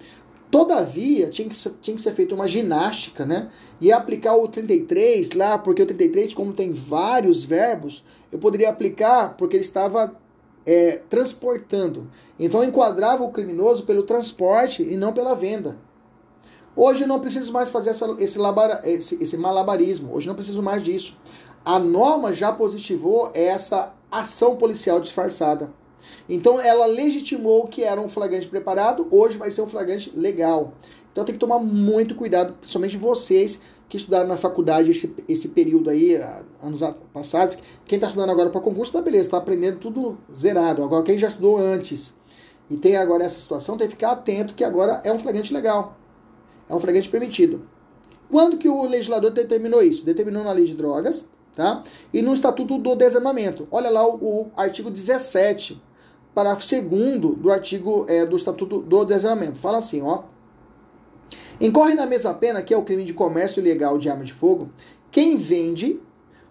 Todavia, 0.50 1.30
tinha 1.30 1.48
que, 1.48 1.56
ser, 1.56 1.72
tinha 1.80 1.96
que 1.96 2.02
ser 2.02 2.12
feita 2.12 2.34
uma 2.34 2.46
ginástica, 2.46 3.24
né? 3.24 3.50
E 3.80 3.90
aplicar 3.90 4.36
o 4.36 4.46
33 4.46 5.32
lá, 5.32 5.56
porque 5.56 5.82
o 5.82 5.86
33, 5.86 6.34
como 6.34 6.52
tem 6.52 6.72
vários 6.72 7.42
verbos, 7.42 8.04
eu 8.30 8.38
poderia 8.38 8.68
aplicar 8.68 9.34
porque 9.38 9.56
ele 9.56 9.64
estava 9.64 10.14
é, 10.66 11.00
transportando. 11.08 12.10
Então 12.38 12.62
eu 12.62 12.68
enquadrava 12.68 13.24
o 13.24 13.30
criminoso 13.30 13.84
pelo 13.84 14.02
transporte 14.02 14.82
e 14.82 14.94
não 14.96 15.12
pela 15.12 15.34
venda. 15.34 15.78
Hoje 16.74 17.04
eu 17.04 17.08
não 17.08 17.20
preciso 17.20 17.52
mais 17.52 17.70
fazer 17.70 17.90
essa, 17.90 18.14
esse, 18.18 18.38
labara, 18.38 18.80
esse, 18.84 19.22
esse 19.22 19.36
malabarismo. 19.36 20.14
Hoje 20.14 20.26
não 20.26 20.34
preciso 20.34 20.62
mais 20.62 20.82
disso. 20.82 21.16
A 21.64 21.78
norma 21.78 22.32
já 22.32 22.52
positivou 22.52 23.30
essa 23.34 23.94
ação 24.10 24.56
policial 24.56 25.00
disfarçada. 25.00 25.70
Então 26.28 26.60
ela 26.60 26.86
legitimou 26.86 27.66
que 27.66 27.82
era 27.82 28.00
um 28.00 28.08
flagrante 28.08 28.48
preparado, 28.48 29.06
hoje 29.10 29.36
vai 29.36 29.50
ser 29.50 29.62
um 29.62 29.66
flagrante 29.66 30.12
legal. 30.16 30.74
Então 31.12 31.24
tem 31.24 31.34
que 31.34 31.38
tomar 31.38 31.58
muito 31.58 32.14
cuidado, 32.14 32.54
principalmente 32.54 32.96
vocês 32.96 33.60
que 33.88 33.98
estudaram 33.98 34.26
na 34.26 34.38
faculdade 34.38 34.90
esse, 34.90 35.14
esse 35.28 35.48
período 35.48 35.90
aí, 35.90 36.18
anos 36.62 36.80
passados. 37.12 37.58
Quem 37.84 37.96
está 37.96 38.06
estudando 38.06 38.30
agora 38.30 38.48
para 38.48 38.60
concurso, 38.60 38.92
tá 38.92 39.02
beleza, 39.02 39.24
está 39.24 39.36
aprendendo 39.36 39.78
tudo 39.78 40.16
zerado. 40.32 40.82
Agora 40.82 41.02
quem 41.02 41.18
já 41.18 41.28
estudou 41.28 41.58
antes 41.58 42.14
e 42.70 42.76
tem 42.76 42.96
agora 42.96 43.24
essa 43.24 43.38
situação, 43.38 43.76
tem 43.76 43.86
que 43.86 43.94
ficar 43.94 44.12
atento 44.12 44.54
que 44.54 44.64
agora 44.64 45.02
é 45.04 45.12
um 45.12 45.18
flagrante 45.18 45.52
legal. 45.52 45.98
É 46.68 46.74
um 46.74 46.80
flagrante 46.80 47.08
permitido. 47.10 47.68
Quando 48.30 48.56
que 48.56 48.66
o 48.66 48.86
legislador 48.86 49.30
determinou 49.30 49.82
isso? 49.82 50.06
Determinou 50.06 50.42
na 50.42 50.52
lei 50.52 50.64
de 50.64 50.72
drogas, 50.72 51.28
tá? 51.54 51.84
E 52.14 52.22
no 52.22 52.32
Estatuto 52.32 52.78
do 52.78 52.96
Desarmamento. 52.96 53.68
Olha 53.70 53.90
lá 53.90 54.08
o, 54.08 54.14
o 54.14 54.50
artigo 54.56 54.90
17 54.90 55.78
parágrafo 56.34 56.66
2 56.68 57.36
do 57.36 57.50
artigo 57.50 58.06
é, 58.08 58.24
do 58.24 58.36
Estatuto 58.36 58.80
do 58.80 59.04
Desarmamento. 59.04 59.58
Fala 59.58 59.78
assim, 59.78 60.02
ó. 60.02 60.24
Incorre 61.60 61.94
na 61.94 62.06
mesma 62.06 62.34
pena 62.34 62.62
que 62.62 62.74
é 62.74 62.76
o 62.76 62.82
crime 62.82 63.04
de 63.04 63.14
comércio 63.14 63.60
ilegal 63.60 63.98
de 63.98 64.08
arma 64.08 64.24
de 64.24 64.32
fogo 64.32 64.70
quem 65.12 65.36
vende 65.36 66.00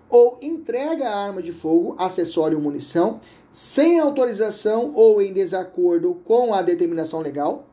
ou 0.08 0.38
entrega 0.42 1.10
a 1.10 1.26
arma 1.26 1.42
de 1.42 1.52
fogo, 1.52 1.96
acessório 1.98 2.58
ou 2.58 2.64
munição, 2.64 3.20
sem 3.50 4.00
autorização 4.00 4.94
ou 4.94 5.22
em 5.22 5.34
desacordo 5.34 6.16
com 6.24 6.54
a 6.54 6.62
determinação 6.62 7.22
legal 7.22 7.66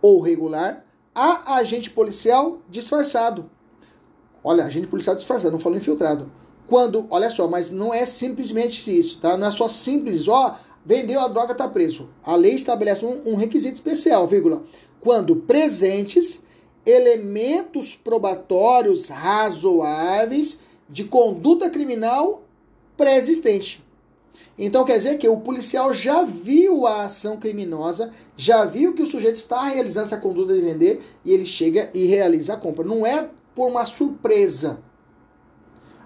ou 0.00 0.20
regular, 0.20 0.84
a 1.14 1.56
agente 1.56 1.90
policial 1.90 2.58
disfarçado. 2.68 3.50
Olha, 4.42 4.64
agente 4.64 4.88
policial 4.88 5.14
disfarçado, 5.14 5.52
não 5.52 5.60
falou 5.60 5.78
infiltrado. 5.78 6.32
Quando, 6.66 7.06
olha 7.10 7.28
só, 7.28 7.46
mas 7.46 7.70
não 7.70 7.92
é 7.92 8.06
simplesmente 8.06 8.98
isso, 8.98 9.20
tá? 9.20 9.36
Não 9.36 9.46
é 9.46 9.50
só 9.50 9.68
simples, 9.68 10.26
ó, 10.26 10.58
vendeu 10.84 11.20
a 11.20 11.28
droga, 11.28 11.52
está 11.52 11.68
preso. 11.68 12.08
A 12.22 12.34
lei 12.36 12.54
estabelece 12.54 13.04
um, 13.04 13.32
um 13.32 13.34
requisito 13.34 13.74
especial, 13.74 14.26
vírgula, 14.26 14.64
quando 15.00 15.36
presentes 15.36 16.42
elementos 16.84 17.94
probatórios 17.94 19.08
razoáveis 19.08 20.58
de 20.88 21.04
conduta 21.04 21.70
criminal 21.70 22.42
pré-existente. 22.96 23.82
Então 24.58 24.84
quer 24.84 24.98
dizer 24.98 25.18
que 25.18 25.28
o 25.28 25.40
policial 25.40 25.94
já 25.94 26.22
viu 26.22 26.86
a 26.86 27.04
ação 27.04 27.38
criminosa, 27.38 28.12
já 28.36 28.64
viu 28.64 28.94
que 28.94 29.02
o 29.02 29.06
sujeito 29.06 29.36
está 29.36 29.62
realizando 29.64 30.06
essa 30.06 30.18
conduta 30.18 30.54
de 30.54 30.60
vender 30.60 31.02
e 31.24 31.32
ele 31.32 31.46
chega 31.46 31.90
e 31.94 32.04
realiza 32.04 32.54
a 32.54 32.56
compra. 32.56 32.84
Não 32.84 33.06
é 33.06 33.28
por 33.54 33.68
uma 33.68 33.84
surpresa. 33.84 34.80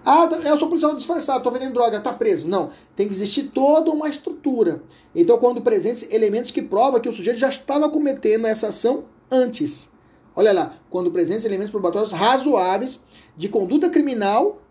Ah, 0.09 0.29
eu 0.45 0.57
sou 0.57 0.69
policial 0.69 0.95
disfarçado, 0.95 1.39
estou 1.39 1.51
vendendo 1.51 1.73
droga, 1.73 1.99
tá 1.99 2.13
preso. 2.13 2.47
Não, 2.47 2.69
tem 2.95 3.09
que 3.09 3.13
existir 3.13 3.51
toda 3.53 3.91
uma 3.91 4.07
estrutura. 4.07 4.81
Então, 5.13 5.37
quando 5.37 5.61
presentes 5.61 6.07
elementos 6.09 6.49
que 6.49 6.61
provam 6.61 7.01
que 7.01 7.09
o 7.09 7.11
sujeito 7.11 7.37
já 7.37 7.49
estava 7.49 7.89
cometendo 7.89 8.47
essa 8.47 8.69
ação 8.69 9.03
antes. 9.29 9.91
Olha 10.33 10.53
lá, 10.53 10.77
quando 10.89 11.11
presentes 11.11 11.43
elementos 11.43 11.71
probatórios 11.71 12.13
razoáveis 12.13 13.01
de 13.35 13.49
conduta 13.49 13.89
criminal 13.89 14.61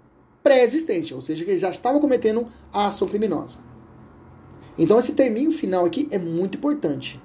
pré-existente, 0.42 1.12
ou 1.12 1.20
seja, 1.20 1.44
que 1.44 1.50
ele 1.50 1.60
já 1.60 1.68
estava 1.68 2.00
cometendo 2.00 2.48
a 2.72 2.86
ação 2.86 3.06
criminosa. 3.06 3.58
Então, 4.78 4.98
esse 4.98 5.12
terminho 5.12 5.52
final 5.52 5.84
aqui 5.84 6.08
é 6.10 6.18
muito 6.18 6.56
importante. 6.56 7.20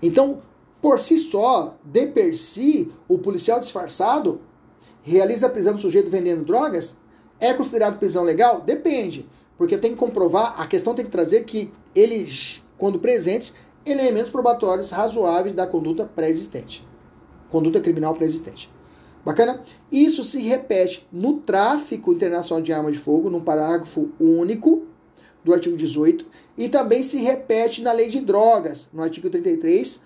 Então, 0.00 0.40
por 0.80 1.00
si 1.00 1.18
só, 1.18 1.76
de 1.82 2.06
per 2.06 2.36
si, 2.36 2.92
o 3.08 3.18
policial 3.18 3.58
disfarçado 3.58 4.40
realiza 5.02 5.48
a 5.48 5.50
prisão 5.50 5.74
do 5.74 5.80
sujeito 5.80 6.08
vendendo 6.08 6.44
drogas? 6.44 6.96
É 7.40 7.52
considerado 7.52 7.98
prisão 7.98 8.24
legal? 8.24 8.60
Depende. 8.60 9.26
Porque 9.58 9.78
tem 9.78 9.92
que 9.92 9.96
comprovar, 9.96 10.54
a 10.60 10.66
questão 10.66 10.94
tem 10.94 11.04
que 11.04 11.10
trazer 11.10 11.44
que 11.44 11.72
eles, 11.94 12.66
quando 12.76 12.98
presentes, 12.98 13.54
elementos 13.84 14.30
probatórios 14.30 14.90
razoáveis 14.90 15.54
da 15.54 15.66
conduta 15.66 16.04
pré-existente. 16.04 16.86
Conduta 17.48 17.80
criminal 17.80 18.14
pré-existente. 18.14 18.70
Bacana? 19.24 19.62
Isso 19.90 20.22
se 20.22 20.40
repete 20.40 21.06
no 21.10 21.38
tráfico 21.38 22.12
internacional 22.12 22.62
de 22.62 22.72
arma 22.72 22.92
de 22.92 22.98
fogo, 22.98 23.30
num 23.30 23.40
parágrafo 23.40 24.10
único 24.20 24.84
do 25.42 25.52
artigo 25.52 25.76
18, 25.76 26.26
e 26.56 26.68
também 26.68 27.02
se 27.02 27.18
repete 27.18 27.82
na 27.82 27.92
lei 27.92 28.08
de 28.08 28.20
drogas, 28.20 28.88
no 28.92 29.02
artigo 29.02 29.30
33, 29.30 30.00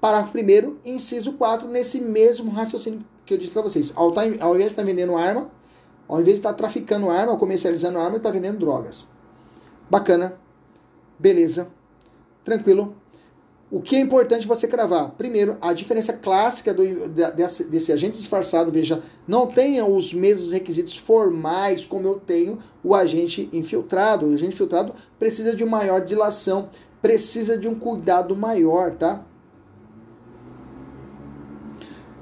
parágrafo 0.00 0.36
1, 0.36 0.76
inciso 0.84 1.34
4, 1.34 1.68
nesse 1.68 2.00
mesmo 2.00 2.50
raciocínio 2.50 3.04
que 3.24 3.34
eu 3.34 3.38
disse 3.38 3.52
para 3.52 3.62
vocês. 3.62 3.92
Ao, 3.94 4.10
tá, 4.10 4.22
ao 4.40 4.54
invés 4.54 4.66
de 4.66 4.72
estar 4.72 4.82
vendendo 4.82 5.16
arma, 5.16 5.50
ao 6.08 6.20
invés 6.20 6.36
de 6.36 6.40
estar 6.40 6.54
traficando 6.54 7.10
arma 7.10 7.32
ou 7.32 7.38
comercializando 7.38 7.98
arma, 7.98 8.10
ele 8.10 8.16
está 8.16 8.30
vendendo 8.30 8.58
drogas. 8.58 9.06
Bacana. 9.90 10.38
Beleza. 11.18 11.68
Tranquilo. 12.42 12.96
O 13.70 13.82
que 13.82 13.96
é 13.96 14.00
importante 14.00 14.46
você 14.46 14.66
cravar? 14.66 15.10
Primeiro, 15.10 15.58
a 15.60 15.74
diferença 15.74 16.14
clássica 16.14 16.72
do, 16.72 17.06
desse, 17.08 17.64
desse, 17.64 17.92
agente 17.92 18.16
disfarçado, 18.16 18.72
veja, 18.72 19.02
não 19.26 19.46
tenha 19.46 19.84
os 19.84 20.14
mesmos 20.14 20.52
requisitos 20.52 20.96
formais 20.96 21.84
como 21.84 22.08
eu 22.08 22.18
tenho 22.18 22.58
o 22.82 22.94
agente 22.94 23.50
infiltrado. 23.52 24.26
O 24.26 24.32
agente 24.32 24.54
infiltrado 24.54 24.94
precisa 25.18 25.54
de 25.54 25.62
uma 25.62 25.78
maior 25.78 26.00
dilação, 26.00 26.70
precisa 27.02 27.58
de 27.58 27.68
um 27.68 27.74
cuidado 27.74 28.34
maior, 28.34 28.94
tá? 28.94 29.22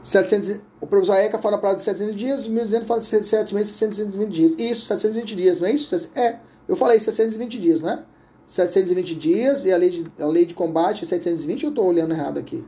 700, 0.07 0.61
o 0.81 0.87
professor 0.87 1.17
Eca 1.17 1.37
fala 1.37 1.59
prazo 1.59 1.79
de 1.79 1.83
700 1.83 2.15
dias, 2.15 2.47
1200 2.47 2.87
fala 2.87 3.01
de 3.01 3.07
7 3.07 3.53
meses, 3.53 3.77
720 3.77 4.33
dias. 4.33 4.55
Isso, 4.57 4.85
720 4.85 5.35
dias, 5.35 5.59
não 5.59 5.67
é 5.67 5.73
isso? 5.73 6.11
É, 6.15 6.39
eu 6.69 6.77
falei 6.77 7.01
720 7.01 7.59
dias, 7.59 7.81
não 7.81 7.91
é? 7.91 8.05
720 8.47 9.17
dias 9.17 9.65
e 9.65 9.73
a 9.73 9.77
lei 9.77 9.91
de, 9.91 10.05
a 10.21 10.27
lei 10.27 10.47
de 10.47 10.55
combate 10.55 11.03
é 11.03 11.07
720 11.07 11.65
ou 11.65 11.69
eu 11.69 11.71
estou 11.71 11.87
olhando 11.87 12.15
errado 12.15 12.39
aqui? 12.39 12.65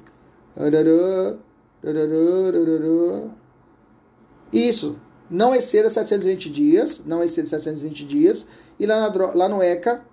Isso, 4.53 4.99
não 5.30 5.55
exceda 5.55 5.89
720 5.89 6.51
dias, 6.51 7.03
não 7.07 7.22
exceda 7.22 7.47
720 7.47 8.05
dias, 8.05 8.49
e 8.80 8.84
lá, 8.84 9.09
na, 9.09 9.26
lá 9.34 9.49
no 9.49 9.62
ECA 9.62 10.05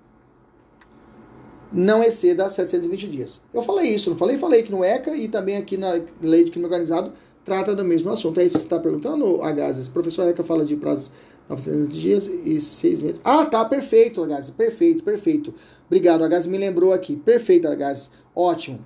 não 1.72 2.04
exceda 2.04 2.50
720 2.50 3.08
dias. 3.08 3.42
Eu 3.54 3.62
falei 3.62 3.94
isso, 3.94 4.10
não 4.10 4.18
falei? 4.18 4.38
Falei 4.38 4.64
que 4.64 4.72
no 4.72 4.84
ECA 4.84 5.16
e 5.16 5.28
também 5.28 5.58
aqui 5.58 5.78
na 5.78 6.02
lei 6.22 6.44
de 6.44 6.52
crime 6.52 6.66
organizado 6.66 7.14
trata 7.44 7.76
do 7.76 7.86
mesmo 7.86 8.10
assunto. 8.10 8.40
É 8.40 8.44
isso 8.44 8.56
que 8.56 8.62
você 8.62 8.66
está 8.66 8.80
perguntando, 8.80 9.42
Agazes? 9.42 9.88
Professor 9.88 10.28
ECA 10.28 10.44
fala 10.44 10.66
de 10.66 10.76
prazos 10.76 11.12
900 11.48 11.96
dias 11.96 12.32
e 12.44 12.60
6 12.60 13.02
meses. 13.02 13.22
Ah, 13.24 13.46
tá, 13.46 13.64
perfeito, 13.64 14.24
Agazes, 14.24 14.50
perfeito, 14.50 15.04
perfeito. 15.04 15.54
Obrigado, 15.86 16.24
Agazes 16.24 16.48
me 16.48 16.58
lembrou 16.58 16.92
aqui. 16.92 17.16
Perfeito, 17.16 17.68
Agazes, 17.68 18.10
ótimo. 18.36 18.80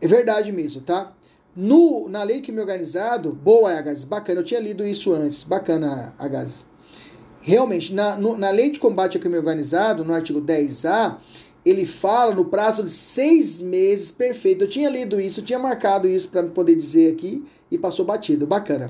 É 0.00 0.08
verdade 0.08 0.50
mesmo, 0.52 0.80
tá? 0.80 1.12
No, 1.54 2.08
na 2.08 2.22
lei 2.22 2.36
de 2.36 2.42
crime 2.42 2.60
organizado, 2.60 3.32
boa, 3.32 3.72
Agazes, 3.72 4.04
bacana, 4.04 4.40
eu 4.40 4.44
tinha 4.44 4.60
lido 4.60 4.86
isso 4.86 5.12
antes, 5.12 5.42
bacana, 5.42 6.14
Agazes. 6.18 6.64
Realmente, 7.40 7.94
na, 7.94 8.16
no, 8.16 8.36
na 8.36 8.50
lei 8.50 8.70
de 8.70 8.80
combate 8.80 9.16
ao 9.16 9.20
crime 9.20 9.38
organizado, 9.38 10.04
no 10.04 10.12
artigo 10.12 10.40
10A, 10.40 11.18
ele 11.66 11.84
fala 11.84 12.32
no 12.32 12.44
prazo 12.44 12.84
de 12.84 12.90
seis 12.90 13.60
meses, 13.60 14.12
perfeito. 14.12 14.62
Eu 14.62 14.68
tinha 14.68 14.88
lido 14.88 15.20
isso, 15.20 15.42
tinha 15.42 15.58
marcado 15.58 16.08
isso 16.08 16.28
para 16.28 16.44
poder 16.44 16.76
dizer 16.76 17.12
aqui 17.12 17.44
e 17.68 17.76
passou 17.76 18.04
batido. 18.04 18.46
Bacana. 18.46 18.88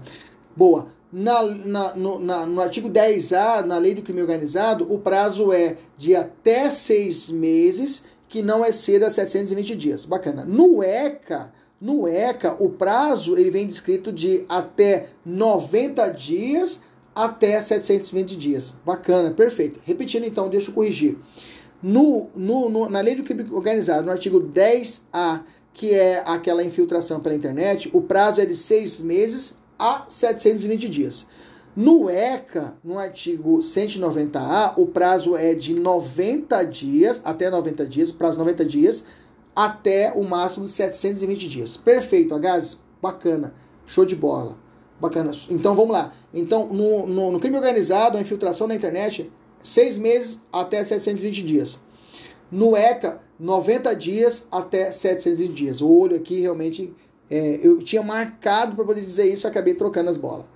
Boa. 0.54 0.88
Na, 1.10 1.42
na, 1.42 1.96
no, 1.96 2.18
na, 2.18 2.44
no 2.44 2.60
artigo 2.60 2.90
10A, 2.90 3.64
na 3.64 3.78
lei 3.78 3.94
do 3.94 4.02
crime 4.02 4.20
organizado, 4.20 4.86
o 4.92 4.98
prazo 4.98 5.50
é 5.52 5.78
de 5.96 6.14
até 6.14 6.68
seis 6.68 7.30
meses, 7.30 8.04
que 8.28 8.42
não 8.42 8.62
exceda 8.62 9.10
720 9.10 9.74
dias. 9.74 10.04
Bacana. 10.04 10.44
No 10.44 10.82
ECA, 10.82 11.50
no 11.80 12.06
ECA, 12.06 12.56
o 12.60 12.68
prazo 12.68 13.38
ele 13.38 13.50
vem 13.50 13.66
descrito 13.66 14.12
de 14.12 14.44
até 14.50 15.08
90 15.24 16.10
dias 16.10 16.82
até 17.14 17.58
720 17.58 18.36
dias. 18.36 18.74
Bacana, 18.84 19.30
perfeito. 19.30 19.80
Repetindo 19.82 20.26
então, 20.26 20.50
deixa 20.50 20.70
eu 20.70 20.74
corrigir. 20.74 21.16
No, 21.86 22.30
no, 22.34 22.68
no, 22.68 22.88
na 22.88 23.00
lei 23.00 23.14
do 23.14 23.22
crime 23.22 23.46
organizado, 23.52 24.04
no 24.04 24.10
artigo 24.10 24.40
10A, 24.40 25.42
que 25.72 25.94
é 25.94 26.20
aquela 26.26 26.64
infiltração 26.64 27.20
pela 27.20 27.32
internet, 27.32 27.88
o 27.92 28.02
prazo 28.02 28.40
é 28.40 28.44
de 28.44 28.56
seis 28.56 28.98
meses 28.98 29.56
a 29.78 30.04
720 30.08 30.88
dias. 30.88 31.28
No 31.76 32.10
ECA, 32.10 32.74
no 32.82 32.98
artigo 32.98 33.58
190A, 33.58 34.74
o 34.76 34.86
prazo 34.86 35.36
é 35.36 35.54
de 35.54 35.74
90 35.74 36.64
dias, 36.64 37.22
até 37.24 37.48
90 37.48 37.86
dias, 37.86 38.10
o 38.10 38.14
prazo 38.14 38.36
90 38.36 38.64
dias, 38.64 39.04
até 39.54 40.12
o 40.12 40.24
máximo 40.24 40.64
de 40.64 40.72
720 40.72 41.48
dias. 41.48 41.76
Perfeito, 41.76 42.34
Agás? 42.34 42.80
Bacana. 43.00 43.54
Show 43.86 44.04
de 44.04 44.16
bola. 44.16 44.56
Bacana. 45.00 45.30
Então 45.48 45.76
vamos 45.76 45.92
lá. 45.92 46.12
Então, 46.34 46.66
no, 46.66 47.06
no, 47.06 47.30
no 47.30 47.38
crime 47.38 47.56
organizado, 47.56 48.18
a 48.18 48.20
infiltração 48.20 48.66
na 48.66 48.74
internet, 48.74 49.30
seis 49.66 49.98
meses 49.98 50.42
até 50.52 50.82
720 50.82 51.42
dias. 51.42 51.80
No 52.50 52.76
ECA, 52.76 53.20
90 53.38 53.94
dias 53.96 54.46
até 54.50 54.90
720 54.90 55.52
dias. 55.52 55.80
O 55.80 55.90
olho 55.90 56.16
aqui 56.16 56.40
realmente. 56.40 56.92
É, 57.28 57.58
eu 57.60 57.78
tinha 57.78 58.04
marcado 58.04 58.76
para 58.76 58.84
poder 58.84 59.00
dizer 59.00 59.24
isso, 59.24 59.48
acabei 59.48 59.74
trocando 59.74 60.08
as 60.08 60.16
bolas. 60.16 60.46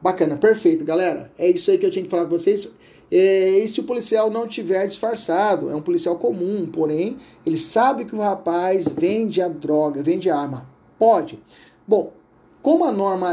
Bacana, 0.00 0.36
perfeito, 0.36 0.84
galera. 0.84 1.32
É 1.36 1.50
isso 1.50 1.70
aí 1.72 1.76
que 1.76 1.84
eu 1.84 1.90
tinha 1.90 2.04
que 2.04 2.10
falar 2.10 2.22
com 2.22 2.30
vocês. 2.30 2.68
É, 3.10 3.58
e 3.58 3.68
se 3.68 3.80
o 3.80 3.84
policial 3.84 4.30
não 4.30 4.46
tiver 4.46 4.86
disfarçado, 4.86 5.68
é 5.68 5.74
um 5.74 5.82
policial 5.82 6.16
comum, 6.16 6.66
porém, 6.66 7.18
ele 7.44 7.56
sabe 7.56 8.04
que 8.04 8.14
o 8.14 8.20
rapaz 8.20 8.86
vende 8.86 9.42
a 9.42 9.48
droga, 9.48 10.00
vende 10.04 10.30
a 10.30 10.38
arma. 10.38 10.70
Pode. 10.96 11.42
Bom, 11.86 12.12
como 12.62 12.84
a 12.84 12.92
norma, 12.92 13.32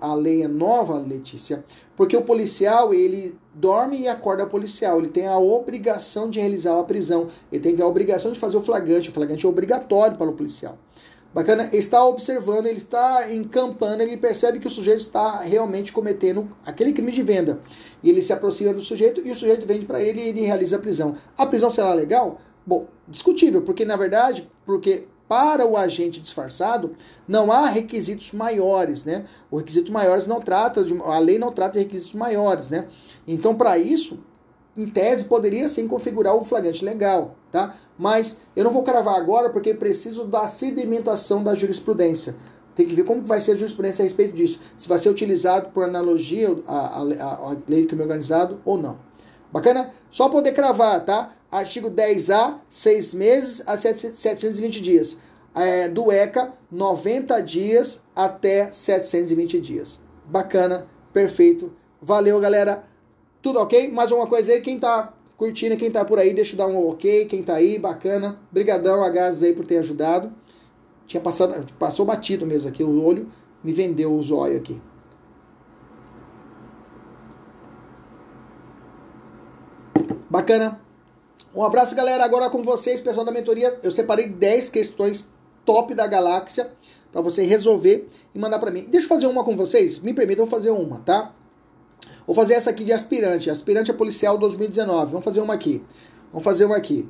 a 0.00 0.14
lei 0.14 0.42
é 0.42 0.48
nova, 0.48 0.98
Letícia, 0.98 1.64
porque 1.96 2.14
o 2.14 2.22
policial, 2.22 2.92
ele 2.92 3.34
dorme 3.54 4.00
e 4.00 4.08
acorda 4.08 4.46
policial, 4.46 4.98
ele 4.98 5.08
tem 5.08 5.26
a 5.26 5.38
obrigação 5.38 6.28
de 6.28 6.40
realizar 6.40 6.78
a 6.78 6.84
prisão, 6.84 7.28
ele 7.52 7.62
tem 7.62 7.80
a 7.80 7.86
obrigação 7.86 8.32
de 8.32 8.38
fazer 8.38 8.56
o 8.56 8.62
flagrante, 8.62 9.10
o 9.10 9.12
flagrante 9.12 9.46
é 9.46 9.48
obrigatório 9.48 10.16
para 10.16 10.28
o 10.28 10.32
policial. 10.32 10.76
Bacana, 11.32 11.64
ele 11.72 11.78
está 11.78 12.04
observando, 12.04 12.66
ele 12.66 12.76
está 12.76 13.32
encampando, 13.32 14.00
ele 14.00 14.16
percebe 14.16 14.60
que 14.60 14.68
o 14.68 14.70
sujeito 14.70 15.00
está 15.00 15.40
realmente 15.40 15.92
cometendo 15.92 16.48
aquele 16.64 16.92
crime 16.92 17.10
de 17.10 17.24
venda. 17.24 17.60
E 18.04 18.08
ele 18.08 18.22
se 18.22 18.32
aproxima 18.32 18.72
do 18.72 18.80
sujeito 18.80 19.20
e 19.24 19.32
o 19.32 19.36
sujeito 19.36 19.66
vende 19.66 19.84
para 19.84 20.00
ele 20.00 20.20
e 20.20 20.28
ele 20.28 20.42
realiza 20.42 20.76
a 20.76 20.78
prisão. 20.78 21.16
A 21.36 21.44
prisão 21.44 21.70
será 21.70 21.92
legal? 21.92 22.38
Bom, 22.64 22.86
discutível, 23.08 23.62
porque 23.62 23.84
na 23.84 23.96
verdade, 23.96 24.48
porque 24.64 25.08
para 25.28 25.66
o 25.66 25.76
agente 25.76 26.20
disfarçado 26.20 26.94
não 27.26 27.50
há 27.50 27.66
requisitos 27.66 28.32
maiores, 28.32 29.04
né? 29.04 29.26
O 29.50 29.56
requisito 29.56 29.92
maiores 29.92 30.26
não 30.26 30.40
trata 30.40 30.84
de 30.84 30.94
a 31.02 31.18
lei 31.18 31.38
não 31.38 31.52
trata 31.52 31.78
de 31.78 31.84
requisitos 31.84 32.14
maiores, 32.14 32.68
né? 32.68 32.88
Então, 33.26 33.54
para 33.54 33.78
isso, 33.78 34.18
em 34.76 34.86
tese 34.86 35.24
poderia 35.24 35.68
sim 35.68 35.88
configurar 35.88 36.34
o 36.34 36.44
flagrante 36.44 36.84
legal, 36.84 37.36
tá? 37.50 37.76
Mas 37.98 38.40
eu 38.54 38.64
não 38.64 38.70
vou 38.70 38.82
cravar 38.82 39.16
agora 39.16 39.50
porque 39.50 39.72
preciso 39.72 40.24
da 40.24 40.48
sedimentação 40.48 41.42
da 41.42 41.54
jurisprudência. 41.54 42.36
Tem 42.74 42.86
que 42.86 42.94
ver 42.94 43.04
como 43.04 43.22
vai 43.22 43.40
ser 43.40 43.52
a 43.52 43.56
jurisprudência 43.56 44.02
a 44.02 44.04
respeito 44.04 44.34
disso. 44.34 44.60
Se 44.76 44.88
vai 44.88 44.98
ser 44.98 45.08
utilizado 45.08 45.70
por 45.70 45.84
analogia 45.84 46.48
a, 46.66 46.98
a, 46.98 47.02
a 47.02 47.56
lei 47.68 47.82
do 47.82 47.88
crime 47.88 48.02
organizado 48.02 48.60
ou 48.64 48.76
não. 48.76 48.98
Bacana? 49.52 49.92
Só 50.10 50.28
poder 50.28 50.52
cravar, 50.52 51.04
tá? 51.04 51.32
Artigo 51.54 51.88
10A, 51.88 52.58
6 52.68 53.14
meses 53.14 53.62
a 53.64 53.76
720 53.76 54.80
dias. 54.80 55.16
É, 55.54 55.88
do 55.88 56.10
ECA, 56.10 56.52
90 56.68 57.40
dias 57.42 58.02
até 58.12 58.72
720 58.72 59.60
dias. 59.60 60.00
Bacana, 60.24 60.88
perfeito. 61.12 61.72
Valeu, 62.02 62.40
galera. 62.40 62.84
Tudo 63.40 63.60
ok? 63.60 63.88
Mais 63.92 64.10
uma 64.10 64.26
coisa 64.26 64.50
aí, 64.50 64.62
quem 64.62 64.80
tá 64.80 65.14
curtindo, 65.36 65.76
quem 65.76 65.92
tá 65.92 66.04
por 66.04 66.18
aí, 66.18 66.34
deixa 66.34 66.54
eu 66.54 66.58
dar 66.58 66.66
um 66.66 66.88
ok, 66.88 67.26
quem 67.26 67.40
tá 67.40 67.54
aí, 67.54 67.78
bacana. 67.78 68.36
Brigadão, 68.50 69.04
Agazes 69.04 69.44
aí 69.44 69.52
por 69.54 69.64
ter 69.64 69.78
ajudado. 69.78 70.32
Tinha 71.06 71.20
passado, 71.20 71.72
passou 71.78 72.04
batido 72.04 72.44
mesmo 72.44 72.68
aqui 72.68 72.82
o 72.82 73.00
olho, 73.00 73.30
me 73.62 73.72
vendeu 73.72 74.12
o 74.12 74.20
zóio 74.24 74.56
aqui. 74.56 74.82
Bacana. 80.28 80.83
Um 81.54 81.62
abraço, 81.62 81.94
galera. 81.94 82.24
Agora 82.24 82.50
com 82.50 82.64
vocês, 82.64 83.00
pessoal 83.00 83.24
da 83.24 83.30
mentoria. 83.30 83.78
Eu 83.80 83.92
separei 83.92 84.28
10 84.28 84.70
questões 84.70 85.28
top 85.64 85.94
da 85.94 86.04
galáxia 86.04 86.72
para 87.12 87.20
você 87.20 87.44
resolver 87.44 88.08
e 88.34 88.38
mandar 88.40 88.58
para 88.58 88.72
mim. 88.72 88.88
Deixa 88.90 89.04
eu 89.04 89.08
fazer 89.08 89.28
uma 89.28 89.44
com 89.44 89.56
vocês. 89.56 90.00
Me 90.00 90.12
permitam 90.12 90.48
fazer 90.48 90.70
uma, 90.70 90.98
tá? 90.98 91.32
Vou 92.26 92.34
fazer 92.34 92.54
essa 92.54 92.70
aqui 92.70 92.82
de 92.82 92.92
aspirante, 92.92 93.48
aspirante 93.48 93.88
a 93.88 93.94
policial 93.94 94.36
2019. 94.36 95.12
Vamos 95.12 95.24
fazer 95.24 95.40
uma 95.40 95.54
aqui. 95.54 95.80
Vamos 96.32 96.42
fazer 96.42 96.64
uma 96.64 96.76
aqui. 96.76 97.08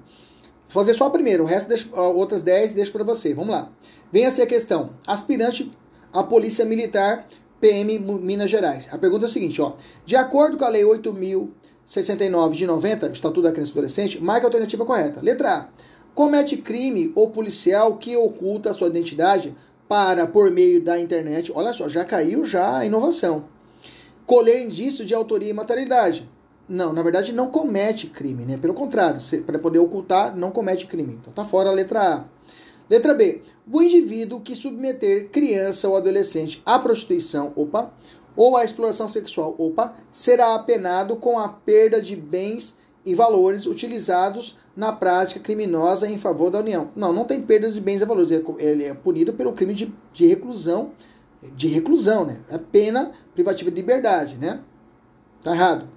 Vou 0.68 0.82
fazer 0.82 0.92
só 0.92 1.06
a 1.06 1.10
primeira, 1.10 1.42
o 1.42 1.46
resto 1.46 1.66
deixo, 1.68 1.90
outras 1.94 2.42
10 2.42 2.72
deixo 2.72 2.92
para 2.92 3.02
você. 3.02 3.32
Vamos 3.32 3.50
lá. 3.50 3.72
Vem 4.12 4.26
assim 4.26 4.42
a 4.42 4.46
questão. 4.46 4.90
Aspirante 5.06 5.72
a 6.12 6.22
Polícia 6.22 6.66
Militar 6.66 7.26
PM 7.62 7.98
Minas 7.98 8.50
Gerais. 8.50 8.88
A 8.92 8.98
pergunta 8.98 9.24
é 9.24 9.28
a 9.28 9.32
seguinte, 9.32 9.62
ó. 9.62 9.72
De 10.04 10.16
acordo 10.16 10.58
com 10.58 10.66
a 10.66 10.68
lei 10.68 10.84
8000 10.84 11.50
69 11.86 12.56
de 12.56 12.66
90, 12.66 13.08
Estatuto 13.08 13.42
da 13.42 13.52
Criança 13.52 13.70
e 13.70 13.74
Adolescente, 13.74 14.22
marca 14.22 14.46
a 14.46 14.48
alternativa 14.48 14.84
correta. 14.84 15.20
Letra 15.20 15.54
A. 15.54 15.68
Comete 16.14 16.56
crime 16.56 17.12
ou 17.14 17.30
policial 17.30 17.96
que 17.96 18.16
oculta 18.16 18.70
a 18.70 18.74
sua 18.74 18.88
identidade 18.88 19.54
para, 19.88 20.26
por 20.26 20.50
meio 20.50 20.82
da 20.82 20.98
internet, 20.98 21.52
olha 21.54 21.72
só, 21.72 21.88
já 21.88 22.04
caiu 22.04 22.44
já 22.44 22.78
a 22.78 22.86
inovação. 22.86 23.44
Colher 24.24 24.62
indício 24.62 25.04
de 25.04 25.14
autoria 25.14 25.50
e 25.50 25.52
materialidade. 25.52 26.28
Não, 26.68 26.92
na 26.92 27.02
verdade 27.02 27.32
não 27.32 27.48
comete 27.48 28.06
crime, 28.06 28.44
né? 28.44 28.56
Pelo 28.56 28.72
contrário, 28.72 29.20
para 29.44 29.58
poder 29.58 29.80
ocultar, 29.80 30.34
não 30.34 30.50
comete 30.50 30.86
crime. 30.86 31.18
Então 31.20 31.32
tá 31.32 31.44
fora 31.44 31.68
a 31.68 31.72
letra 31.72 32.00
A. 32.00 32.24
Letra 32.88 33.12
B. 33.12 33.42
O 33.70 33.82
indivíduo 33.82 34.40
que 34.40 34.54
submeter 34.54 35.28
criança 35.30 35.88
ou 35.88 35.96
adolescente 35.96 36.62
à 36.64 36.78
prostituição, 36.78 37.52
opa, 37.56 37.92
ou 38.36 38.56
a 38.56 38.64
exploração 38.64 39.08
sexual, 39.08 39.54
opa, 39.58 39.94
será 40.10 40.54
apenado 40.54 41.16
com 41.16 41.38
a 41.38 41.48
perda 41.48 42.00
de 42.00 42.16
bens 42.16 42.76
e 43.04 43.14
valores 43.14 43.66
utilizados 43.66 44.56
na 44.74 44.90
prática 44.92 45.40
criminosa 45.40 46.08
em 46.08 46.18
favor 46.18 46.50
da 46.50 46.60
União. 46.60 46.90
Não, 46.96 47.12
não 47.12 47.24
tem 47.24 47.42
perda 47.42 47.70
de 47.70 47.80
bens 47.80 48.00
e 48.00 48.04
valores. 48.04 48.30
Ele 48.30 48.84
é 48.84 48.94
punido 48.94 49.34
pelo 49.34 49.52
crime 49.52 49.74
de, 49.74 49.92
de 50.12 50.26
reclusão, 50.26 50.92
de 51.54 51.68
reclusão, 51.68 52.24
né? 52.24 52.40
É 52.48 52.58
pena 52.58 53.12
privativa 53.34 53.70
de 53.70 53.76
liberdade, 53.76 54.36
né? 54.36 54.60
Tá 55.42 55.52
errado. 55.54 55.88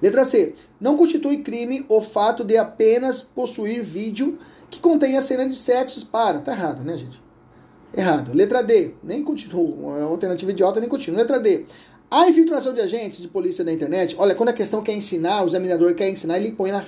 Letra 0.00 0.24
C. 0.24 0.54
Não 0.80 0.96
constitui 0.96 1.42
crime 1.42 1.84
o 1.88 2.00
fato 2.00 2.44
de 2.44 2.56
apenas 2.56 3.20
possuir 3.20 3.82
vídeo 3.82 4.38
que 4.70 4.80
contenha 4.80 5.20
cena 5.20 5.46
de 5.46 5.56
sexos 5.56 6.04
para. 6.04 6.38
Tá 6.38 6.52
errado, 6.52 6.84
né, 6.84 6.96
gente? 6.96 7.20
Errado. 7.96 8.32
Letra 8.34 8.62
D. 8.62 8.92
Nem 9.02 9.22
continua. 9.22 9.98
É 9.98 10.02
uma 10.02 10.10
alternativa 10.10 10.50
idiota, 10.50 10.80
nem 10.80 10.88
continua. 10.88 11.20
Letra 11.20 11.40
D. 11.40 11.66
A 12.10 12.28
infiltração 12.28 12.72
de 12.72 12.80
agentes 12.80 13.20
de 13.20 13.28
polícia 13.28 13.62
na 13.62 13.72
internet, 13.72 14.16
olha, 14.18 14.34
quando 14.34 14.48
a 14.48 14.52
questão 14.52 14.82
quer 14.82 14.94
ensinar, 14.94 15.42
o 15.42 15.46
examinador 15.46 15.94
quer 15.94 16.08
ensinar, 16.08 16.38
ele 16.38 16.52
põe 16.52 16.70
na 16.70 16.82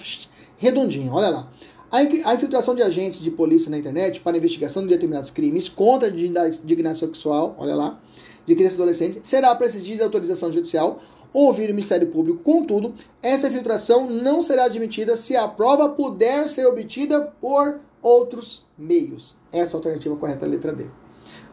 redondinha, 0.57 1.13
olha 1.13 1.29
lá. 1.29 1.53
A 1.93 2.35
infiltração 2.35 2.75
de 2.75 2.83
agentes 2.83 3.21
de 3.21 3.31
polícia 3.31 3.69
na 3.69 3.77
internet 3.77 4.21
para 4.21 4.37
investigação 4.37 4.83
de 4.83 4.89
determinados 4.89 5.31
crimes 5.31 5.69
contra 5.69 6.09
a 6.09 6.11
dignação 6.11 7.09
sexual, 7.09 7.57
olha 7.59 7.75
lá, 7.75 8.01
de 8.47 8.55
criança 8.55 8.75
e 8.75 8.77
adolescente, 8.77 9.21
será 9.23 9.55
precedida 9.55 9.97
de 9.97 10.03
autorização 10.05 10.53
judicial 10.53 11.03
ou 11.33 11.47
ouvir 11.47 11.67
o 11.67 11.75
Ministério 11.75 12.07
Público. 12.07 12.43
Contudo, 12.43 12.95
essa 13.23 13.49
infiltração 13.49 14.09
não 14.09 14.41
será 14.41 14.65
admitida 14.65 15.17
se 15.17 15.37
a 15.37 15.47
prova 15.49 15.89
puder 15.89 16.49
ser 16.49 16.65
obtida 16.67 17.33
por 17.41 17.81
outros 18.01 18.65
meios. 18.81 19.37
Essa 19.53 19.73
é 19.73 19.77
a 19.77 19.79
alternativa 19.79 20.17
correta, 20.17 20.45
a 20.45 20.49
letra 20.49 20.73
D. 20.73 20.87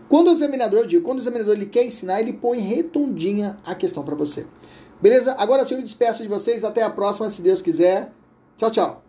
Quando 0.10 0.30
o 0.30 0.32
examinador, 0.32 0.82
eu 0.82 0.88
digo, 0.88 1.04
quando 1.04 1.20
o 1.20 1.22
examinador 1.22 1.56
ele 1.56 1.66
quer 1.66 1.86
ensinar, 1.86 2.22
ele 2.22 2.34
põe 2.34 2.60
redondinha 2.60 3.58
a 3.66 3.76
questão 3.76 4.04
para 4.04 4.16
você. 4.16 4.48
Beleza? 5.02 5.36
Agora 5.38 5.66
sim, 5.66 5.74
eu 5.74 5.80
me 5.80 5.84
despeço 5.84 6.24
de 6.24 6.30
vocês. 6.30 6.64
Até 6.64 6.82
a 6.82 6.90
próxima, 6.90 7.30
se 7.30 7.42
Deus 7.42 7.62
quiser. 7.62 8.12
Tchau, 8.58 8.72
tchau. 8.72 9.07